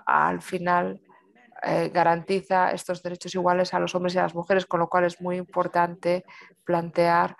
al 0.06 0.42
final 0.42 1.02
garantiza 1.94 2.72
estos 2.72 3.02
derechos 3.02 3.34
iguales 3.36 3.74
a 3.74 3.80
los 3.80 3.96
hombres 3.96 4.14
y 4.16 4.18
a 4.18 4.24
las 4.24 4.36
mujeres, 4.36 4.66
con 4.66 4.82
lo 4.82 4.90
cual 4.90 5.06
es 5.06 5.22
muy 5.22 5.38
importante 5.38 6.26
plantear 6.66 7.38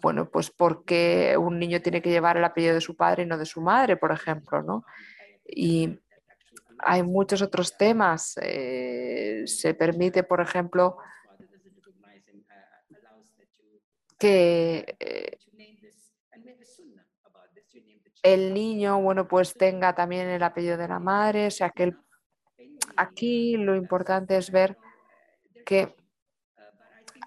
bueno, 0.00 0.30
pues 0.30 0.52
por 0.52 0.84
qué 0.84 1.36
un 1.36 1.58
niño 1.58 1.82
tiene 1.82 2.00
que 2.00 2.10
llevar 2.10 2.36
el 2.36 2.44
apellido 2.44 2.74
de 2.74 2.80
su 2.80 2.94
padre 2.94 3.24
y 3.24 3.26
no 3.26 3.36
de 3.36 3.46
su 3.46 3.60
madre, 3.60 3.96
por 3.96 4.12
ejemplo, 4.12 4.62
¿no? 4.62 4.84
Y 5.44 5.98
hay 6.78 7.02
muchos 7.02 7.42
otros 7.42 7.76
temas. 7.76 8.34
se 8.34 9.74
permite, 9.76 10.22
por 10.22 10.40
ejemplo, 10.40 10.96
que 14.24 14.96
eh, 15.00 15.36
el 18.22 18.54
niño, 18.54 19.02
bueno, 19.02 19.28
pues 19.28 19.52
tenga 19.52 19.94
también 19.94 20.28
el 20.28 20.42
apellido 20.42 20.78
de 20.78 20.88
la 20.88 20.98
madre, 20.98 21.48
o 21.48 21.50
sea 21.50 21.68
que 21.68 21.92
aquí 22.96 23.58
lo 23.58 23.76
importante 23.76 24.38
es 24.38 24.50
ver 24.50 24.78
que 25.66 25.94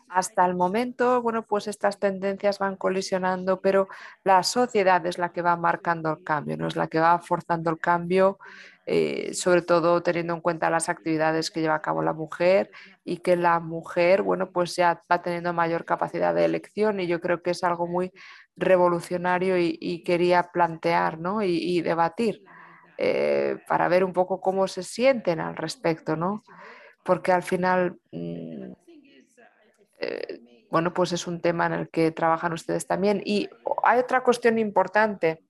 hasta 0.10 0.46
el 0.46 0.56
momento, 0.56 1.22
bueno, 1.22 1.44
pues 1.44 1.68
estas 1.68 2.00
tendencias 2.00 2.60
van 2.60 2.76
colisionando, 2.76 3.62
pero 3.62 3.88
la 4.24 4.44
sociedad 4.44 5.06
es 5.06 5.18
la 5.18 5.32
que 5.32 5.42
va 5.42 5.56
marcando 5.56 6.12
el 6.12 6.24
cambio, 6.24 6.58
no 6.58 6.68
es 6.68 6.76
la 6.76 6.88
que 6.88 7.00
va 7.00 7.20
forzando 7.20 7.70
el 7.70 7.80
cambio 7.80 8.38
eh, 8.90 9.34
sobre 9.34 9.64
todo 9.64 10.02
teniendo 10.02 10.34
en 10.34 10.40
cuenta 10.40 10.70
las 10.70 10.88
actividades 10.88 11.52
que 11.52 11.60
lleva 11.60 11.76
a 11.76 11.82
cabo 11.82 12.02
la 12.02 12.14
mujer 12.14 12.72
y 13.04 13.18
que 13.18 13.36
la 13.36 13.60
mujer, 13.60 14.22
bueno, 14.22 14.50
pues 14.52 14.78
ya 14.78 15.04
va 15.12 15.22
teniendo 15.22 15.52
mayor 15.52 15.84
capacidad 15.84 16.34
de 16.34 16.46
elección 16.46 17.02
y 17.02 17.08
yo 17.08 17.20
creo 17.20 17.42
que 17.42 17.52
es 17.52 17.66
algo 17.66 17.86
muy 17.86 18.14
revolucionario 18.56 19.58
y, 19.60 20.04
quería 20.06 20.52
plantear 20.54 21.20
¿no? 21.20 21.44
y, 21.44 21.82
debatir 21.82 22.44
eh, 22.98 23.58
para 23.68 23.90
ver 23.90 24.06
un 24.06 24.14
poco 24.14 24.40
cómo 24.40 24.70
se 24.70 24.84
sienten 24.84 25.42
al 25.42 25.58
respecto, 25.58 26.16
¿no? 26.16 26.46
Porque 27.04 27.34
al 27.34 27.44
final, 27.44 28.00
mm, 28.14 28.72
eh, 29.98 30.66
bueno, 30.70 30.94
pues 30.94 31.12
es 31.14 31.28
un 31.28 31.42
tema 31.42 31.66
en 31.66 31.74
el 31.74 31.90
que 31.90 32.12
trabajan 32.12 32.54
ustedes 32.54 32.88
también. 32.88 33.22
Y 33.26 33.50
hay 33.84 34.00
otra 34.00 34.24
cuestión 34.24 34.58
importante 34.60 35.48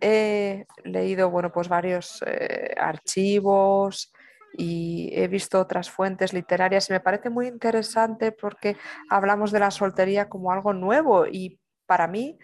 he 0.00 0.66
leído 0.84 1.30
bueno, 1.30 1.52
pues 1.52 1.68
varios 1.68 2.22
eh, 2.26 2.74
archivos 2.78 4.12
y 4.52 5.10
he 5.12 5.28
visto 5.28 5.60
otras 5.60 5.90
fuentes 5.90 6.32
literarias 6.32 6.88
y 6.88 6.92
me 6.92 7.00
parece 7.00 7.30
muy 7.30 7.46
interesante 7.46 8.32
porque 8.32 8.76
hablamos 9.10 9.52
de 9.52 9.60
la 9.60 9.70
soltería 9.70 10.28
como 10.28 10.52
algo 10.52 10.72
nuevo 10.72 11.26
y 11.26 11.60
para 11.86 12.06
mí 12.06 12.38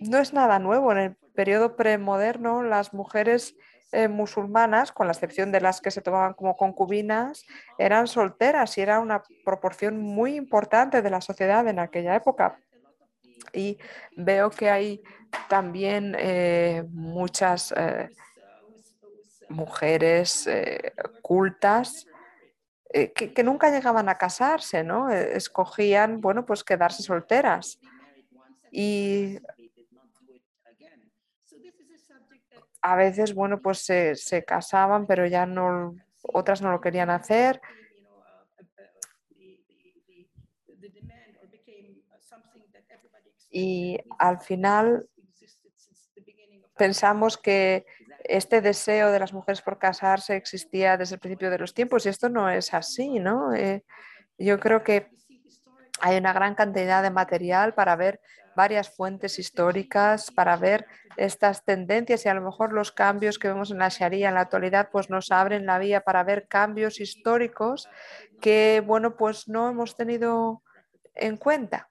no 0.00 0.18
es 0.18 0.32
nada 0.32 0.58
nuevo. 0.58 0.92
En 0.92 0.98
el 0.98 1.16
periodo 1.34 1.76
premoderno 1.76 2.62
las 2.62 2.94
mujeres 2.94 3.54
eh, 3.92 4.08
musulmanas, 4.08 4.90
con 4.90 5.06
la 5.06 5.12
excepción 5.12 5.52
de 5.52 5.60
las 5.60 5.80
que 5.80 5.90
se 5.90 6.00
tomaban 6.00 6.34
como 6.34 6.56
concubinas, 6.56 7.46
eran 7.78 8.08
solteras 8.08 8.76
y 8.76 8.80
era 8.80 8.98
una 8.98 9.22
proporción 9.44 9.98
muy 9.98 10.34
importante 10.34 11.02
de 11.02 11.10
la 11.10 11.20
sociedad 11.20 11.66
en 11.68 11.78
aquella 11.78 12.16
época. 12.16 12.58
Y 13.52 13.78
veo 14.16 14.50
que 14.50 14.70
hay 14.70 15.02
también 15.48 16.16
eh, 16.18 16.84
muchas 16.90 17.72
eh, 17.76 18.10
mujeres 19.48 20.48
cultas 21.22 22.06
que, 22.90 23.42
nunca 23.44 23.70
llegaban 23.70 24.08
a 24.08 24.16
casarse, 24.16 24.82
¿no? 24.82 25.10
Escogían, 25.10 26.20
bueno, 26.20 26.44
pues 26.44 26.64
quedarse 26.64 27.02
solteras. 27.02 27.78
Y 28.72 29.38
a 32.86 32.94
veces, 32.94 33.34
bueno, 33.34 33.60
pues 33.60 33.78
se, 33.78 34.14
se 34.14 34.44
casaban, 34.44 35.06
pero 35.06 35.26
ya 35.26 35.44
no, 35.44 35.96
otras 36.22 36.62
no 36.62 36.70
lo 36.70 36.80
querían 36.80 37.10
hacer. 37.10 37.60
y 43.50 43.98
al 44.18 44.38
final 44.40 45.08
pensamos 46.76 47.38
que 47.38 47.86
este 48.24 48.60
deseo 48.60 49.10
de 49.10 49.18
las 49.18 49.32
mujeres 49.32 49.62
por 49.62 49.78
casarse 49.78 50.36
existía 50.36 50.98
desde 50.98 51.14
el 51.14 51.20
principio 51.20 51.50
de 51.50 51.58
los 51.58 51.72
tiempos 51.72 52.04
y 52.04 52.10
esto 52.10 52.28
no 52.28 52.50
es 52.50 52.74
así, 52.74 53.18
¿no? 53.18 53.54
Eh, 53.54 53.82
yo 54.36 54.60
creo 54.60 54.84
que 54.84 55.08
hay 56.00 56.16
una 56.16 56.32
gran 56.32 56.54
cantidad 56.54 57.02
de 57.02 57.10
material 57.10 57.74
para 57.74 57.96
ver 57.96 58.20
varias 58.54 58.88
fuentes 58.88 59.38
históricas, 59.38 60.30
para 60.30 60.56
ver 60.56 60.86
estas 61.16 61.64
tendencias 61.64 62.24
y 62.24 62.28
a 62.28 62.34
lo 62.34 62.40
mejor 62.40 62.72
los 62.72 62.90
cambios 62.90 63.38
que 63.38 63.48
vemos 63.48 63.70
en 63.70 63.78
la 63.78 63.88
Sharia 63.88 64.28
en 64.28 64.34
la 64.34 64.40
actualidad 64.40 64.88
pues 64.90 65.10
nos 65.10 65.30
abren 65.30 65.66
la 65.66 65.78
vía 65.78 66.00
para 66.00 66.24
ver 66.24 66.48
cambios 66.48 67.00
históricos 67.00 67.88
que, 68.40 68.82
bueno, 68.84 69.16
pues 69.16 69.46
no 69.48 69.68
hemos 69.68 69.94
tenido 69.94 70.62
en 71.14 71.36
cuenta. 71.36 71.90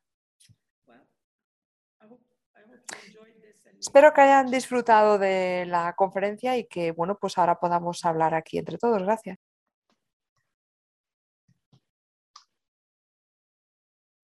Espero 3.80 4.14
que 4.14 4.22
hayan 4.22 4.50
disfrutado 4.50 5.20
de 5.20 5.66
la 5.68 5.94
conferencia 5.94 6.58
y 6.58 6.66
que, 6.66 6.92
bueno, 6.92 7.18
pues 7.20 7.38
ahora 7.38 7.60
podamos 7.60 8.04
hablar 8.04 8.34
aquí 8.34 8.58
entre 8.58 8.80
todos. 8.80 9.04
Gracias. 9.04 9.38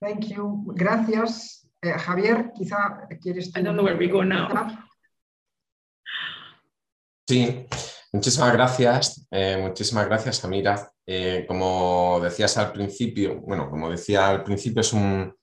Thank 0.02 0.30
you. 0.30 0.64
Gracias. 0.76 1.68
Eh, 1.82 1.93
Javier, 1.93 2.52
quizá 2.56 3.08
quieres... 3.22 3.49
I 3.56 3.62
don't 3.62 3.76
know 3.76 3.86
where 3.86 3.97
we 3.97 4.08
go 4.08 4.24
now. 4.24 4.49
Sí, 7.28 7.68
muchísimas 8.12 8.54
gracias. 8.54 9.28
eh, 9.32 9.58
muchísimas 9.62 10.08
gracias, 10.08 10.43
Amira. 10.43 10.91
Eh, 11.06 11.45
como 11.47 12.20
decías 12.22 12.58
al 12.58 12.72
principio, 12.72 13.41
bueno, 13.41 13.70
como 13.70 13.89
decía 13.89 14.28
al 14.28 14.43
principio, 14.43 14.82
es 14.82 14.91
un, 14.91 15.34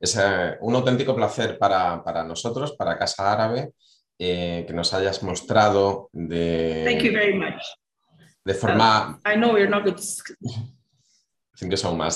es 0.00 0.16
eh, 0.16 0.56
un 0.60 0.74
auténtico 0.74 1.14
placer 1.14 1.56
para, 1.58 2.02
para 2.02 2.24
nosotros, 2.24 2.72
para 2.72 2.98
Casa 2.98 3.32
Árabe, 3.32 3.72
eh, 4.18 4.64
que 4.66 4.72
nos 4.72 4.92
hayas 4.92 5.22
mostrado 5.22 6.10
Thank 6.12 7.02
you 7.02 7.10
de, 7.10 7.10
very 7.12 7.38
much. 7.38 7.62
de 8.44 8.54
forma 8.54 9.20
I 9.24 9.36
know 9.36 9.52
we're 9.52 9.68
not 9.68 9.84
good. 9.84 10.00
Thank 11.58 11.70
you 11.72 11.76
so 11.76 11.94
much. 11.94 12.14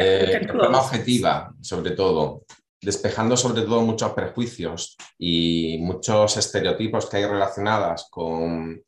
Eh, 0.00 0.40
de 0.40 0.48
forma 0.48 0.80
objetiva, 0.80 1.54
sobre 1.60 1.92
todo, 1.92 2.44
despejando 2.80 3.36
sobre 3.36 3.62
todo 3.62 3.82
muchos 3.82 4.12
prejuicios 4.12 4.96
y 5.18 5.78
muchos 5.80 6.36
estereotipos 6.36 7.08
que 7.08 7.16
hay 7.18 7.24
relacionadas 7.26 8.08
con, 8.10 8.84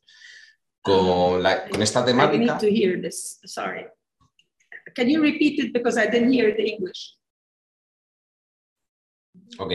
con, 0.81 1.43
la- 1.43 1.67
con 1.69 1.81
esta 1.81 2.01
I 2.01 2.05
temática. 2.05 2.37
need 2.55 2.59
to 2.59 2.67
hear 2.67 3.01
this. 3.01 3.39
Sorry. 3.45 3.85
Can 4.95 5.07
you 5.09 5.21
repeat 5.21 5.59
it 5.59 5.73
because 5.73 5.97
I 6.01 6.07
didn't 6.09 6.31
hear 6.33 6.55
the 6.55 6.63
English? 6.67 7.17
Ok. 9.59 9.71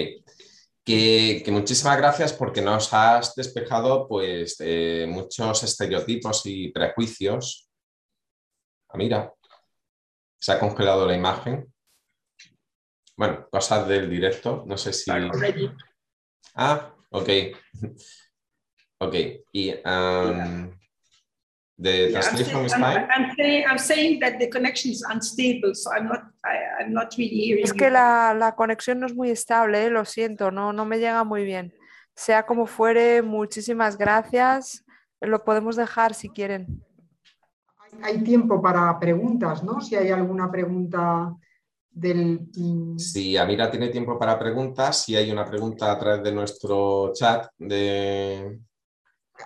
Que, 0.84 1.43
que 1.45 1.51
muchísimas 1.51 1.97
gracias 1.97 2.32
porque 2.32 2.61
nos 2.62 2.93
has 2.93 3.34
despejado 3.34 4.07
pues, 4.07 4.57
eh, 4.61 5.07
muchos 5.09 5.62
estereotipos 5.64 6.43
y 6.47 6.68
prejuicios. 6.70 7.68
Ah, 8.89 8.97
mira, 8.97 9.32
se 10.39 10.53
ha 10.53 10.59
congelado 10.59 11.07
la 11.07 11.14
imagen. 11.14 11.72
Bueno, 13.16 13.49
cosas 13.51 13.89
del 13.89 14.11
directo, 14.11 14.64
no 14.66 14.76
sé 14.76 14.93
si... 14.93 15.11
Ah, 16.55 16.95
ok. 17.11 17.28
Ok. 18.99 19.14
Y 19.53 19.70
um, 19.84 20.70
the 21.78 22.09
Yeah, 22.11 22.20
I'm, 22.20 22.22
translation 22.22 22.64
is 22.64 22.72
saying, 22.72 22.84
I'm, 22.84 22.95
fine. 22.95 23.09
I'm 23.11 23.37
saying, 23.37 23.64
I'm 23.68 23.78
saying 23.78 24.20
that 24.20 24.39
the 24.39 24.49
connection 24.49 24.91
is 24.91 25.03
unstable, 25.03 25.74
so 25.74 25.93
I'm 25.93 26.09
not, 26.09 26.24
I, 26.45 26.82
I'm 26.82 26.93
not 26.93 27.14
really 27.18 27.37
hearing. 27.37 27.64
Es 27.64 27.72
que 27.72 27.91
la, 27.91 28.34
la 28.34 28.55
conexión 28.55 29.01
no 29.01 29.07
es 29.07 29.14
muy 29.14 29.30
estable, 29.30 29.84
¿eh? 29.84 29.91
lo 29.91 30.05
siento, 30.05 30.51
no, 30.51 30.72
no 30.72 30.84
me 30.84 30.99
llega 30.99 31.24
muy 31.24 31.45
bien. 31.45 31.74
Sea 32.14 32.45
como 32.47 32.66
fuere, 32.66 33.20
muchísimas 33.20 33.99
gracias. 33.99 34.84
Lo 35.20 35.45
podemos 35.45 35.76
dejar 35.76 36.14
si 36.14 36.30
quieren. 36.30 36.82
Hay 38.03 38.22
tiempo 38.22 38.61
para 38.61 38.99
preguntas, 38.99 39.62
¿no? 39.62 39.80
Si 39.80 39.94
hay 39.97 40.11
alguna 40.11 40.51
pregunta 40.51 41.34
del... 41.90 42.40
Si 42.99 43.36
Amira 43.36 43.70
tiene 43.70 43.88
tiempo 43.88 44.18
para 44.18 44.38
preguntas, 44.38 45.03
si 45.03 45.16
hay 45.16 45.30
una 45.30 45.44
pregunta 45.44 45.90
a 45.90 45.99
través 45.99 46.22
de 46.22 46.32
nuestro 46.32 47.12
chat 47.14 47.49
de... 47.59 48.61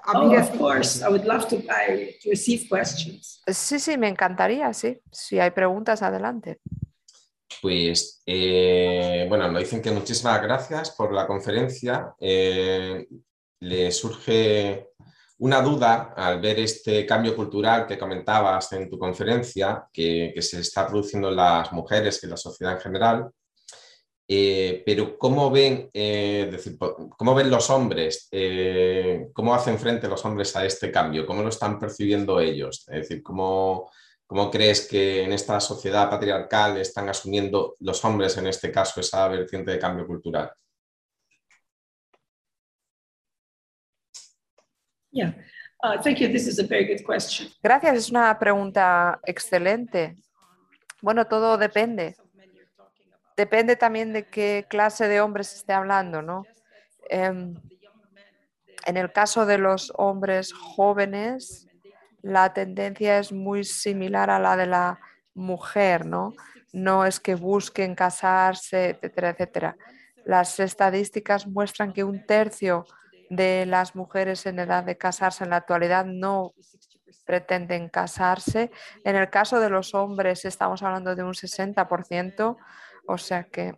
Oh, 0.06 0.18
Amira, 0.18 0.42
of 0.42 0.58
course. 0.58 1.04
I 1.04 1.08
would 1.08 1.24
love 1.24 1.46
to, 1.48 1.56
I, 1.56 2.16
to 2.22 2.30
receive 2.30 2.68
questions. 2.68 3.42
Sí, 3.46 3.78
sí, 3.78 3.98
me 3.98 4.08
encantaría, 4.08 4.72
sí. 4.72 5.00
Si 5.10 5.38
hay 5.38 5.50
preguntas, 5.50 6.02
adelante. 6.02 6.60
Pues, 7.60 8.22
eh, 8.24 9.26
bueno, 9.28 9.50
nos 9.50 9.62
dicen 9.62 9.82
que 9.82 9.90
muchísimas 9.90 10.40
gracias 10.42 10.92
por 10.92 11.12
la 11.12 11.26
conferencia. 11.26 12.14
Eh, 12.18 13.06
le 13.60 13.90
surge 13.90 14.89
una 15.40 15.62
duda 15.62 16.12
al 16.16 16.40
ver 16.40 16.60
este 16.60 17.06
cambio 17.06 17.34
cultural 17.34 17.86
que 17.86 17.98
comentabas 17.98 18.72
en 18.72 18.90
tu 18.90 18.98
conferencia, 18.98 19.86
que, 19.90 20.34
se 20.40 20.60
está 20.60 20.86
produciendo 20.86 21.30
en 21.30 21.36
las 21.36 21.72
mujeres 21.72 22.20
y 22.22 22.26
en 22.26 22.30
la 22.30 22.36
sociedad 22.36 22.74
en 22.74 22.80
general. 22.80 23.30
Eh, 24.28 24.82
pero 24.84 25.16
¿cómo 25.18 25.50
ven, 25.50 25.88
eh, 25.92 26.48
decir, 26.52 26.76
cómo 26.78 27.34
ven 27.34 27.50
los 27.50 27.70
hombres? 27.70 28.28
Eh, 28.30 29.28
¿Cómo 29.32 29.54
hacen 29.54 29.78
frente 29.78 30.08
los 30.08 30.24
hombres 30.26 30.54
a 30.56 30.64
este 30.66 30.92
cambio? 30.92 31.26
¿Cómo 31.26 31.42
lo 31.42 31.48
están 31.48 31.78
percibiendo 31.78 32.38
ellos? 32.38 32.86
Es 32.88 33.08
decir, 33.08 33.22
¿cómo, 33.22 33.90
cómo 34.26 34.50
crees 34.50 34.86
que 34.86 35.22
en 35.22 35.32
esta 35.32 35.58
sociedad 35.58 36.10
patriarcal 36.10 36.76
están 36.76 37.08
asumiendo 37.08 37.76
los 37.80 38.04
hombres, 38.04 38.36
en 38.36 38.46
este 38.46 38.70
caso, 38.70 39.00
esa 39.00 39.26
vertiente 39.28 39.70
de 39.70 39.78
cambio 39.78 40.06
cultural? 40.06 40.52
Gracias, 47.62 47.96
es 47.96 48.10
una 48.10 48.38
pregunta 48.38 49.18
excelente. 49.24 50.16
Bueno, 51.00 51.26
todo 51.26 51.56
depende. 51.56 52.16
Depende 53.36 53.76
también 53.76 54.12
de 54.12 54.26
qué 54.26 54.66
clase 54.68 55.08
de 55.08 55.20
hombres 55.20 55.54
esté 55.54 55.72
hablando, 55.72 56.20
¿no? 56.20 56.44
Em, 57.08 57.54
en 58.86 58.96
el 58.96 59.12
caso 59.12 59.46
de 59.46 59.58
los 59.58 59.92
hombres 59.96 60.52
jóvenes, 60.52 61.66
la 62.22 62.52
tendencia 62.52 63.18
es 63.18 63.32
muy 63.32 63.64
similar 63.64 64.28
a 64.28 64.38
la 64.38 64.56
de 64.56 64.66
la 64.66 65.00
mujer, 65.34 66.04
¿no? 66.04 66.34
No 66.72 67.06
es 67.06 67.18
que 67.18 67.34
busquen 67.34 67.94
casarse, 67.94 68.90
etcétera, 68.90 69.30
etcétera. 69.30 69.76
Las 70.24 70.60
estadísticas 70.60 71.46
muestran 71.46 71.92
que 71.92 72.04
un 72.04 72.24
tercio 72.26 72.84
de 73.30 73.64
las 73.66 73.96
mujeres 73.96 74.44
en 74.46 74.58
edad 74.58 74.84
de 74.84 74.98
casarse 74.98 75.44
en 75.44 75.50
la 75.50 75.56
actualidad 75.56 76.04
no 76.04 76.52
pretenden 77.24 77.88
casarse. 77.88 78.70
En 79.04 79.16
el 79.16 79.30
caso 79.30 79.60
de 79.60 79.70
los 79.70 79.94
hombres 79.94 80.44
estamos 80.44 80.82
hablando 80.82 81.14
de 81.14 81.22
un 81.22 81.34
60%, 81.34 82.58
o 83.06 83.16
sea 83.18 83.44
que 83.44 83.74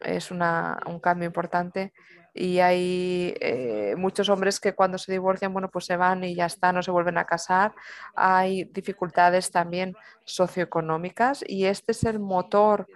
es 0.00 0.30
una- 0.30 0.78
un 0.86 1.00
cambio 1.00 1.26
importante. 1.26 1.92
Y 2.34 2.58
hay 2.60 3.34
eh, 3.40 3.94
muchos 3.96 4.28
hombres 4.28 4.60
que 4.60 4.74
cuando 4.74 4.98
se 4.98 5.10
divorcian, 5.12 5.52
bueno, 5.54 5.70
pues 5.70 5.86
se 5.86 5.96
van 5.96 6.22
y 6.24 6.34
ya 6.34 6.46
está, 6.46 6.70
no 6.72 6.82
se 6.82 6.90
vuelven 6.90 7.16
a 7.16 7.24
casar. 7.24 7.74
Hay 8.14 8.64
dificultades 8.64 9.50
también 9.50 9.94
socioeconómicas 10.24 11.44
y 11.46 11.64
este 11.66 11.92
es 11.92 12.04
el 12.04 12.18
motor 12.18 12.86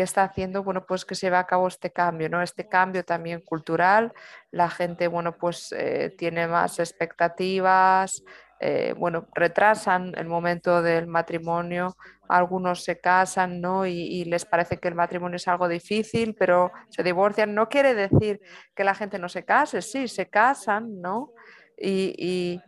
que 0.00 0.04
está 0.04 0.24
haciendo, 0.24 0.62
bueno, 0.64 0.84
pues 0.86 1.04
que 1.04 1.14
se 1.14 1.26
lleve 1.26 1.36
a 1.36 1.46
cabo 1.46 1.68
este 1.68 1.92
cambio, 1.92 2.28
¿no? 2.28 2.42
Este 2.42 2.68
cambio 2.68 3.04
también 3.04 3.40
cultural. 3.42 4.12
La 4.50 4.70
gente, 4.70 5.08
bueno, 5.08 5.36
pues 5.36 5.72
eh, 5.76 6.14
tiene 6.18 6.46
más 6.48 6.78
expectativas, 6.78 8.22
eh, 8.60 8.94
bueno, 8.96 9.26
retrasan 9.34 10.12
el 10.16 10.26
momento 10.28 10.82
del 10.82 11.06
matrimonio, 11.06 11.96
algunos 12.28 12.84
se 12.84 13.00
casan, 13.00 13.60
¿no? 13.60 13.86
Y, 13.86 13.92
y 13.92 14.24
les 14.24 14.44
parece 14.44 14.78
que 14.78 14.88
el 14.88 14.94
matrimonio 14.94 15.36
es 15.36 15.48
algo 15.48 15.68
difícil, 15.68 16.34
pero 16.38 16.70
se 16.90 17.02
divorcian. 17.02 17.54
No 17.54 17.68
quiere 17.68 17.94
decir 17.94 18.40
que 18.74 18.84
la 18.84 18.94
gente 18.94 19.18
no 19.18 19.28
se 19.28 19.44
case, 19.44 19.82
sí, 19.82 20.08
se 20.08 20.28
casan, 20.28 21.00
¿no? 21.00 21.32
Y, 21.76 22.14
y 22.18 22.62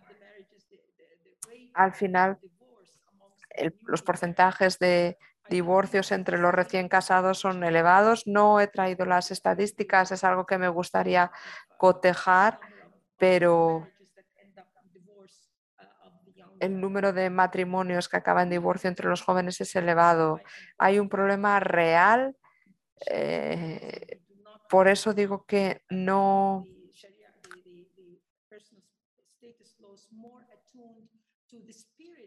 al 1.74 1.92
final 1.94 2.38
el- 3.50 3.74
los 3.86 4.02
porcentajes 4.02 4.78
de 4.78 5.18
divorcios 5.48 6.12
entre 6.12 6.38
los 6.38 6.52
recién 6.52 6.88
casados 6.88 7.38
son 7.38 7.62
elevados. 7.64 8.26
No 8.26 8.60
he 8.60 8.66
traído 8.68 9.04
las 9.04 9.30
estadísticas, 9.30 10.12
es 10.12 10.24
algo 10.24 10.46
que 10.46 10.58
me 10.58 10.68
gustaría 10.68 11.30
cotejar, 11.78 12.60
pero 13.18 13.86
el 16.60 16.80
número 16.80 17.12
de 17.12 17.28
matrimonios 17.28 18.08
que 18.08 18.16
acaban 18.16 18.44
en 18.44 18.50
divorcio 18.50 18.88
entre 18.88 19.08
los 19.08 19.22
jóvenes 19.22 19.60
es 19.60 19.74
elevado. 19.74 20.40
Hay 20.78 20.98
un 20.98 21.08
problema 21.08 21.58
real. 21.60 22.36
eh, 23.10 24.20
por 24.70 24.88
eso 24.88 25.12
digo 25.12 25.44
que 25.46 25.82
no, 25.90 26.66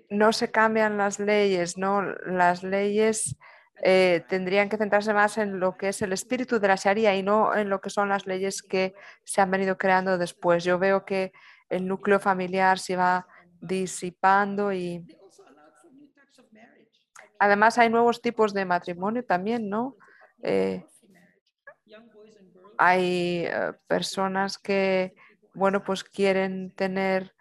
no 0.09 0.33
se 0.33 0.51
cambian 0.51 0.97
las 0.97 1.19
leyes, 1.19 1.77
¿no? 1.77 2.01
Las 2.01 2.63
leyes 2.63 3.37
eh, 3.83 4.23
tendrían 4.29 4.69
que 4.69 4.77
centrarse 4.77 5.13
más 5.13 5.37
en 5.37 5.59
lo 5.59 5.75
que 5.77 5.89
es 5.89 6.01
el 6.01 6.13
espíritu 6.13 6.59
de 6.59 6.67
la 6.67 6.75
Sharia 6.75 7.15
y 7.15 7.23
no 7.23 7.55
en 7.55 7.69
lo 7.69 7.81
que 7.81 7.89
son 7.89 8.09
las 8.09 8.25
leyes 8.25 8.61
que 8.61 8.93
se 9.23 9.41
han 9.41 9.51
venido 9.51 9.77
creando 9.77 10.17
después. 10.17 10.63
Yo 10.63 10.79
veo 10.79 11.05
que 11.05 11.33
el 11.69 11.87
núcleo 11.87 12.19
familiar 12.19 12.79
se 12.79 12.95
va 12.95 13.27
disipando 13.59 14.71
y 14.71 15.05
además 17.39 17.77
hay 17.77 17.89
nuevos 17.89 18.21
tipos 18.21 18.53
de 18.53 18.65
matrimonio 18.65 19.25
también, 19.25 19.69
¿no? 19.69 19.97
Eh, 20.41 20.85
hay 22.77 23.45
eh, 23.45 23.73
personas 23.87 24.57
que, 24.57 25.15
bueno, 25.53 25.83
pues 25.83 26.03
quieren 26.03 26.71
tener 26.71 27.34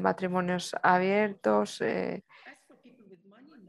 matrimonios 0.00 0.74
abiertos 0.82 1.80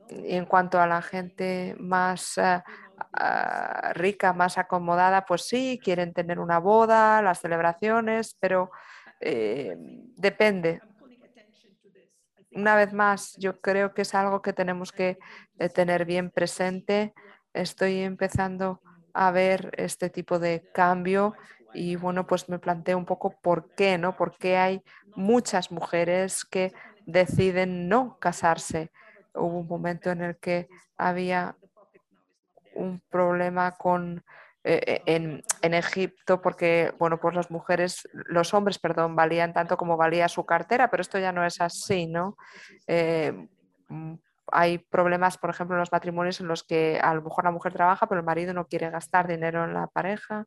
y 0.10 0.36
en 0.36 0.46
cuanto 0.46 0.80
a 0.80 0.88
la 0.88 1.02
gente 1.02 1.76
más 1.80 2.38
ah, 2.38 3.92
rica, 3.94 4.34
más 4.34 4.58
acomodada, 4.58 5.26
pues 5.26 5.44
sí, 5.44 5.80
quieren 5.84 6.14
tener 6.14 6.40
una 6.40 6.60
boda, 6.60 7.22
las 7.22 7.42
celebraciones, 7.42 8.36
pero 8.40 8.72
eh, 9.20 9.76
depende. 10.16 10.82
Una 12.52 12.76
vez 12.76 12.94
más, 12.94 13.36
yo 13.38 13.60
creo 13.60 13.94
que 13.94 14.04
es 14.04 14.16
algo 14.16 14.42
que 14.42 14.54
tenemos 14.54 14.92
que 14.92 15.18
eh, 15.60 15.70
tener 15.70 16.06
bien 16.06 16.32
presente. 16.32 17.14
Estoy 17.54 18.00
empezando 18.00 18.82
a 19.14 19.32
ver 19.32 19.72
este 19.78 20.10
tipo 20.10 20.40
de 20.40 20.70
cambio 20.74 21.36
y 21.76 21.96
bueno, 21.96 22.26
pues 22.26 22.50
me 22.50 22.60
planteo 22.60 22.98
un 22.98 23.06
poco 23.06 23.36
por 23.42 23.74
qué, 23.76 23.98
¿no? 23.98 24.16
¿Por 24.16 24.38
qué 24.38 24.58
hay 24.58 24.82
muchas 25.16 25.72
mujeres 25.72 26.46
que 26.46 26.74
deciden 27.06 27.88
no 27.90 28.18
casarse? 28.20 28.92
hubo 29.36 29.60
un 29.60 29.68
momento 29.68 30.12
en 30.12 30.22
el 30.22 30.38
que 30.38 30.68
había 30.98 31.56
un 32.74 33.02
problema 33.10 33.72
con 33.72 34.24
eh, 34.64 35.02
en, 35.06 35.44
en, 35.62 35.74
Egipto 35.74 36.42
porque 36.42 36.94
bueno 36.98 37.20
pues 37.20 37.36
las 37.36 37.52
mujeres 37.52 38.08
los 38.12 38.54
hombres 38.54 38.80
perdón 38.80 39.16
valían 39.16 39.54
tanto 39.54 39.78
como 39.78 39.96
valía 39.96 40.28
su 40.28 40.46
cartera 40.46 40.90
pero 40.90 41.02
esto 41.02 41.20
ya 41.20 41.32
no 41.32 41.46
es 41.46 41.62
así 41.62 42.08
no 42.08 42.36
eh, 42.88 43.48
mm, 43.90 44.16
hay 44.52 44.80
problemas 44.80 45.38
por 45.38 45.52
ejemplo 45.52 45.76
en 45.76 45.82
los 45.82 45.92
matrimonios 45.92 46.42
en 46.42 46.48
los 46.48 46.64
que 46.64 47.00
a 47.02 47.14
lo 47.14 47.22
mejor 47.22 47.46
la 47.46 47.52
mujer 47.52 47.74
trabaja 47.74 48.08
pero 48.08 48.20
el 48.20 48.26
marido 48.26 48.54
no 48.54 48.68
quiere 48.68 48.90
gastar 48.90 49.28
dinero 49.28 49.64
en 49.64 49.74
la 49.74 49.88
pareja 49.88 50.46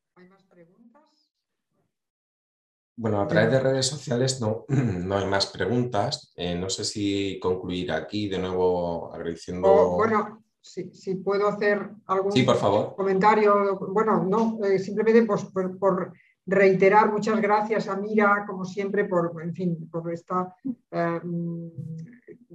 bueno, 2.98 3.20
a 3.20 3.28
través 3.28 3.52
de 3.52 3.60
redes 3.60 3.86
sociales 3.86 4.40
no, 4.40 4.64
no 4.68 5.16
hay 5.16 5.26
más 5.26 5.46
preguntas. 5.46 6.32
Eh, 6.36 6.56
no 6.56 6.68
sé 6.68 6.84
si 6.84 7.38
concluir 7.40 7.92
aquí 7.92 8.28
de 8.28 8.38
nuevo 8.38 9.14
agradeciendo. 9.14 9.68
Oh, 9.68 9.96
bueno, 9.96 10.42
si, 10.60 11.14
puedo 11.14 11.46
hacer 11.46 11.90
algún 12.06 12.32
sí, 12.32 12.42
por 12.42 12.56
favor. 12.56 12.96
comentario. 12.96 13.78
Bueno, 13.92 14.24
no, 14.24 14.58
eh, 14.64 14.80
simplemente 14.80 15.22
pues, 15.22 15.44
por, 15.78 16.12
reiterar 16.44 17.12
muchas 17.12 17.40
gracias 17.40 17.88
a 17.88 17.96
Mira, 17.96 18.44
como 18.44 18.64
siempre, 18.64 19.04
por, 19.04 19.32
en 19.42 19.54
fin, 19.54 19.88
por 19.88 20.12
esta 20.12 20.52
eh, 20.90 21.20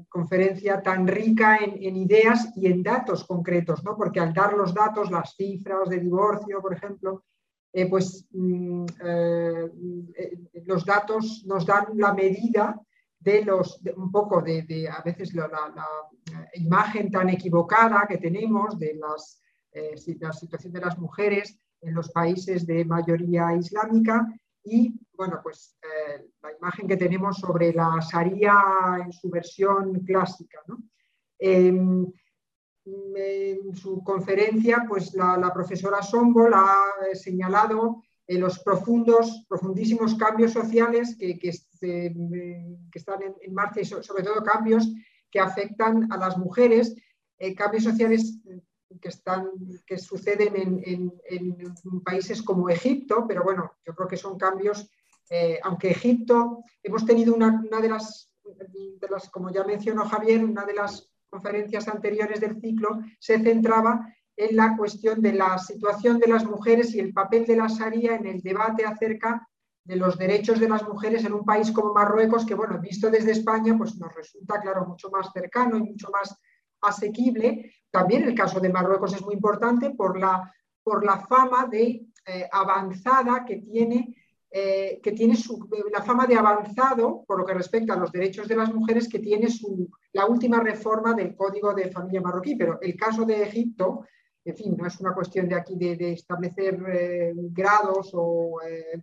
conferencia 0.10 0.82
tan 0.82 1.08
rica 1.08 1.58
en, 1.58 1.82
en, 1.82 1.96
ideas 1.96 2.52
y 2.58 2.66
en 2.66 2.84
datos 2.84 3.24
concretos, 3.24 3.82
¿no? 3.84 3.96
Porque 3.96 4.20
al 4.20 4.34
dar 4.34 4.54
los 4.56 4.74
datos, 4.74 5.10
las 5.10 5.36
cifras 5.38 5.88
de 5.88 6.00
divorcio, 6.00 6.62
por 6.62 6.74
ejemplo, 6.74 7.24
eh, 7.76 7.88
pues 7.90 8.28
mm, 8.32 8.86
eh, 9.04 9.72
eh, 10.16 10.38
los 10.66 10.86
datos 10.86 11.44
nos 11.48 11.66
dan 11.66 11.88
la 11.96 12.14
medida 12.14 12.80
de 13.20 13.44
los, 13.44 13.82
un 13.96 14.12
poco 14.12 14.44
de, 14.44 14.88
a 14.88 15.02
veces 15.02 15.34
la, 15.34 15.50
imagen 16.54 17.10
tan 17.10 17.30
equivocada 17.30 18.06
que 18.08 18.18
tenemos 18.18 18.78
de 18.78 18.94
las, 18.96 19.42
la 20.20 20.34
situación 20.34 20.74
de 20.74 20.82
las 20.82 21.00
mujeres 21.00 21.58
en 21.82 21.96
los 21.96 22.12
países 22.12 22.68
de 22.68 22.86
mayoría 22.86 23.56
islámica 23.56 24.28
y, 24.64 24.94
bueno, 25.16 25.40
pues 25.42 25.76
la 26.42 26.52
imagen 26.52 26.88
que 26.88 26.98
tenemos 26.98 27.38
sobre 27.38 27.74
la 27.74 27.98
Sharia 28.02 28.56
en 29.04 29.12
su 29.12 29.30
versión 29.30 30.02
clásica. 30.02 30.60
¿no? 30.68 30.78
Em, 31.40 32.06
en 32.86 33.76
su 33.76 34.04
conferencia, 34.04 34.86
pues 34.88 35.14
la, 35.14 35.52
profesora 35.54 36.02
Sombol 36.02 36.54
ha 36.54 36.84
eh, 37.10 37.16
señalado 37.16 38.04
eh, 38.28 38.38
los 38.38 38.60
profundos, 38.60 39.46
profundísimos 39.48 40.16
cambios 40.16 40.52
sociales 40.52 41.16
que, 41.18 41.40
que, 41.40 41.50
están 41.50 43.22
en, 43.22 43.54
marcha 43.54 43.82
y 43.82 43.86
sobre 43.86 44.24
todo 44.24 44.44
cambios 44.44 44.92
que 45.30 45.40
afectan 45.40 46.12
a 46.12 46.18
las 46.18 46.38
mujeres, 46.38 46.96
eh, 47.38 47.56
cambios 47.56 47.84
sociales 47.84 48.40
que, 49.02 49.10
están, 49.10 49.50
que 49.86 49.98
suceden 49.98 50.54
en, 50.56 52.02
países 52.04 52.42
como 52.42 52.70
Egipto, 52.70 53.26
pero 53.28 53.44
bueno, 53.44 53.72
yo 53.86 53.96
creo 53.96 54.08
que 54.08 54.18
son 54.18 54.38
cambios, 54.38 54.90
aunque 55.64 55.90
Egipto, 55.90 56.60
hemos 56.84 57.06
tenido 57.06 57.34
una, 57.34 57.60
de 57.82 57.90
las, 57.90 58.30
como 59.32 59.52
ya 59.52 59.64
mencionó 59.64 60.06
Javier, 60.06 60.46
una 60.46 60.64
de 60.66 60.76
las 60.76 61.13
conferencias 61.34 61.88
anteriores 61.88 62.40
del 62.40 62.60
ciclo 62.62 63.00
se 63.20 63.40
centraba 63.40 64.08
en 64.36 64.56
la 64.56 64.78
cuestión 64.78 65.22
de 65.22 65.34
la 65.34 65.58
situación 65.58 66.20
de 66.20 66.28
las 66.28 66.46
mujeres 66.46 66.94
y 66.94 67.00
el 67.00 67.12
papel 67.12 67.46
de 67.46 67.56
la 67.56 67.68
Sharia 67.68 68.16
en 68.16 68.28
el 68.28 68.42
debate 68.42 68.86
acerca 68.86 69.48
de 69.84 69.96
los 69.96 70.18
derechos 70.18 70.60
de 70.60 70.70
las 70.70 70.88
mujeres 70.88 71.26
en 71.26 71.34
un 71.34 71.44
país 71.44 71.72
como 71.72 71.94
Marruecos, 71.94 72.46
que, 72.46 72.56
bueno, 72.56 72.80
visto 72.80 73.10
desde 73.10 73.32
España, 73.32 73.76
pues 73.78 73.98
nos 73.98 74.14
resulta, 74.16 74.62
claro, 74.62 74.86
mucho 74.86 75.10
más 75.10 75.32
cercano 75.34 75.78
y 75.78 75.84
mucho 75.84 76.10
más 76.12 76.40
asequible. 76.82 77.74
También 77.92 78.24
el 78.24 78.36
caso 78.36 78.60
de 78.60 78.70
Marruecos 78.70 79.14
es 79.14 79.22
muy 79.22 79.34
importante 79.34 79.90
por 79.92 80.18
la, 80.20 80.54
por 80.84 81.04
la 81.04 81.20
fama 81.28 81.68
de 81.70 82.06
eh, 82.26 82.48
avanzada 82.52 83.44
que 83.44 83.58
tiene 83.58 84.16
eh, 84.56 85.00
que 85.02 85.14
tiene 85.14 85.36
la 85.92 86.04
fama 86.04 86.28
de 86.28 86.36
avanzado 86.36 87.24
por 87.26 87.40
lo 87.40 87.44
que 87.44 87.56
respecta 87.56 87.96
a 87.96 87.98
los 87.98 88.12
derechos 88.12 88.48
de 88.48 88.56
las 88.56 88.72
mujeres, 88.72 89.10
que 89.10 89.18
tiene 89.18 89.50
su, 89.50 89.90
la 90.14 90.26
última 90.26 90.60
reforma 90.60 91.14
del 91.14 91.36
Código 91.36 91.74
de 91.74 91.92
Familia 91.92 92.22
Marroquí. 92.22 92.56
Pero 92.56 92.80
el 92.82 92.96
caso 92.96 93.26
de 93.26 93.44
Egipto, 93.44 94.06
en 94.46 94.56
fin, 94.56 94.76
no 94.78 94.88
es 94.88 95.00
una 95.00 95.14
cuestión 95.14 95.48
de 95.48 95.56
aquí 95.56 95.76
de, 95.76 96.14
establecer 96.14 96.82
eh, 96.88 97.34
grados 97.36 98.12
o 98.14 98.60
eh, 98.62 99.02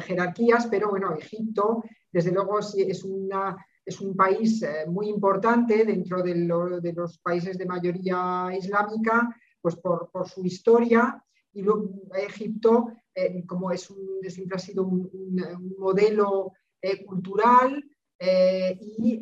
jerarquías, 0.00 0.66
pero 0.66 0.90
bueno, 0.90 1.14
Egipto, 1.14 1.84
desde 2.10 2.32
luego, 2.32 2.58
es, 2.58 3.04
una, 3.04 3.56
es 3.84 4.00
un 4.00 4.16
país 4.16 4.64
muy 4.88 5.08
importante 5.08 5.84
dentro 5.84 6.22
de, 6.22 6.34
de, 6.34 6.92
los 6.92 7.18
países 7.18 7.56
de 7.56 7.66
mayoría 7.66 8.50
islámica, 8.58 9.28
pues 9.60 9.76
por, 9.76 10.10
por 10.10 10.28
su 10.28 10.44
historia. 10.44 11.22
Y 11.52 11.62
luego 11.62 11.90
Egipto 12.16 12.88
eh, 13.18 13.44
como 13.46 13.72
es 13.72 13.90
un, 13.90 14.20
siempre 14.28 14.56
ha 14.56 14.60
sido 14.60 14.84
un, 14.84 15.10
modelo 15.76 16.52
eh, 16.80 17.04
cultural 17.04 17.84
eh, 18.16 18.78
y 18.80 19.18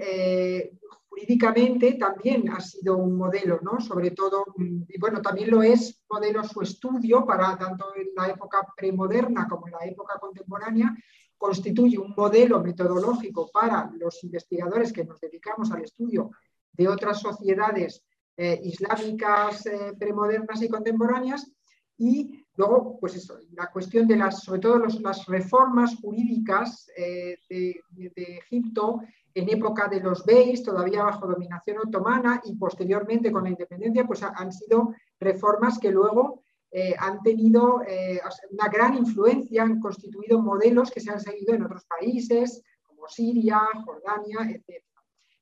jurídicamente 1.17 1.95
también 1.95 2.51
ha 2.51 2.61
sido 2.61 2.99
un 2.99 3.17
modelo, 3.17 3.59
¿no? 3.63 3.81
Sobre 3.81 4.11
todo, 4.11 4.45
mm, 4.57 4.83
y 4.87 4.99
bueno, 5.01 5.23
también 5.23 5.51
lo 5.51 5.63
es 5.63 6.05
modelo 6.11 6.45
su 6.45 6.61
estudio 6.61 7.25
para 7.25 7.57
tanto 7.57 7.87
en 7.97 8.09
la 8.15 8.29
época 8.29 8.67
premoderna 8.77 9.49
como 9.49 9.67
en 9.67 9.73
la 9.73 9.87
época 9.87 10.19
contemporánea, 10.19 10.95
constituye 11.39 11.99
un 11.99 12.13
modelo 12.15 12.63
metodológico 12.63 13.51
para 13.51 13.91
los 13.99 14.23
investigadores 14.25 14.93
que 14.93 15.05
nos 15.05 15.19
dedicamos 15.19 15.71
al 15.71 15.83
estudio 15.83 16.31
de 16.73 16.89
otras 16.89 17.21
sociedades 17.21 18.03
islámicas 18.39 19.65
premodernas 19.99 20.61
y 20.61 20.69
contemporáneas 20.69 21.51
y 21.97 22.47
Luego, 22.57 22.99
pues 22.99 23.15
eso, 23.15 23.39
la 23.53 23.71
cuestión 23.71 24.07
de 24.07 24.17
las, 24.17 24.43
sobre 24.43 24.61
todo 24.61 24.79
las 24.79 25.27
reformas 25.27 25.95
jurídicas 25.97 26.91
eh, 26.97 27.37
de, 27.49 27.83
Egipto 28.17 29.01
en 29.37 29.49
época 29.51 29.89
de 29.89 30.01
los 30.01 30.25
Beys, 30.25 30.63
todavía 30.63 31.05
bajo 31.05 31.27
dominación 31.27 31.79
otomana 31.79 32.41
y 32.45 32.57
posteriormente 32.57 33.31
con 33.31 33.45
la 33.45 33.51
independencia, 33.51 34.07
pues 34.07 34.23
han 34.23 34.53
sido 34.53 34.95
reformas 35.21 35.79
que 35.79 35.91
luego 35.91 36.43
eh, 36.71 36.95
han 36.99 37.23
tenido 37.23 37.83
eh, 37.87 38.21
una 38.51 38.69
gran 38.69 38.95
influencia, 38.95 39.63
han 39.63 39.81
constituido 39.81 40.41
modelos 40.41 40.91
que 40.91 41.01
se 41.01 41.11
han 41.11 41.21
seguido 41.21 41.55
en 41.55 41.63
otros 41.63 41.85
países, 41.85 42.63
como 42.83 43.09
Siria, 43.09 43.61
Jordania, 43.85 44.39
etc. 44.51 44.83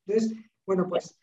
Entonces, 0.05 0.37
bueno, 0.65 0.87
pues 0.89 1.17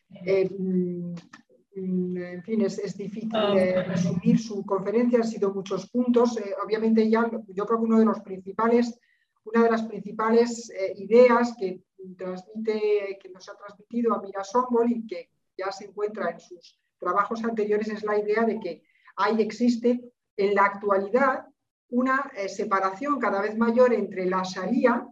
Mm, 1.74 2.18
en 2.18 2.42
fin, 2.42 2.60
es, 2.62 2.96
difícil 2.96 3.30
ah, 3.32 3.54
eh, 3.56 3.82
resumir 3.84 4.38
su 4.38 4.64
conferencia, 4.64 5.20
han 5.20 5.26
sido 5.26 5.54
muchos 5.54 5.88
puntos. 5.88 6.36
Eh, 6.36 6.54
obviamente 6.62 7.08
ya 7.08 7.30
yo 7.30 7.66
creo 7.66 7.78
que 7.78 7.84
uno 7.84 7.98
de 7.98 8.04
los 8.04 8.20
principales, 8.20 8.98
una 9.44 9.64
de 9.64 9.70
las 9.70 9.82
principales 9.84 10.70
eh, 10.70 10.92
ideas 10.96 11.54
que 11.58 11.82
transmite, 12.16 13.18
que 13.20 13.28
nos 13.30 13.48
ha 13.48 13.56
transmitido 13.56 14.14
Amira 14.14 14.44
Sombol 14.44 14.90
y 14.90 15.06
que 15.06 15.30
ya 15.56 15.70
se 15.70 15.86
encuentra 15.86 16.30
en 16.30 16.40
sus 16.40 16.78
trabajos 16.98 17.42
anteriores 17.44 17.88
es 17.88 18.02
la 18.04 18.18
idea 18.18 18.44
de 18.44 18.58
que 18.60 18.82
hay, 19.16 19.40
existe 19.40 20.12
en 20.36 20.54
la 20.54 20.64
actualidad 20.64 21.46
una 21.90 22.30
separación 22.48 23.18
cada 23.18 23.42
vez 23.42 23.56
mayor 23.56 23.92
entre 23.92 24.24
la 24.24 24.42
Sharia 24.42 25.06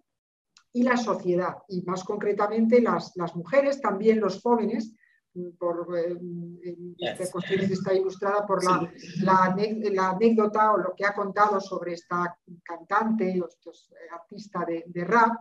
y 0.72 0.82
la 0.82 0.96
sociedad, 0.96 1.56
y 1.68 1.82
más 1.82 2.04
concretamente 2.04 2.80
las, 2.80 3.12
las 3.16 3.34
mujeres, 3.34 3.80
también 3.80 4.20
los 4.20 4.40
jóvenes, 4.40 4.94
por 5.58 5.86
esta 6.98 7.30
cuestión 7.30 7.60
está 7.60 7.94
ilustrada 7.94 8.44
por 8.46 8.64
la, 8.64 8.90
la, 9.22 9.56
la, 9.92 10.10
anécdota 10.10 10.72
o 10.72 10.78
lo 10.78 10.94
que 10.96 11.04
ha 11.04 11.14
contado 11.14 11.60
sobre 11.60 11.92
esta 11.92 12.36
cantante 12.64 13.40
o 13.40 13.46
estos 13.46 13.92
artista 14.12 14.64
de, 14.66 14.84
de 14.86 15.04
rap, 15.04 15.32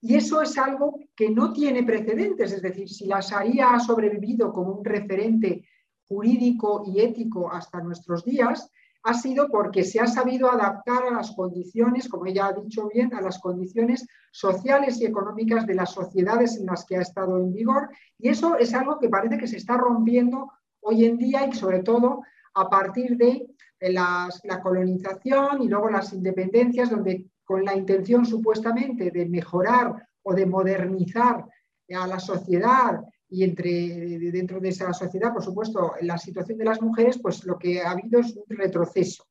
y 0.00 0.14
eso 0.14 0.42
es 0.42 0.56
algo 0.58 0.98
que 1.14 1.30
no 1.30 1.52
tiene 1.52 1.82
precedentes, 1.82 2.52
es 2.52 2.62
decir, 2.62 2.88
si 2.88 3.06
la 3.06 3.20
Sharia 3.20 3.74
ha 3.74 3.80
sobrevivido 3.80 4.52
como 4.52 4.72
un 4.72 4.84
referente 4.84 5.64
jurídico 6.06 6.84
y 6.86 7.00
ético 7.00 7.50
hasta 7.50 7.80
nuestros 7.80 8.24
días, 8.24 8.70
ha 9.02 9.14
sido 9.14 9.48
porque 9.48 9.84
se 9.84 10.00
ha 10.00 10.06
sabido 10.06 10.50
adaptar 10.50 11.04
a 11.04 11.12
las 11.12 11.30
condiciones, 11.30 12.08
como 12.08 12.26
ella 12.26 12.48
ha 12.48 12.52
dicho 12.52 12.88
bien, 12.92 13.14
a 13.14 13.20
las 13.20 13.38
condiciones 13.38 14.06
sociales 14.32 15.00
y 15.00 15.06
económicas 15.06 15.64
de 15.64 15.74
las 15.74 15.92
sociedades 15.92 16.56
en 16.56 16.66
las 16.66 16.84
que 16.84 16.96
ha 16.96 17.02
estado 17.02 17.38
en 17.38 17.52
vigor. 17.52 17.88
Y 18.18 18.28
eso 18.28 18.56
es 18.56 18.74
algo 18.74 18.98
que 18.98 19.08
parece 19.08 19.38
que 19.38 19.46
se 19.46 19.58
está 19.58 19.76
rompiendo 19.76 20.50
hoy 20.80 21.04
en 21.04 21.18
día 21.18 21.46
y 21.46 21.52
sobre 21.52 21.84
todo 21.84 22.22
a 22.54 22.68
partir 22.68 23.16
de 23.16 23.46
la 23.80 24.28
colonización 24.62 25.62
y 25.62 25.68
luego 25.68 25.88
las 25.88 26.12
independencias, 26.12 26.90
donde 26.90 27.26
con 27.46 27.64
la 27.64 27.74
intención 27.74 28.26
supuestamente 28.26 29.10
de 29.10 29.24
mejorar 29.24 29.94
o 30.22 30.34
de 30.34 30.44
modernizar 30.44 31.46
a 31.94 32.06
la 32.06 32.18
sociedad 32.18 33.00
y 33.28 33.44
entre, 33.44 34.18
dentro 34.30 34.60
de 34.60 34.68
esa 34.68 34.92
sociedad, 34.92 35.32
por 35.32 35.42
supuesto, 35.42 35.92
la 36.02 36.18
situación 36.18 36.58
de 36.58 36.64
las 36.64 36.82
mujeres, 36.82 37.18
pues 37.22 37.44
lo 37.44 37.58
que 37.58 37.80
ha 37.80 37.92
habido 37.92 38.20
es 38.20 38.36
un 38.36 38.56
retroceso, 38.56 39.24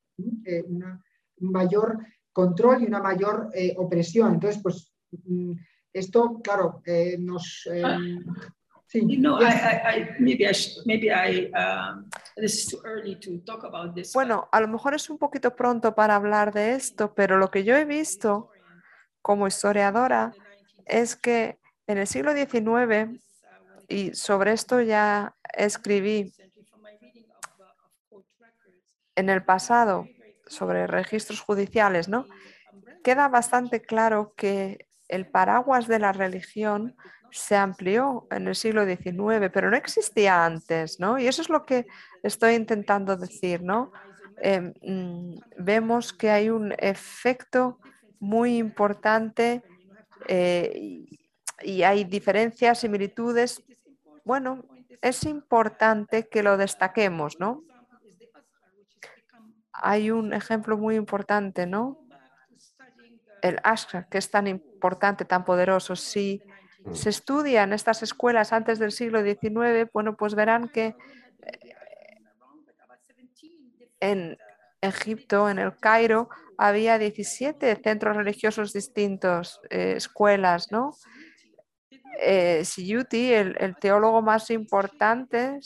eh, 0.44 0.64
un 0.66 1.00
mayor 1.38 1.98
control 2.32 2.82
y 2.82 2.86
una 2.86 3.02
mayor 3.02 3.50
eh, 3.54 3.74
opresión. 3.76 4.34
Entonces, 4.34 4.60
pues 4.62 4.92
mm, 5.10 5.52
esto, 5.92 6.40
claro, 6.42 6.82
eh, 6.84 7.16
nos... 7.18 7.68
Bueno, 14.14 14.48
a 14.52 14.60
lo 14.60 14.68
mejor 14.68 14.94
es 14.94 15.10
un 15.10 15.18
poquito 15.18 15.54
pronto 15.56 15.94
para 15.94 16.14
hablar 16.14 16.52
de 16.52 16.74
esto, 16.74 17.14
pero 17.14 17.36
lo 17.36 17.50
que 17.50 17.64
yo 17.64 17.76
he 17.76 17.84
visto 17.84 18.50
como 19.22 19.46
historiadora 19.46 20.32
es 20.84 21.16
que 21.16 21.58
en 21.86 21.98
el 21.98 22.06
siglo 22.06 22.32
XIX, 22.32 23.20
y 23.88 24.14
sobre 24.14 24.52
esto 24.52 24.80
ya 24.80 25.34
escribí 25.52 26.32
en 29.14 29.30
el 29.30 29.44
pasado 29.44 30.08
sobre 30.46 30.86
registros 30.86 31.40
judiciales, 31.40 32.08
¿no? 32.08 32.26
Queda 33.02 33.28
bastante 33.28 33.82
claro 33.82 34.34
que 34.36 34.88
el 35.08 35.26
paraguas 35.28 35.86
de 35.86 35.98
la 35.98 36.12
religión 36.12 36.96
se 37.36 37.56
amplió 37.56 38.26
en 38.30 38.48
el 38.48 38.54
siglo 38.54 38.84
XIX, 38.84 39.50
pero 39.52 39.70
no 39.70 39.76
existía 39.76 40.44
antes, 40.44 40.98
¿no? 40.98 41.18
Y 41.18 41.26
eso 41.26 41.42
es 41.42 41.48
lo 41.48 41.66
que 41.66 41.86
estoy 42.22 42.54
intentando 42.54 43.16
decir, 43.16 43.62
¿no? 43.62 43.92
Em, 44.38 44.72
mm, 44.82 45.38
vemos 45.58 46.12
que 46.12 46.30
hay 46.30 46.50
un 46.50 46.74
efecto 46.78 47.78
muy 48.18 48.56
importante 48.56 49.62
eh, 50.28 51.06
y 51.62 51.82
hay 51.82 52.04
diferencias, 52.04 52.80
similitudes. 52.80 53.62
Bueno, 54.24 54.64
es 55.02 55.24
importante 55.24 56.28
que 56.28 56.42
lo 56.42 56.56
destaquemos, 56.56 57.38
¿no? 57.38 57.62
Hay 59.72 60.10
un 60.10 60.32
ejemplo 60.32 60.78
muy 60.78 60.96
importante, 60.96 61.66
¿no? 61.66 61.98
El 63.42 63.58
Ashra, 63.62 64.08
que 64.08 64.18
es 64.18 64.30
tan 64.30 64.46
importante, 64.46 65.24
tan 65.24 65.44
poderoso. 65.44 65.94
Si 65.94 66.42
se 66.92 67.10
estudia 67.10 67.62
en 67.62 67.72
estas 67.72 68.02
escuelas 68.02 68.52
antes 68.52 68.78
del 68.78 68.92
siglo 68.92 69.22
XIX, 69.22 69.90
bueno, 69.92 70.16
pues 70.16 70.34
verán 70.34 70.68
que 70.68 70.86
eh, 70.86 71.74
en 74.00 74.36
Egipto, 74.80 75.48
en 75.48 75.58
el 75.58 75.76
Cairo, 75.76 76.28
había 76.58 76.98
17 76.98 77.76
centros 77.82 78.16
religiosos 78.16 78.72
distintos, 78.72 79.60
eh, 79.70 79.94
escuelas, 79.96 80.70
¿no? 80.70 80.92
Eh, 82.20 82.64
Siyuti, 82.64 83.32
el, 83.32 83.76
teólogo 83.78 84.22
más 84.22 84.50
importante, 84.50 85.58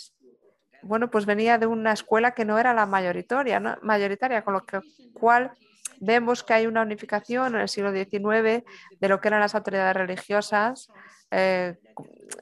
bueno, 0.83 1.11
pues 1.11 1.27
venía 1.27 1.59
de 1.59 1.67
una 1.67 1.93
escuela 1.93 2.33
que 2.33 2.45
no 2.45 2.59
era 2.59 2.75
la 2.75 2.87
mayoritaria, 2.87 3.61
mayoritaria 3.83 4.43
con 4.43 4.55
lo 4.55 4.65
cual 5.13 5.53
vemos 6.01 6.43
que 6.43 6.55
hay 6.55 6.67
una 6.67 6.83
unificación 6.83 7.55
en 7.55 7.61
el 7.61 7.69
siglo 7.69 7.93
XIX 7.93 8.65
de 8.99 9.09
lo 9.09 9.21
que 9.21 9.29
eran 9.29 9.41
las 9.41 9.55
autoridades 9.55 9.95
religiosas 9.95 10.91
eh, 11.31 11.79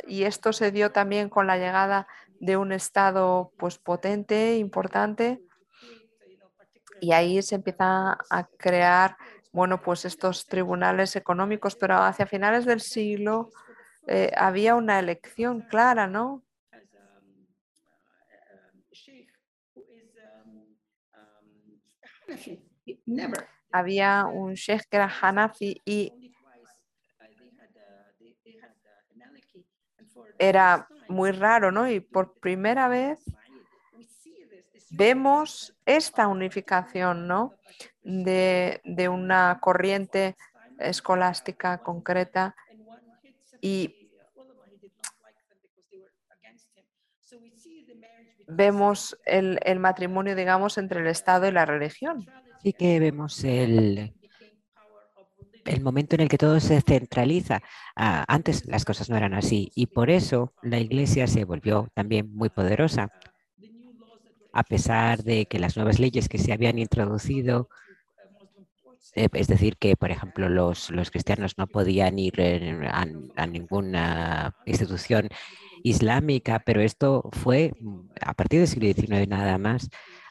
y 0.06 0.22
esto 0.22 0.52
se 0.52 0.70
dio 0.70 0.90
también 0.92 1.28
con 1.28 1.46
la 1.46 1.58
llegada 1.58 2.06
de 2.40 2.56
un 2.56 2.72
Estado 2.72 3.52
pues, 3.58 3.78
potente, 3.78 4.56
importante, 4.56 5.42
y 7.00 7.12
ahí 7.12 7.42
se 7.42 7.56
empieza 7.56 8.18
a 8.30 8.46
crear 8.56 9.16
bueno, 9.52 9.80
pues 9.80 10.04
estos 10.04 10.46
tribunales 10.46 11.16
económicos, 11.16 11.74
pero 11.74 11.96
hacia 11.96 12.26
finales 12.26 12.64
del 12.64 12.80
siglo 12.80 13.50
eh, 14.06 14.30
había 14.36 14.74
una 14.74 14.98
elección 14.98 15.62
clara, 15.62 16.06
¿no? 16.06 16.44
Había 23.70 24.24
un 24.24 24.54
sheikh 24.54 24.88
que 24.88 24.96
era 24.96 25.12
Hanafi 25.20 25.80
y 25.84 26.32
era 30.38 30.88
muy 31.08 31.32
raro, 31.32 31.72
¿no? 31.72 31.90
Y 31.90 32.00
por 32.00 32.38
primera 32.38 32.88
vez 32.88 33.18
vemos 34.90 35.74
esta 35.84 36.28
unificación, 36.28 37.26
¿no? 37.26 37.54
De, 38.02 38.80
una 39.10 39.58
corriente 39.60 40.36
escolástica 40.78 41.78
concreta 41.78 42.54
y 43.60 44.10
vemos 48.46 49.18
el, 49.26 49.58
el, 49.62 49.78
matrimonio, 49.78 50.34
digamos, 50.34 50.78
entre 50.78 51.00
el 51.00 51.06
Estado 51.08 51.46
y 51.48 51.52
la 51.52 51.66
religión. 51.66 52.26
Sí 52.62 52.72
que 52.74 53.00
vemos 53.00 53.42
el, 53.44 54.14
el 55.64 55.80
momento 55.82 56.16
en 56.16 56.22
el 56.22 56.28
que 56.28 56.38
todo 56.38 56.58
se 56.60 56.80
centraliza. 56.82 57.60
Ah, 57.96 58.24
antes 58.28 58.64
las 58.66 58.84
cosas 58.84 59.08
no 59.10 59.16
eran 59.16 59.34
así 59.34 59.70
y 59.74 59.86
por 59.86 60.10
eso 60.10 60.54
la 60.62 60.78
Iglesia 60.80 61.26
se 61.28 61.44
volvió 61.44 61.88
también 61.94 62.32
muy 62.34 62.48
poderosa. 62.50 63.12
A 64.52 64.62
pesar 64.62 65.22
de 65.22 65.46
que 65.46 65.58
las 65.58 65.76
nuevas 65.76 65.98
leyes 65.98 66.28
que 66.28 66.36
se 66.38 66.52
habían 66.52 66.78
introducido, 66.78 67.68
eh, 69.14 69.28
es 69.32 69.46
decir, 69.48 69.76
que 69.78 69.96
por 69.96 70.10
ejemplo 70.10 70.48
los, 70.48 70.90
los 70.90 71.10
cristianos 71.10 71.54
no 71.58 71.66
podían 71.66 72.18
ir 72.18 72.40
a, 72.90 73.06
a 73.36 73.46
ninguna 73.46 74.54
institución 74.64 75.28
islámica, 75.82 76.60
pero 76.60 76.80
esto 76.82 77.28
fue 77.32 77.72
a 78.20 78.34
partir 78.34 78.60
del 78.60 78.68
siglo 78.68 78.86
XIX 78.86 79.26
nada 79.26 79.58
más. 79.58 79.88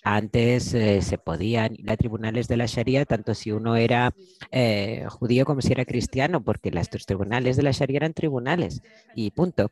Antes 0.09 0.73
eh, 0.73 1.01
se 1.01 1.17
podían 1.17 1.75
ir 1.77 1.91
a 1.91 1.97
tribunales 1.97 2.47
de 2.47 2.55
la 2.55 2.65
Sharia 2.65 3.03
tanto 3.03 3.33
si 3.33 3.51
uno 3.51 3.75
era 3.75 4.13
eh, 4.51 5.03
judío 5.09 5.43
como 5.43 5.61
si 5.61 5.73
era 5.73 5.83
cristiano, 5.83 6.41
porque 6.41 6.71
los 6.71 6.87
tribunales 7.05 7.57
de 7.57 7.63
la 7.63 7.71
Sharia 7.71 7.97
eran 7.97 8.13
tribunales 8.13 8.81
y 9.15 9.31
punto. 9.31 9.69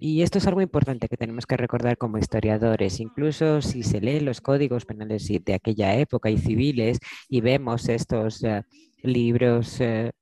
Y 0.00 0.22
esto 0.22 0.38
es 0.38 0.46
algo 0.46 0.62
importante 0.62 1.06
que 1.06 1.18
tenemos 1.18 1.44
que 1.44 1.58
recordar 1.58 1.98
como 1.98 2.16
historiadores. 2.16 2.98
Incluso 2.98 3.60
si 3.60 3.82
se 3.82 4.00
leen 4.00 4.24
los 4.24 4.40
códigos 4.40 4.86
penales 4.86 5.28
de 5.28 5.52
aquella 5.52 5.94
época 5.96 6.30
y 6.30 6.38
civiles 6.38 6.98
y 7.28 7.42
vemos 7.42 7.90
estos 7.90 8.42
eh, 8.42 8.62
libros, 9.02 9.68
se 9.68 10.14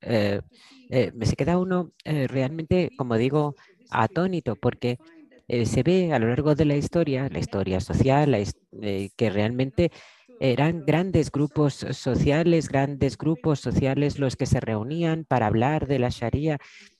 queda 1.37 1.59
uno 1.59 1.93
realmente, 2.05 2.91
como 2.97 3.17
digo, 3.17 3.55
atónito, 3.91 4.57
porque 4.57 4.99
eh, 5.53 5.67
se 5.67 5.83
ve 5.83 6.15
a 6.15 6.19
lo 6.19 6.29
largo 6.29 6.55
de 6.55 6.65
la 6.65 6.77
historia, 6.77 7.29
la 7.31 7.39
historia 7.39 7.79
social, 7.81 8.35
eh, 8.35 9.11
que 9.15 9.29
realmente 9.29 9.93
eran 10.41 10.87
grandes 10.87 11.31
grupos 11.31 11.75
sociales, 11.75 12.71
grandes 12.71 13.19
grupos 13.19 13.61
sociales 13.61 14.19
los 14.19 14.37
que 14.37 14.47
se 14.47 14.61
reunían 14.61 15.27
para 15.27 15.49
hablar 15.49 15.87
de 15.87 15.99
la 15.99 16.09
Sharia 16.09 16.57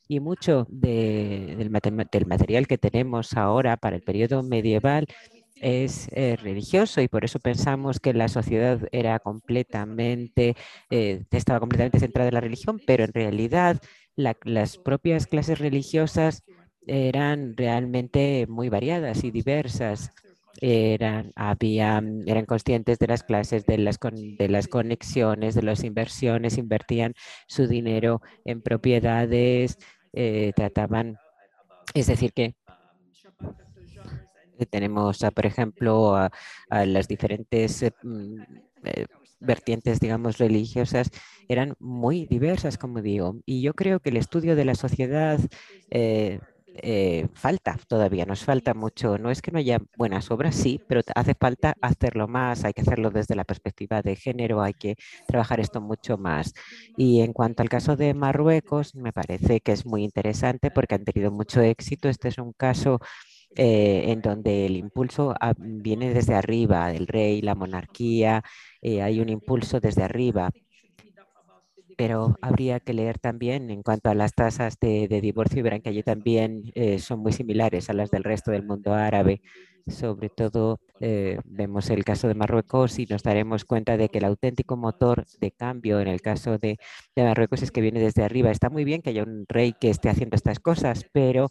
y 0.07 0.21
mucho 0.21 0.67
del, 0.69 1.71
material 1.71 2.67
que 2.67 2.77
tenemos 2.77 3.33
ahora 3.39 3.79
para 3.79 3.97
el 3.97 4.03
periodo 4.03 4.43
medieval 4.43 5.07
es 5.57 6.09
eh, 6.13 6.37
religioso 6.37 7.01
y 7.01 7.09
por 7.09 7.25
eso 7.25 7.39
pensamos 7.39 8.01
que 8.01 8.13
la 8.13 8.29
sociedad 8.29 8.87
era 8.93 9.19
completamente, 9.19 10.57
estaba 10.91 11.59
completamente 11.59 12.01
centrada 12.01 12.29
en 12.29 12.35
la 12.35 12.41
religión, 12.43 12.83
pero 12.87 13.05
en 13.05 13.15
realidad 13.15 13.81
las 14.15 14.77
propias 14.77 15.27
clases 15.27 15.59
religiosas 15.59 16.43
eran 16.87 17.57
realmente 17.57 18.47
muy 18.49 18.69
variadas 18.69 19.25
y 19.25 19.31
diversas. 19.31 20.13
Eran, 20.61 21.33
habían, 21.35 22.29
eran 22.29 22.45
conscientes 22.45 22.99
de 22.99 23.07
las 23.07 23.23
clases, 23.23 23.65
de 23.67 23.79
las, 23.79 23.99
de 24.01 24.49
las 24.49 24.69
conexiones, 24.69 25.55
de 25.55 25.63
las 25.63 25.83
inversiones, 25.83 26.59
invertían 26.59 27.15
su 27.49 27.67
dinero 27.67 28.21
en 28.45 28.61
propiedades, 28.61 29.79
eh, 30.13 30.53
trataban, 30.55 31.17
es 31.95 32.07
decir, 32.07 32.33
que 32.33 32.55
tenemos, 34.71 35.19
por 35.35 35.47
ejemplo, 35.47 36.15
a, 36.15 36.31
las 36.71 37.09
diferentes 37.09 37.85
mm, 38.03 38.43
vertientes, 39.41 40.01
digamos, 40.01 40.39
religiosas 40.39 41.11
eran 41.49 41.75
muy 41.79 42.27
diversas, 42.27 42.79
como 42.79 43.03
digo. 43.03 43.37
Y 43.45 43.63
yo 43.63 43.75
creo 43.75 44.01
que 44.01 44.11
el 44.11 44.17
estudio 44.17 44.55
de 44.55 44.65
la 44.65 44.75
sociedad 44.75 45.41
eh, 45.91 46.41
eh, 46.75 47.29
falta 47.35 47.79
todavía, 47.89 48.25
nos 48.27 48.45
falta 48.45 48.75
mucho. 48.75 49.19
No 49.19 49.31
es 49.31 49.43
que 49.43 49.51
no 49.51 49.59
haya 49.59 49.79
buenas 49.97 50.31
obras, 50.31 50.55
sí, 50.55 50.81
pero 50.89 51.03
hace 51.15 51.35
falta 51.35 51.75
hacerlo 51.81 52.29
más, 52.29 52.65
hay 52.65 52.73
que 52.73 52.83
hacerlo 52.83 53.11
desde 53.11 53.35
la 53.35 53.45
perspectiva 53.45 54.03
de 54.03 54.17
género, 54.17 54.63
hay 54.63 54.75
que 54.75 54.97
trabajar 55.27 55.61
esto 55.61 55.81
mucho 55.81 56.19
más. 56.19 56.53
Y 56.97 57.21
en 57.21 57.33
cuanto 57.33 57.63
al 57.63 57.69
caso 57.69 57.97
de 57.97 58.15
Marruecos, 58.15 58.95
me 58.95 59.13
parece 59.13 59.61
que 59.61 59.73
es 59.73 59.87
muy 59.87 60.05
interesante 60.05 60.71
porque 60.71 60.95
han 60.95 61.05
tenido 61.05 61.31
mucho 61.31 61.61
éxito. 61.61 62.09
Este 62.09 62.29
es 62.29 62.39
un 62.39 62.53
caso 62.53 63.01
eh, 63.57 64.05
en 64.11 64.23
donde 64.23 64.67
el 64.67 64.77
impulso 64.77 65.35
viene 65.59 66.15
desde 66.15 66.35
arriba, 66.35 66.91
el 66.93 67.07
rey, 67.07 67.43
la 67.43 67.55
monarquía, 67.55 68.43
eh, 68.81 69.03
hay 69.03 69.21
un 69.21 69.29
impulso 69.29 69.81
desde 69.81 70.03
arriba. 70.05 70.51
Pero 71.97 72.37
habría 72.41 72.81
que 72.81 72.93
leer 72.93 73.19
también 73.19 73.71
en 73.71 73.83
cuanto 73.83 74.11
a 74.11 74.15
las 74.15 74.35
tasas 74.35 74.79
de, 74.81 75.09
divorcio 75.21 75.61
y 75.61 75.63
verán 75.63 75.83
que 75.83 75.91
allí 75.91 76.03
también 76.03 76.73
eh, 76.75 76.99
son 76.99 77.21
muy 77.21 77.33
similares 77.33 77.91
a 77.91 77.93
las 77.93 78.11
del 78.11 78.25
resto 78.25 78.51
del 78.51 78.65
mundo 78.65 78.95
árabe. 78.95 79.43
Sobre 79.87 80.29
todo 80.29 80.79
vemos 81.45 81.91
el 81.91 82.05
caso 82.05 82.29
de 82.29 82.37
Marruecos 82.37 83.01
y 83.01 83.07
nos 83.07 83.25
daremos 83.25 83.65
cuenta 83.65 83.97
de 83.97 84.09
que 84.09 84.19
el 84.19 84.25
auténtico 84.25 84.77
motor 84.77 85.25
de 85.41 85.51
cambio 85.51 85.99
en 85.99 86.07
el 86.07 86.21
caso 86.21 86.57
de, 86.57 86.79
Marruecos 87.17 87.63
es 87.63 87.73
que 87.73 87.81
viene 87.81 87.99
desde 87.99 88.23
arriba. 88.23 88.53
Está 88.53 88.71
muy 88.71 88.85
bien 88.85 89.03
que 89.03 89.11
haya 89.11 89.25
un 89.25 89.45
rey 89.49 89.73
que 89.73 89.91
esté 89.91 90.09
haciendo 90.09 90.37
estas 90.37 90.61
cosas, 90.61 91.05
pero 91.13 91.49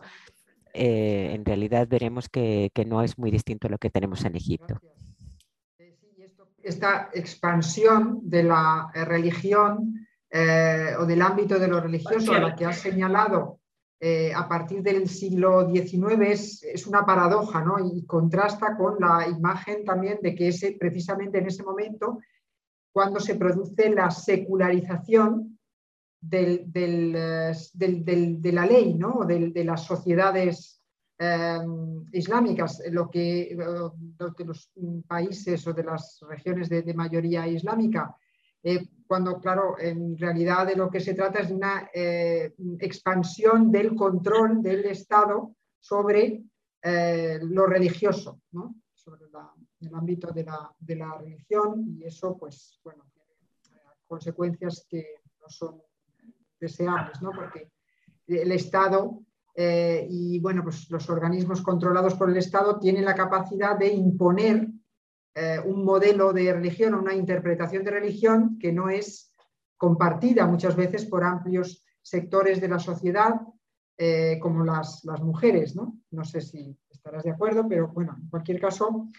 eh, 0.74 1.32
en 1.34 1.46
realidad 1.46 1.88
veremos 1.90 2.30
que, 2.30 2.72
no 2.88 3.02
es 3.02 3.18
muy 3.18 3.32
distinto 3.32 3.68
a 3.68 3.70
lo 3.70 3.78
que 3.78 3.90
tenemos 3.90 4.24
en 4.26 4.36
Egipto. 4.36 4.80
Eh, 5.78 5.98
esta 6.64 7.10
expansión 7.14 8.20
de 8.24 8.44
la 8.44 8.90
eh, 10.32 10.96
o 10.98 11.06
del 11.06 11.22
ámbito 11.22 11.60
de 11.60 11.68
lo 11.68 11.82
religioso 11.82 12.34
a 12.34 12.40
la 12.40 12.56
que 12.56 12.66
has 12.66 12.78
señalado 12.78 13.60
a 14.36 14.50
partir 14.50 14.82
del 14.82 15.08
siglo 15.08 15.70
XIX 15.70 16.64
es, 16.64 16.88
una 16.88 17.06
paradoja 17.06 17.64
¿no? 17.64 17.76
y 17.78 18.04
contrasta 18.08 18.76
con 18.76 19.00
la 19.00 19.28
imagen 19.28 19.86
también 19.86 20.18
de 20.24 20.34
que 20.34 20.48
ese, 20.48 20.76
precisamente 20.80 21.38
en 21.38 21.46
ese 21.46 21.62
momento, 21.62 22.18
cuando 22.92 23.20
se 23.20 23.36
produce 23.36 23.92
la 23.92 24.10
secularización 24.10 25.60
del, 26.22 26.72
de 26.72 28.52
la 28.54 28.66
ley, 28.66 28.94
¿no? 28.94 29.26
de, 29.26 29.64
las 29.64 29.86
sociedades 29.86 30.82
em, 31.18 32.06
islámicas, 32.12 32.82
lo 32.92 33.10
que 33.10 33.56
de 33.56 34.46
los 34.46 34.72
países 35.08 35.66
o 35.66 35.74
de 35.74 35.84
las 35.84 36.20
regiones 36.30 36.70
de, 36.70 36.94
mayoría 36.94 37.48
islámica, 37.48 38.16
eh, 38.64 38.88
cuando, 39.08 39.40
claro, 39.40 39.78
en 39.80 40.18
realidad 40.18 40.68
de 40.68 40.76
lo 40.76 40.90
que 40.90 41.00
se 41.00 41.14
trata 41.14 41.40
es 41.40 41.52
una 41.52 41.90
eh, 41.94 42.54
expansión 42.80 43.72
del 43.72 43.96
control 43.96 44.62
del 44.62 44.86
Estado 44.86 45.56
sobre 45.80 46.44
eh, 46.82 47.40
lo 47.42 47.66
religioso, 47.66 48.42
sobre 48.94 49.26
el 49.82 49.96
ámbito 49.96 50.32
de 50.32 50.44
la, 50.46 50.72
de 50.80 50.96
la 50.96 51.18
religión 51.18 51.98
y 51.98 52.06
eso, 52.06 52.38
pues, 52.38 52.80
bueno, 52.84 53.04
tiene 53.12 53.80
consecuencias 54.06 54.86
que 54.88 55.16
no 55.42 55.50
son 55.50 55.82
deseables, 56.60 57.22
¿no? 57.22 57.32
porque 57.32 57.72
el 58.28 58.52
Estado 58.52 59.20
y 59.54 60.40
bueno, 60.40 60.64
pues 60.64 60.90
los 60.90 61.10
organismos 61.10 61.62
controlados 61.62 62.16
por 62.16 62.30
el 62.30 62.38
Estado 62.38 62.80
tienen 62.80 63.04
la 63.04 63.14
capacidad 63.14 63.78
de 63.78 63.90
imponer 63.90 64.71
eh, 65.36 65.60
un 65.64 65.84
modelo 65.86 66.34
de 66.34 66.54
religión 66.54 66.94
o 66.94 67.00
una 67.00 67.14
interpretación 67.14 67.84
de 67.84 67.92
religión 67.92 68.58
que 68.60 68.72
no 68.72 68.90
es 68.90 69.34
compartida 69.78 70.46
muchas 70.46 70.76
veces 70.76 71.06
por 71.06 71.24
amplios 71.24 71.84
sectores 72.02 72.60
de 72.60 72.68
la 72.68 72.80
sociedad, 72.80 73.36
eh, 73.98 74.40
como 74.42 74.64
las, 74.64 75.04
mujeres. 75.22 75.76
¿no? 75.76 76.00
no 76.12 76.24
sé 76.24 76.42
si 76.42 76.78
estarás 76.90 77.24
de 77.24 77.32
acuerdo, 77.32 77.68
pero 77.68 77.88
bueno, 77.90 78.16
en 78.20 78.30
cualquier 78.30 78.60
caso, 78.60 79.10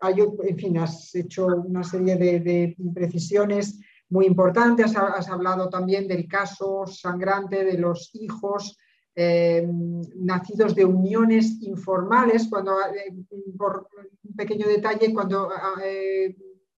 hay, 0.00 0.16
en 0.20 0.56
fin, 0.56 0.78
has 0.78 1.14
hecho 1.14 1.46
una 1.46 1.82
serie 1.82 2.16
de, 2.16 2.40
de 2.40 2.74
imprecisiones 2.78 3.80
muy 4.10 4.26
importante. 4.26 4.84
Has, 4.84 5.28
hablado 5.28 5.68
también 5.68 6.08
del 6.08 6.26
caso 6.26 6.86
sangrante 6.86 7.64
de 7.64 7.78
los 7.78 8.10
hijos 8.14 8.78
eh, 9.20 9.66
nacidos 10.14 10.76
de 10.76 10.84
uniones 10.84 11.60
informales. 11.62 12.46
Cuando, 12.48 12.80
eh, 12.82 13.12
por 13.58 13.88
un 14.22 14.36
pequeño 14.36 14.68
detalle, 14.68 15.12
cuando 15.12 15.50
eh, 15.82 16.36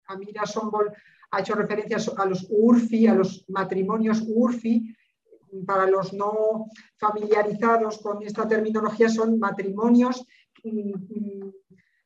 Amira 0.06 0.46
Sombol 0.46 0.92
ha 1.32 1.40
hecho 1.40 1.56
referencia 1.56 1.98
a 2.16 2.26
los 2.26 2.46
URFI, 2.48 3.08
a 3.08 3.14
los 3.16 3.44
matrimonios 3.48 4.22
URFI, 4.24 4.94
para 5.66 5.88
los 5.88 6.12
no 6.12 6.66
familiarizados 6.96 7.98
con 7.98 8.22
esta 8.22 8.46
terminología, 8.46 9.08
son 9.08 9.40
matrimonios 9.40 10.24
mm, 10.62 10.92
mm, 10.92 11.52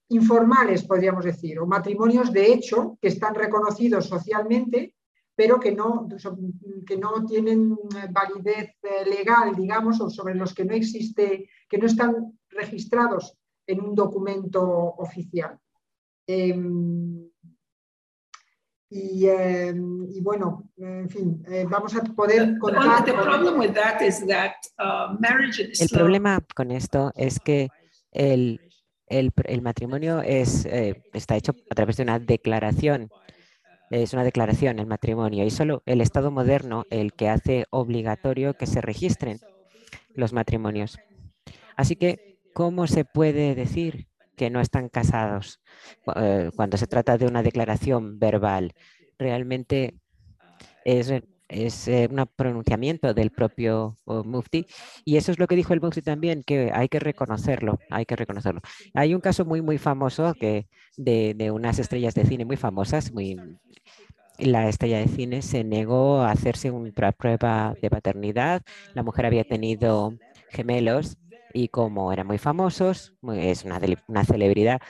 informales, 0.08 0.82
podríamos 0.84 1.26
decir, 1.26 1.58
o 1.58 1.66
matrimonios 1.66 2.32
de 2.32 2.54
hecho 2.54 2.96
que 3.02 3.08
están 3.08 3.34
reconocidos 3.34 4.06
socialmente, 4.06 4.94
pero 5.42 5.58
que 5.58 5.72
no, 5.72 6.06
que 6.86 6.96
no 6.96 7.26
tienen 7.26 7.76
validez 8.10 8.76
eh, 8.80 9.04
legal, 9.04 9.56
digamos, 9.56 10.00
o 10.00 10.08
sobre 10.08 10.36
los 10.36 10.54
que 10.54 10.64
no 10.64 10.72
existe, 10.72 11.48
que 11.68 11.78
no 11.78 11.86
están 11.86 12.38
registrados 12.48 13.36
en 13.66 13.80
un 13.80 13.92
documento 13.92 14.62
oficial. 14.62 15.58
Em, 16.28 17.28
em, 18.88 20.06
y, 20.12 20.20
bueno, 20.20 20.70
en 20.76 21.10
fin, 21.10 21.42
eh, 21.48 21.66
vamos 21.68 21.96
a 21.96 22.04
poder 22.04 22.56
contar. 22.60 23.02
Uh, 23.02 23.62
el 25.80 25.88
problema 25.90 26.40
con 26.54 26.70
esto 26.70 27.10
es 27.16 27.40
que 27.40 27.68
el, 28.12 28.60
el, 29.08 29.32
el 29.46 29.62
matrimonio 29.62 30.22
es, 30.22 30.66
eh, 30.66 31.02
está 31.12 31.34
hecho 31.34 31.52
a 31.68 31.74
través 31.74 31.96
de 31.96 32.04
una 32.04 32.20
declaración 32.20 33.10
es 33.92 34.14
una 34.14 34.24
declaración 34.24 34.78
el 34.78 34.86
matrimonio 34.86 35.44
y 35.44 35.50
solo 35.50 35.82
el 35.84 36.00
Estado 36.00 36.30
moderno 36.30 36.86
el 36.88 37.12
que 37.12 37.28
hace 37.28 37.66
obligatorio 37.68 38.54
que 38.54 38.66
se 38.66 38.80
registren 38.80 39.38
los 40.14 40.32
matrimonios. 40.32 40.98
Así 41.76 41.96
que, 41.96 42.38
¿cómo 42.54 42.86
se 42.86 43.04
puede 43.04 43.54
decir 43.54 44.08
que 44.34 44.48
no 44.48 44.60
están 44.60 44.88
casados 44.88 45.60
eh, 46.16 46.50
cuando 46.56 46.78
se 46.78 46.86
trata 46.86 47.18
de 47.18 47.26
una 47.26 47.42
declaración 47.42 48.18
verbal? 48.18 48.72
Realmente 49.18 50.00
es 50.86 51.12
es 51.52 51.86
eh, 51.88 52.08
un 52.10 52.26
pronunciamiento 52.34 53.14
del 53.14 53.30
propio 53.30 53.96
Mufti 54.06 54.66
y 55.04 55.16
eso 55.16 55.32
es 55.32 55.38
lo 55.38 55.46
que 55.46 55.56
dijo 55.56 55.74
el 55.74 55.80
Mufti 55.80 56.02
también, 56.02 56.42
que 56.42 56.70
hay 56.72 56.88
que 56.88 56.98
reconocerlo, 56.98 57.78
hay 57.90 58.06
que 58.06 58.16
reconocerlo. 58.16 58.60
Hay 58.94 59.14
un 59.14 59.20
caso 59.20 59.44
muy, 59.44 59.60
muy 59.60 59.78
famoso 59.78 60.34
que 60.34 60.66
de, 60.96 61.34
de 61.34 61.50
unas 61.50 61.78
estrellas 61.78 62.14
de 62.14 62.24
cine 62.24 62.44
muy 62.44 62.56
famosas, 62.56 63.12
muy, 63.12 63.36
la 64.38 64.68
estrella 64.68 64.98
de 64.98 65.08
cine 65.08 65.42
se 65.42 65.64
negó 65.64 66.22
a 66.22 66.30
hacerse 66.30 66.70
una 66.70 67.12
prueba 67.12 67.74
de 67.80 67.90
paternidad. 67.90 68.62
La 68.94 69.02
mujer 69.02 69.26
había 69.26 69.44
tenido 69.44 70.14
gemelos 70.50 71.16
y 71.52 71.68
como 71.68 72.12
eran 72.12 72.26
muy 72.26 72.38
famosos, 72.38 73.14
es 73.34 73.64
una, 73.64 73.80
una 74.08 74.24
celebridad, 74.24 74.80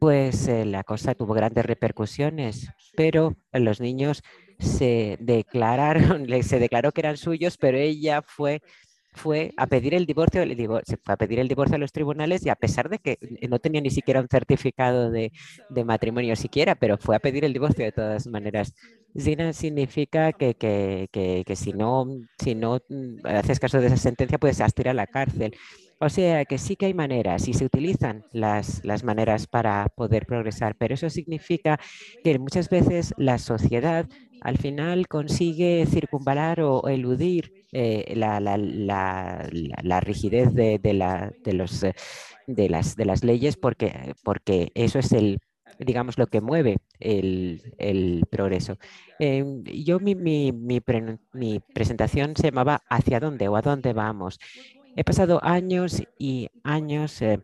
pues 0.00 0.48
eh, 0.48 0.64
la 0.64 0.84
cosa 0.84 1.14
tuvo 1.14 1.34
grandes 1.34 1.66
repercusiones, 1.66 2.70
pero 2.96 3.36
los 3.52 3.80
niños 3.80 4.22
se 4.58 5.16
declararon, 5.20 6.26
se 6.42 6.58
declaró 6.58 6.92
que 6.92 7.00
eran 7.00 7.16
suyos, 7.16 7.56
pero 7.58 7.78
ella 7.78 8.22
fue 8.26 8.62
fue 9.12 9.52
a 9.56 9.66
pedir 9.66 9.94
el 9.94 10.06
divorcio, 10.06 10.42
se 10.86 10.96
fue 10.98 11.14
a 11.14 11.16
pedir 11.16 11.40
el 11.40 11.48
divorcio 11.48 11.76
a 11.76 11.78
los 11.78 11.92
tribunales 11.92 12.44
y 12.46 12.50
a 12.50 12.56
pesar 12.56 12.88
de 12.88 12.98
que 12.98 13.18
no 13.48 13.58
tenía 13.58 13.80
ni 13.80 13.90
siquiera 13.90 14.20
un 14.20 14.28
certificado 14.28 15.10
de, 15.10 15.32
de 15.68 15.84
matrimonio 15.84 16.36
siquiera, 16.36 16.74
pero 16.76 16.98
fue 16.98 17.16
a 17.16 17.18
pedir 17.20 17.44
el 17.44 17.52
divorcio 17.52 17.84
de 17.84 17.92
todas 17.92 18.26
maneras. 18.28 18.74
Zina 19.18 19.52
significa 19.52 20.32
que, 20.32 20.54
que, 20.54 21.08
que, 21.10 21.42
que, 21.46 21.56
si, 21.56 21.72
no, 21.72 22.06
si 22.38 22.54
no 22.54 22.80
mm, 22.88 23.26
haces 23.26 23.58
caso 23.58 23.80
de 23.80 23.88
esa 23.88 23.96
sentencia 23.96 24.38
puedes 24.38 24.60
ir 24.78 24.88
a 24.88 24.94
la 24.94 25.06
cárcel. 25.06 25.54
O 26.00 26.08
sea 26.08 26.44
que 26.44 26.58
sí 26.58 26.76
que 26.76 26.86
hay 26.86 26.94
maneras 26.94 27.48
y 27.48 27.54
se 27.54 27.64
utilizan 27.64 28.24
las, 28.32 28.84
las 28.84 29.02
maneras 29.02 29.46
para 29.48 29.86
poder 29.96 30.26
progresar, 30.26 30.76
pero 30.76 30.94
eso 30.94 31.10
significa 31.10 31.80
que 32.22 32.38
muchas 32.38 32.68
veces 32.68 33.12
la 33.16 33.38
sociedad 33.38 34.06
al 34.40 34.58
final 34.58 35.08
consigue 35.08 35.84
circunvalar 35.86 36.60
o 36.60 36.88
eludir 36.88 37.66
eh, 37.72 38.12
la, 38.16 38.38
la, 38.38 38.56
la, 38.58 40.00
rigidez 40.00 40.54
de, 40.54 40.78
de, 40.78 41.52
los, 41.52 41.82
eh, 41.82 41.94
de, 42.46 42.68
las, 42.68 42.94
de 42.94 43.04
las 43.04 43.24
leyes 43.24 43.56
porque, 43.56 44.14
porque 44.22 44.70
eso 44.74 45.00
es 45.00 45.10
el, 45.12 45.38
digamos, 45.78 46.18
lo 46.18 46.26
que 46.26 46.40
mueve 46.40 46.78
el, 47.00 47.62
el 47.78 48.24
progreso. 48.30 48.78
Eh, 49.18 49.44
yo, 49.64 50.00
mi, 50.00 50.14
mi, 50.14 50.52
mi, 50.52 51.60
presentación 51.74 52.36
se 52.36 52.48
llamaba 52.48 52.82
¿Hacia 52.88 53.20
dónde 53.20 53.48
o 53.48 53.56
a 53.56 53.62
dónde 53.62 53.92
vamos? 53.92 54.38
He 54.98 55.04
pasado 55.04 55.38
años 55.44 56.02
y 56.18 56.48
años 56.64 57.22
eh, 57.22 57.38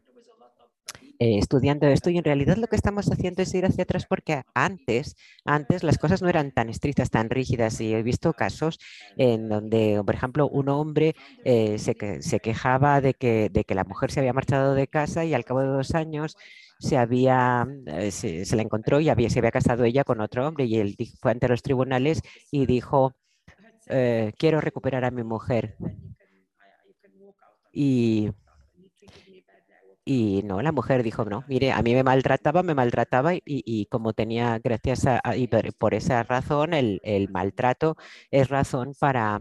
estudiando 1.21 1.87
esto 1.87 2.11
y 2.11 2.19
en 2.19 2.25
realidad 2.25 2.57
lo 2.57 2.67
que 2.67 2.75
estamos 2.75 3.09
haciendo 3.09 3.43
es 3.43 3.55
ir 3.55 3.65
hacia 3.65 3.85
atrás 3.85 4.07
porque 4.09 4.43
antes, 4.55 5.15
antes 5.45 5.85
las 5.85 5.99
cosas 5.99 6.21
no 6.21 6.29
eran 6.29 6.51
tan 6.51 6.69
estrictas, 6.69 7.11
tan 7.11 7.31
rígidas 7.31 7.81
y 7.81 7.95
he 7.95 8.03
visto 8.03 8.33
casos 8.33 8.81
en 9.17 9.49
donde, 9.49 10.03
por 10.05 10.17
ejemplo, 10.17 10.49
un 10.49 10.69
hombre 10.69 11.15
eh, 11.45 11.79
se, 11.79 11.95
se, 12.23 12.41
quejaba 12.41 13.01
de 13.01 13.15
que, 13.15 13.51
de 13.51 13.63
que 13.63 13.77
la 13.77 13.85
mujer 13.85 14.11
se 14.11 14.19
había 14.19 14.33
marchado 14.33 14.75
de 14.75 14.89
casa 14.89 15.25
y 15.25 15.33
al 15.33 15.45
cabo 15.45 15.61
de 15.61 15.69
dos 15.69 15.95
años 15.95 16.37
se 16.81 16.97
había, 16.97 17.69
eh, 17.87 18.11
se, 18.11 18.57
la 18.57 18.63
encontró 18.63 18.99
y 18.99 19.05
se 19.31 19.39
había 19.39 19.53
casado 19.53 19.85
ella 19.85 20.03
con 20.03 20.21
otro 20.21 20.45
hombre 20.49 20.65
y 20.65 20.79
él 20.79 20.97
fue 21.21 21.31
ante 21.31 21.47
los 21.47 21.63
tribunales 21.63 22.21
y 22.51 22.67
dijo, 22.67 23.15
quiero 23.87 24.61
recuperar 24.61 25.05
a 25.05 25.13
mi 25.13 25.23
mujer. 25.23 25.77
Y 27.75 28.31
y 30.07 30.43
no, 30.45 30.61
la 30.61 30.71
mujer 30.73 31.03
dijo, 31.03 31.25
no, 31.25 31.45
mire, 31.49 31.73
a 31.73 31.81
mí 31.83 31.95
me 31.95 32.03
maltrataba, 32.03 32.63
me 32.63 32.75
maltrataba 32.75 33.33
y, 33.35 33.87
como 33.87 34.13
tenía, 34.13 34.59
gracias 34.63 35.07
a, 35.07 35.21
y 35.37 35.49
por, 35.49 35.95
esa 35.95 36.23
razón, 36.23 36.75
el, 36.75 37.01
el, 37.05 37.31
maltrato 37.31 37.97
es 38.31 38.49
razón 38.51 38.93
para, 38.99 39.41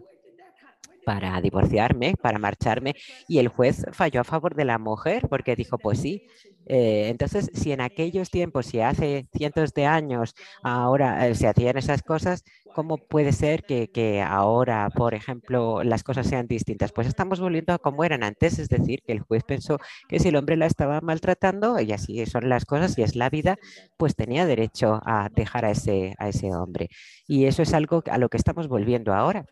para 1.04 1.39
divorciarme, 1.41 2.16
para 2.22 2.39
marcharme. 2.39 2.95
Y 3.28 3.39
el 3.39 3.47
juez 3.49 3.86
falló 3.91 4.22
a 4.22 4.24
favor 4.24 4.56
de 4.56 4.66
la 4.66 4.78
mujer 4.80 5.28
porque 5.30 5.56
dijo, 5.56 5.78
pues 5.80 5.99
sí. 5.99 6.24
Eh, 6.66 7.10
entonces, 7.10 7.49
si 7.54 7.72
en 7.74 7.82
aquellos 7.82 8.30
tiempos, 8.30 8.68
si 8.68 8.80
hace 8.80 9.28
cientos 9.34 9.74
de 9.74 9.86
años, 9.86 10.34
ahora 10.62 11.28
eh, 11.28 11.36
se 11.36 11.47
hacían 11.47 11.78
esas 11.78 12.04
cosas, 12.04 12.43
¿cómo 12.72 12.99
puede 12.99 13.34
ser 13.34 13.66
que, 13.66 13.89
que, 13.89 14.22
ahora, 14.22 14.89
por 14.95 15.14
ejemplo, 15.14 15.84
las 15.84 16.04
cosas 16.04 16.28
sean 16.28 16.47
distintas? 16.47 16.91
Pues 16.93 17.08
estamos 17.08 17.39
volviendo 17.41 17.74
a 17.74 17.80
como 17.80 18.04
eran 18.06 18.24
antes, 18.24 18.60
es 18.60 18.70
decir, 18.70 19.01
que 19.06 19.12
el 19.12 19.20
juez 19.20 19.43
pensó 19.43 19.80
que 20.08 20.20
si 20.20 20.30
el 20.30 20.36
hombre 20.38 20.56
la 20.58 20.66
estaba 20.68 21.01
maltratando, 21.01 21.80
y 21.82 21.91
así 21.91 22.26
son 22.26 22.47
las 22.49 22.66
cosas, 22.66 22.97
y 22.97 23.04
es 23.04 23.16
la 23.16 23.30
vida, 23.30 23.58
pues 23.97 24.16
tenía 24.16 24.45
derecho 24.45 25.01
a 25.06 25.30
dejar 25.34 25.66
a 25.66 25.72
ese, 25.72 26.16
a 26.18 26.30
ese 26.30 26.54
hombre. 26.56 26.89
Y 27.28 27.45
eso 27.45 27.62
es 27.62 27.74
algo 27.74 28.04
a 28.10 28.18
lo 28.18 28.30
que 28.30 28.38
estamos 28.38 28.68
volviendo 28.68 29.14
ahora. 29.14 29.45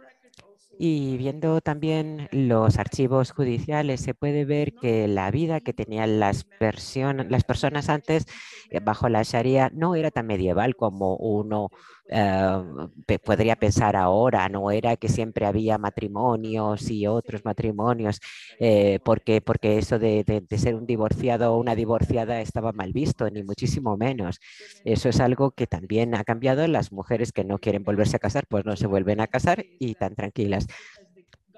Y 0.83 1.15
viendo 1.17 1.61
también 1.61 2.27
los 2.31 2.79
archivos 2.79 3.29
judiciales, 3.33 4.01
se 4.01 4.15
puede 4.15 4.45
ver 4.45 4.73
que 4.73 5.07
la 5.07 5.29
vida 5.29 5.59
que 5.59 5.73
tenían 5.73 6.19
las, 6.19 6.47
las 6.59 7.43
personas 7.43 7.87
antes 7.87 8.25
eh, 8.71 8.79
bajo 8.79 9.07
la 9.07 9.21
Sharia 9.21 9.69
no 9.75 9.93
era 9.93 10.09
tan 10.09 10.25
medieval 10.25 10.75
como 10.75 11.17
uno 11.17 11.69
eh, 12.11 13.19
podría 13.23 13.55
pensar 13.55 13.95
ahora, 13.95 14.47
no 14.49 14.71
era 14.71 14.97
que 14.97 15.09
siempre 15.09 15.45
había 15.45 15.77
matrimonios 15.77 16.89
y 16.91 17.07
otros 17.07 17.41
matrimonios, 17.45 18.19
eh, 18.59 18.99
porque, 19.03 19.41
porque 19.41 19.77
eso 19.77 19.99
de, 19.99 20.23
de, 20.25 20.57
ser 20.57 20.75
un 20.75 20.85
divorciado 20.85 21.53
o 21.53 21.59
una 21.59 21.75
divorciada 21.75 22.41
estaba 22.41 22.71
mal 22.73 22.93
visto, 22.93 23.29
ni 23.29 23.43
muchísimo 23.43 23.97
menos. 23.97 24.39
Eso 24.83 25.09
es 25.09 25.19
algo 25.19 25.51
que 25.51 25.67
también 25.67 26.15
ha 26.15 26.23
cambiado. 26.23 26.67
Las 26.67 26.91
mujeres 26.91 27.31
que 27.31 27.43
no 27.45 27.59
quieren 27.59 27.83
volverse 27.83 28.17
a 28.17 28.19
casar, 28.19 28.45
pues 28.49 28.65
no 28.65 28.75
se 28.75 28.87
vuelven 28.87 29.21
a 29.21 29.27
casar 29.27 29.65
y 29.79 29.95
tan 29.95 30.15
tranquilas. 30.15 30.67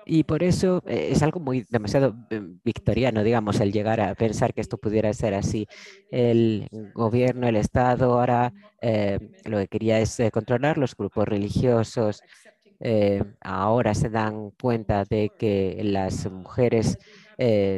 Y 0.06 0.24
por 0.24 0.44
eso 0.44 0.82
eh, 0.88 1.10
es 1.12 1.24
algo 1.24 1.40
muy 1.40 1.66
demasiado 1.70 2.16
victoriano, 2.64 3.24
digamos, 3.24 3.60
el 3.60 3.72
llegar 3.72 4.02
a 4.02 4.16
pensar 4.16 4.54
que 4.54 4.62
esto 4.62 4.78
pudiera 4.78 5.14
ser 5.14 5.34
así. 5.34 5.68
El 6.12 6.68
gobierno, 6.94 7.48
el 7.48 7.56
Estado, 7.56 8.14
ahora 8.14 8.54
eh, 8.82 9.20
lo 9.46 9.58
que 9.60 9.68
quería 9.68 10.00
es 10.00 10.20
eh, 10.20 10.32
controlar 10.32 10.78
los 10.78 10.96
grupos 10.96 11.28
religiosos. 11.28 12.22
ahora 13.42 13.94
se 13.94 14.10
dan 14.10 14.52
cuenta 14.62 15.06
de 15.06 15.32
que 15.40 15.80
las 15.84 16.30
mujeres 16.30 16.98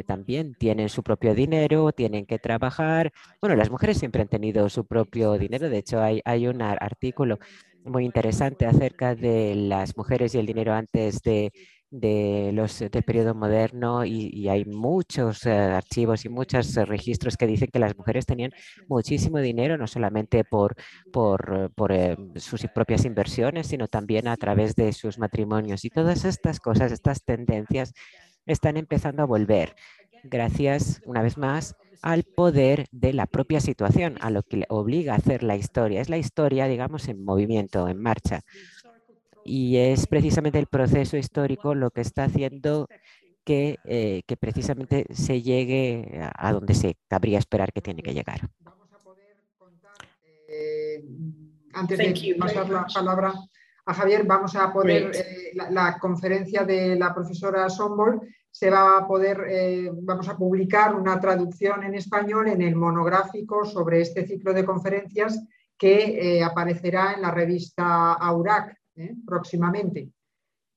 también 0.06 0.54
tienen 0.54 0.88
su 0.88 1.02
propio 1.02 1.34
dinero, 1.34 1.92
tienen 1.92 2.26
que 2.26 2.38
trabajar. 2.38 3.12
Bueno, 3.40 3.56
las 3.56 3.70
mujeres 3.70 3.98
siempre 3.98 4.22
han 4.22 4.28
tenido 4.28 4.68
su 4.68 4.84
propio 4.84 5.38
dinero. 5.38 5.68
De 5.68 5.78
hecho, 5.78 6.00
hay, 6.02 6.20
hay 6.24 6.46
un 6.48 6.60
artículo 6.62 7.38
muy 7.86 8.04
interesante 8.04 8.66
acerca 8.66 9.14
de 9.14 9.54
las 9.54 9.96
mujeres 9.96 10.34
y 10.34 10.38
el 10.38 10.46
dinero 10.46 10.74
antes 10.74 11.22
de 11.22 11.52
de 11.90 12.50
los, 12.52 12.78
del 12.78 13.02
periodo 13.04 13.34
moderno 13.34 14.04
y, 14.04 14.48
hay 14.48 14.64
muchos 14.64 15.44
eh, 15.46 15.52
archivos 15.52 16.24
y 16.24 16.28
muchos 16.28 16.76
eh, 16.76 16.84
registros 16.84 17.36
que 17.36 17.46
dicen 17.46 17.68
que 17.72 17.78
las 17.78 17.96
mujeres 17.96 18.26
tenían 18.26 18.52
muchísimo 18.88 19.38
dinero, 19.38 19.76
no 19.78 19.86
solamente 19.86 20.44
por, 20.44 20.76
por, 21.12 21.72
por 21.74 21.92
eh, 21.92 22.16
sus 22.36 22.66
propias 22.74 23.04
inversiones, 23.04 23.68
sino 23.68 23.88
también 23.88 24.28
a 24.28 24.36
través 24.36 24.74
de 24.74 24.92
sus 24.92 25.18
matrimonios. 25.18 25.84
Y 25.84 25.90
todas 25.90 26.24
estas 26.24 26.60
cosas, 26.60 26.92
estas 26.92 27.24
tendencias 27.24 27.92
están 28.46 28.76
empezando 28.76 29.22
a 29.22 29.26
volver 29.26 29.74
gracias, 30.24 31.00
una 31.04 31.22
vez 31.22 31.36
más, 31.38 31.76
al 32.02 32.24
poder 32.24 32.86
de 32.92 33.12
la 33.12 33.26
propia 33.26 33.60
situación, 33.60 34.16
a 34.20 34.30
lo 34.30 34.42
que 34.42 34.58
le 34.58 34.66
obliga 34.68 35.14
a 35.14 35.16
hacer 35.16 35.42
la 35.42 35.56
historia. 35.56 36.00
Es 36.00 36.08
la 36.08 36.18
historia, 36.18 36.66
digamos, 36.66 37.08
en 37.08 37.24
movimiento, 37.24 37.88
en 37.88 38.00
marcha 38.00 38.42
y 39.46 39.76
es 39.76 40.06
precisamente 40.06 40.58
el 40.58 40.66
proceso 40.66 41.16
histórico 41.16 41.74
lo 41.74 41.90
que 41.90 42.00
está 42.00 42.24
haciendo 42.24 42.88
que, 43.44 43.78
eh, 43.84 44.22
que 44.26 44.36
precisamente 44.36 45.06
se 45.10 45.40
llegue 45.40 46.20
a, 46.34 46.52
donde 46.52 46.74
se 46.74 46.96
cabría 47.08 47.38
esperar 47.38 47.72
que 47.72 47.80
tiene 47.80 48.02
que 48.02 48.12
llegar. 48.12 48.40
Vamos 48.58 48.92
a 48.92 48.98
poder 48.98 49.36
contar, 49.56 49.94
eh, 50.48 51.04
antes 51.72 51.96
de 51.96 52.36
pasar 52.38 52.68
la 52.68 52.86
palabra 52.92 53.32
a 53.86 53.94
Javier, 53.94 54.24
vamos 54.24 54.56
a 54.56 54.72
poder, 54.72 55.12
eh, 55.14 55.52
la, 55.54 55.96
conferencia 56.00 56.64
de 56.64 56.96
la 56.96 57.14
profesora 57.14 57.70
Sombol 57.70 58.20
se 58.50 58.68
va 58.68 58.98
a 58.98 59.06
poder, 59.06 59.92
vamos 60.02 60.28
a 60.28 60.36
publicar 60.36 60.94
una 60.94 61.20
traducción 61.20 61.84
en 61.84 61.94
español 61.94 62.48
en 62.48 62.62
el 62.62 62.74
monográfico 62.74 63.66
sobre 63.66 64.00
este 64.00 64.26
ciclo 64.26 64.54
de 64.54 64.64
conferencias 64.64 65.38
que 65.76 66.42
aparecerá 66.42 67.12
en 67.12 67.20
la 67.20 67.30
revista 67.30 68.14
AURAC 68.14 68.76
¿eh? 68.96 69.14
próximamente. 69.24 70.10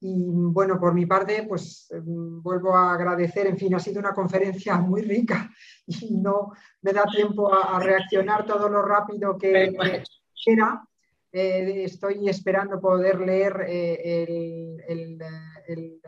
Y 0.02 0.24
bueno, 0.28 0.80
por 0.80 0.94
mi 0.94 1.06
parte, 1.06 1.44
pues 1.44 1.88
em, 1.92 2.42
vuelvo 2.42 2.74
a 2.74 2.94
agradecer, 2.94 3.48
en 3.48 3.58
fin, 3.58 3.76
ha 3.76 3.80
sido 3.80 4.00
una 4.00 4.14
conferencia 4.14 4.78
muy 4.78 5.02
rica 5.02 5.50
y 5.86 6.18
no 6.18 6.52
me 6.82 6.94
da 6.94 7.04
tiempo 7.06 7.54
a, 7.54 7.80
reaccionar 7.80 8.46
todo 8.46 8.70
lo 8.70 8.82
rápido 8.82 9.38
que, 9.38 9.74
era. 10.46 10.84
Eh, 11.32 11.84
estoy 11.84 12.28
esperando 12.28 12.80
poder 12.80 13.20
leer 13.20 13.66
eh, 13.68 14.78
el, 14.88 15.20
el, 15.68 16.02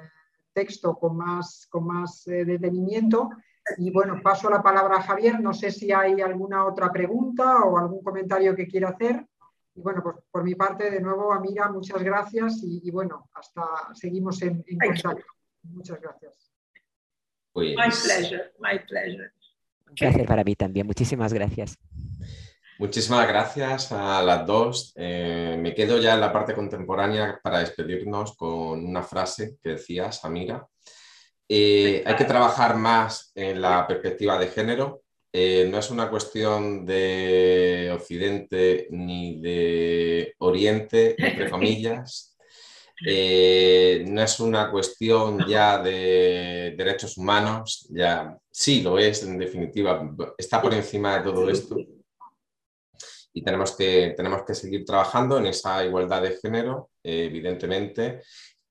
texto 0.53 0.97
con 0.97 1.16
más, 1.16 1.68
con 1.70 1.86
más 1.86 2.24
detenimiento. 2.26 3.30
Y 3.78 3.91
bueno, 3.91 4.20
paso 4.22 4.49
la 4.49 4.62
palabra 4.62 4.97
a 4.97 5.01
Javier. 5.01 5.39
No 5.39 5.53
sé 5.53 5.72
si 5.72 5.91
hay 5.93 6.20
alguna 6.20 6.66
otra 6.66 6.91
pregunta 6.91 7.64
o 7.64 7.78
algún 7.78 8.03
comentario 8.03 8.53
que 8.55 8.68
quiera 8.68 8.89
hacer. 8.89 9.26
Y 9.76 9.82
bueno, 9.82 10.01
pues 10.03 10.17
por 10.30 10.43
mi 10.43 10.55
parte, 10.55 10.91
de 10.91 10.99
nuevo, 10.99 11.32
Amira, 11.34 11.69
muchas 11.69 12.03
gracias 12.03 12.61
y, 12.63 12.89
bueno, 12.91 13.30
hasta 13.34 13.63
seguimos 13.93 14.41
en, 14.41 14.63
contacto. 14.63 15.26
Muchas 15.63 16.01
gracias. 16.01 16.51
Pues 17.53 17.76
my 17.76 17.89
pleasure, 17.89 18.53
my 18.59 18.80
pleasure. 18.88 19.32
Gracias 19.93 20.28
para 20.28 20.43
mí 20.43 20.55
también, 20.55 20.88
muchísimas 20.88 21.34
gracias. 21.34 21.78
Muchísimas 22.80 23.28
gracias 23.28 23.91
a 23.91 24.24
las 24.24 24.45
dos. 24.45 24.93
Eh, 24.95 25.55
me 25.59 25.76
quedo 25.76 25.99
ya 25.99 26.15
en 26.15 26.22
la 26.22 26.34
parte 26.34 26.55
contemporánea 26.55 27.39
para 27.43 27.59
despedirnos 27.59 28.36
con 28.36 28.84
una 28.84 29.03
frase 29.03 29.57
que 29.61 29.72
decías, 29.72 30.26
Amira. 30.26 30.67
Eh, 31.47 32.02
hay 32.06 32.15
que 32.15 32.26
trabajar 32.26 32.77
más 32.77 33.31
en 33.35 33.61
la 33.61 33.85
perspectiva 33.85 34.39
de 34.39 34.48
género 34.48 35.03
eh, 35.34 35.68
no 35.70 35.78
es 35.78 35.90
una 35.90 36.10
cuestión 36.10 36.86
de 36.86 37.90
Occidente 37.94 38.88
ni 38.91 39.40
de 39.40 40.34
Oriente, 40.40 41.16
entre 41.18 41.49
comillas. 41.52 42.38
Eh, 43.06 44.03
no 44.08 44.22
es 44.22 44.40
una 44.40 44.70
cuestión 44.70 45.48
ya 45.48 45.82
de 45.82 46.76
derechos 46.78 47.18
humanos, 47.18 47.88
ya 47.90 48.38
sí 48.52 48.82
lo 48.82 48.99
es, 48.99 49.24
en 49.24 49.40
definitiva, 49.40 50.08
está 50.38 50.62
por 50.62 50.74
encima 50.74 51.18
de 51.18 51.24
todo 51.24 51.49
esto. 51.49 51.78
Y 53.34 53.41
tenemos 53.44 53.76
que, 53.76 54.14
tenemos 54.16 54.44
que 54.44 54.53
seguir 54.53 54.84
trabajando 54.84 55.38
en 55.38 55.48
esa 55.48 55.84
igualdad 55.86 56.22
de 56.22 56.38
género, 56.38 56.90
eh, 57.02 57.26
evidentemente, 57.26 58.22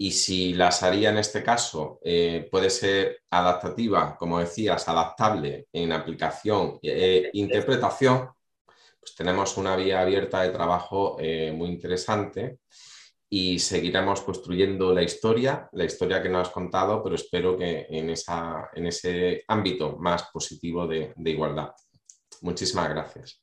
y 0.03 0.13
si 0.13 0.55
la 0.55 0.69
haría 0.69 1.11
en 1.11 1.19
este 1.19 1.43
caso 1.43 2.01
eh, 2.03 2.49
puede 2.51 2.71
ser 2.71 3.21
adaptativa, 3.29 4.17
como 4.17 4.39
decías, 4.39 4.89
adaptable 4.89 5.67
en 5.75 5.93
aplicación 5.93 6.79
e 6.83 7.29
interpretación, 7.35 8.31
pues 8.99 9.15
tenemos 9.15 9.59
una 9.59 9.77
vía 9.77 10.01
abierta 10.01 10.41
de 10.41 10.49
trabajo 10.49 11.19
eh, 11.21 11.53
muy 11.55 11.69
interesante 11.69 12.61
y 13.29 13.59
seguiremos 13.59 14.23
construyendo 14.23 14.95
la 14.95 15.03
historia, 15.03 15.69
la 15.73 15.85
historia 15.85 16.23
que 16.23 16.31
nos 16.31 16.49
has 16.49 16.55
contado, 16.55 17.03
pero 17.03 17.17
espero 17.17 17.59
que 17.59 17.87
en, 17.91 18.09
esa, 18.09 18.71
en 18.73 18.87
ese 18.87 19.45
ámbito 19.49 19.99
más 19.99 20.31
positivo 20.33 20.87
de 20.87 21.13
igualdad. 21.27 21.73
Muchísimas 22.41 22.89
gracias. 22.89 23.43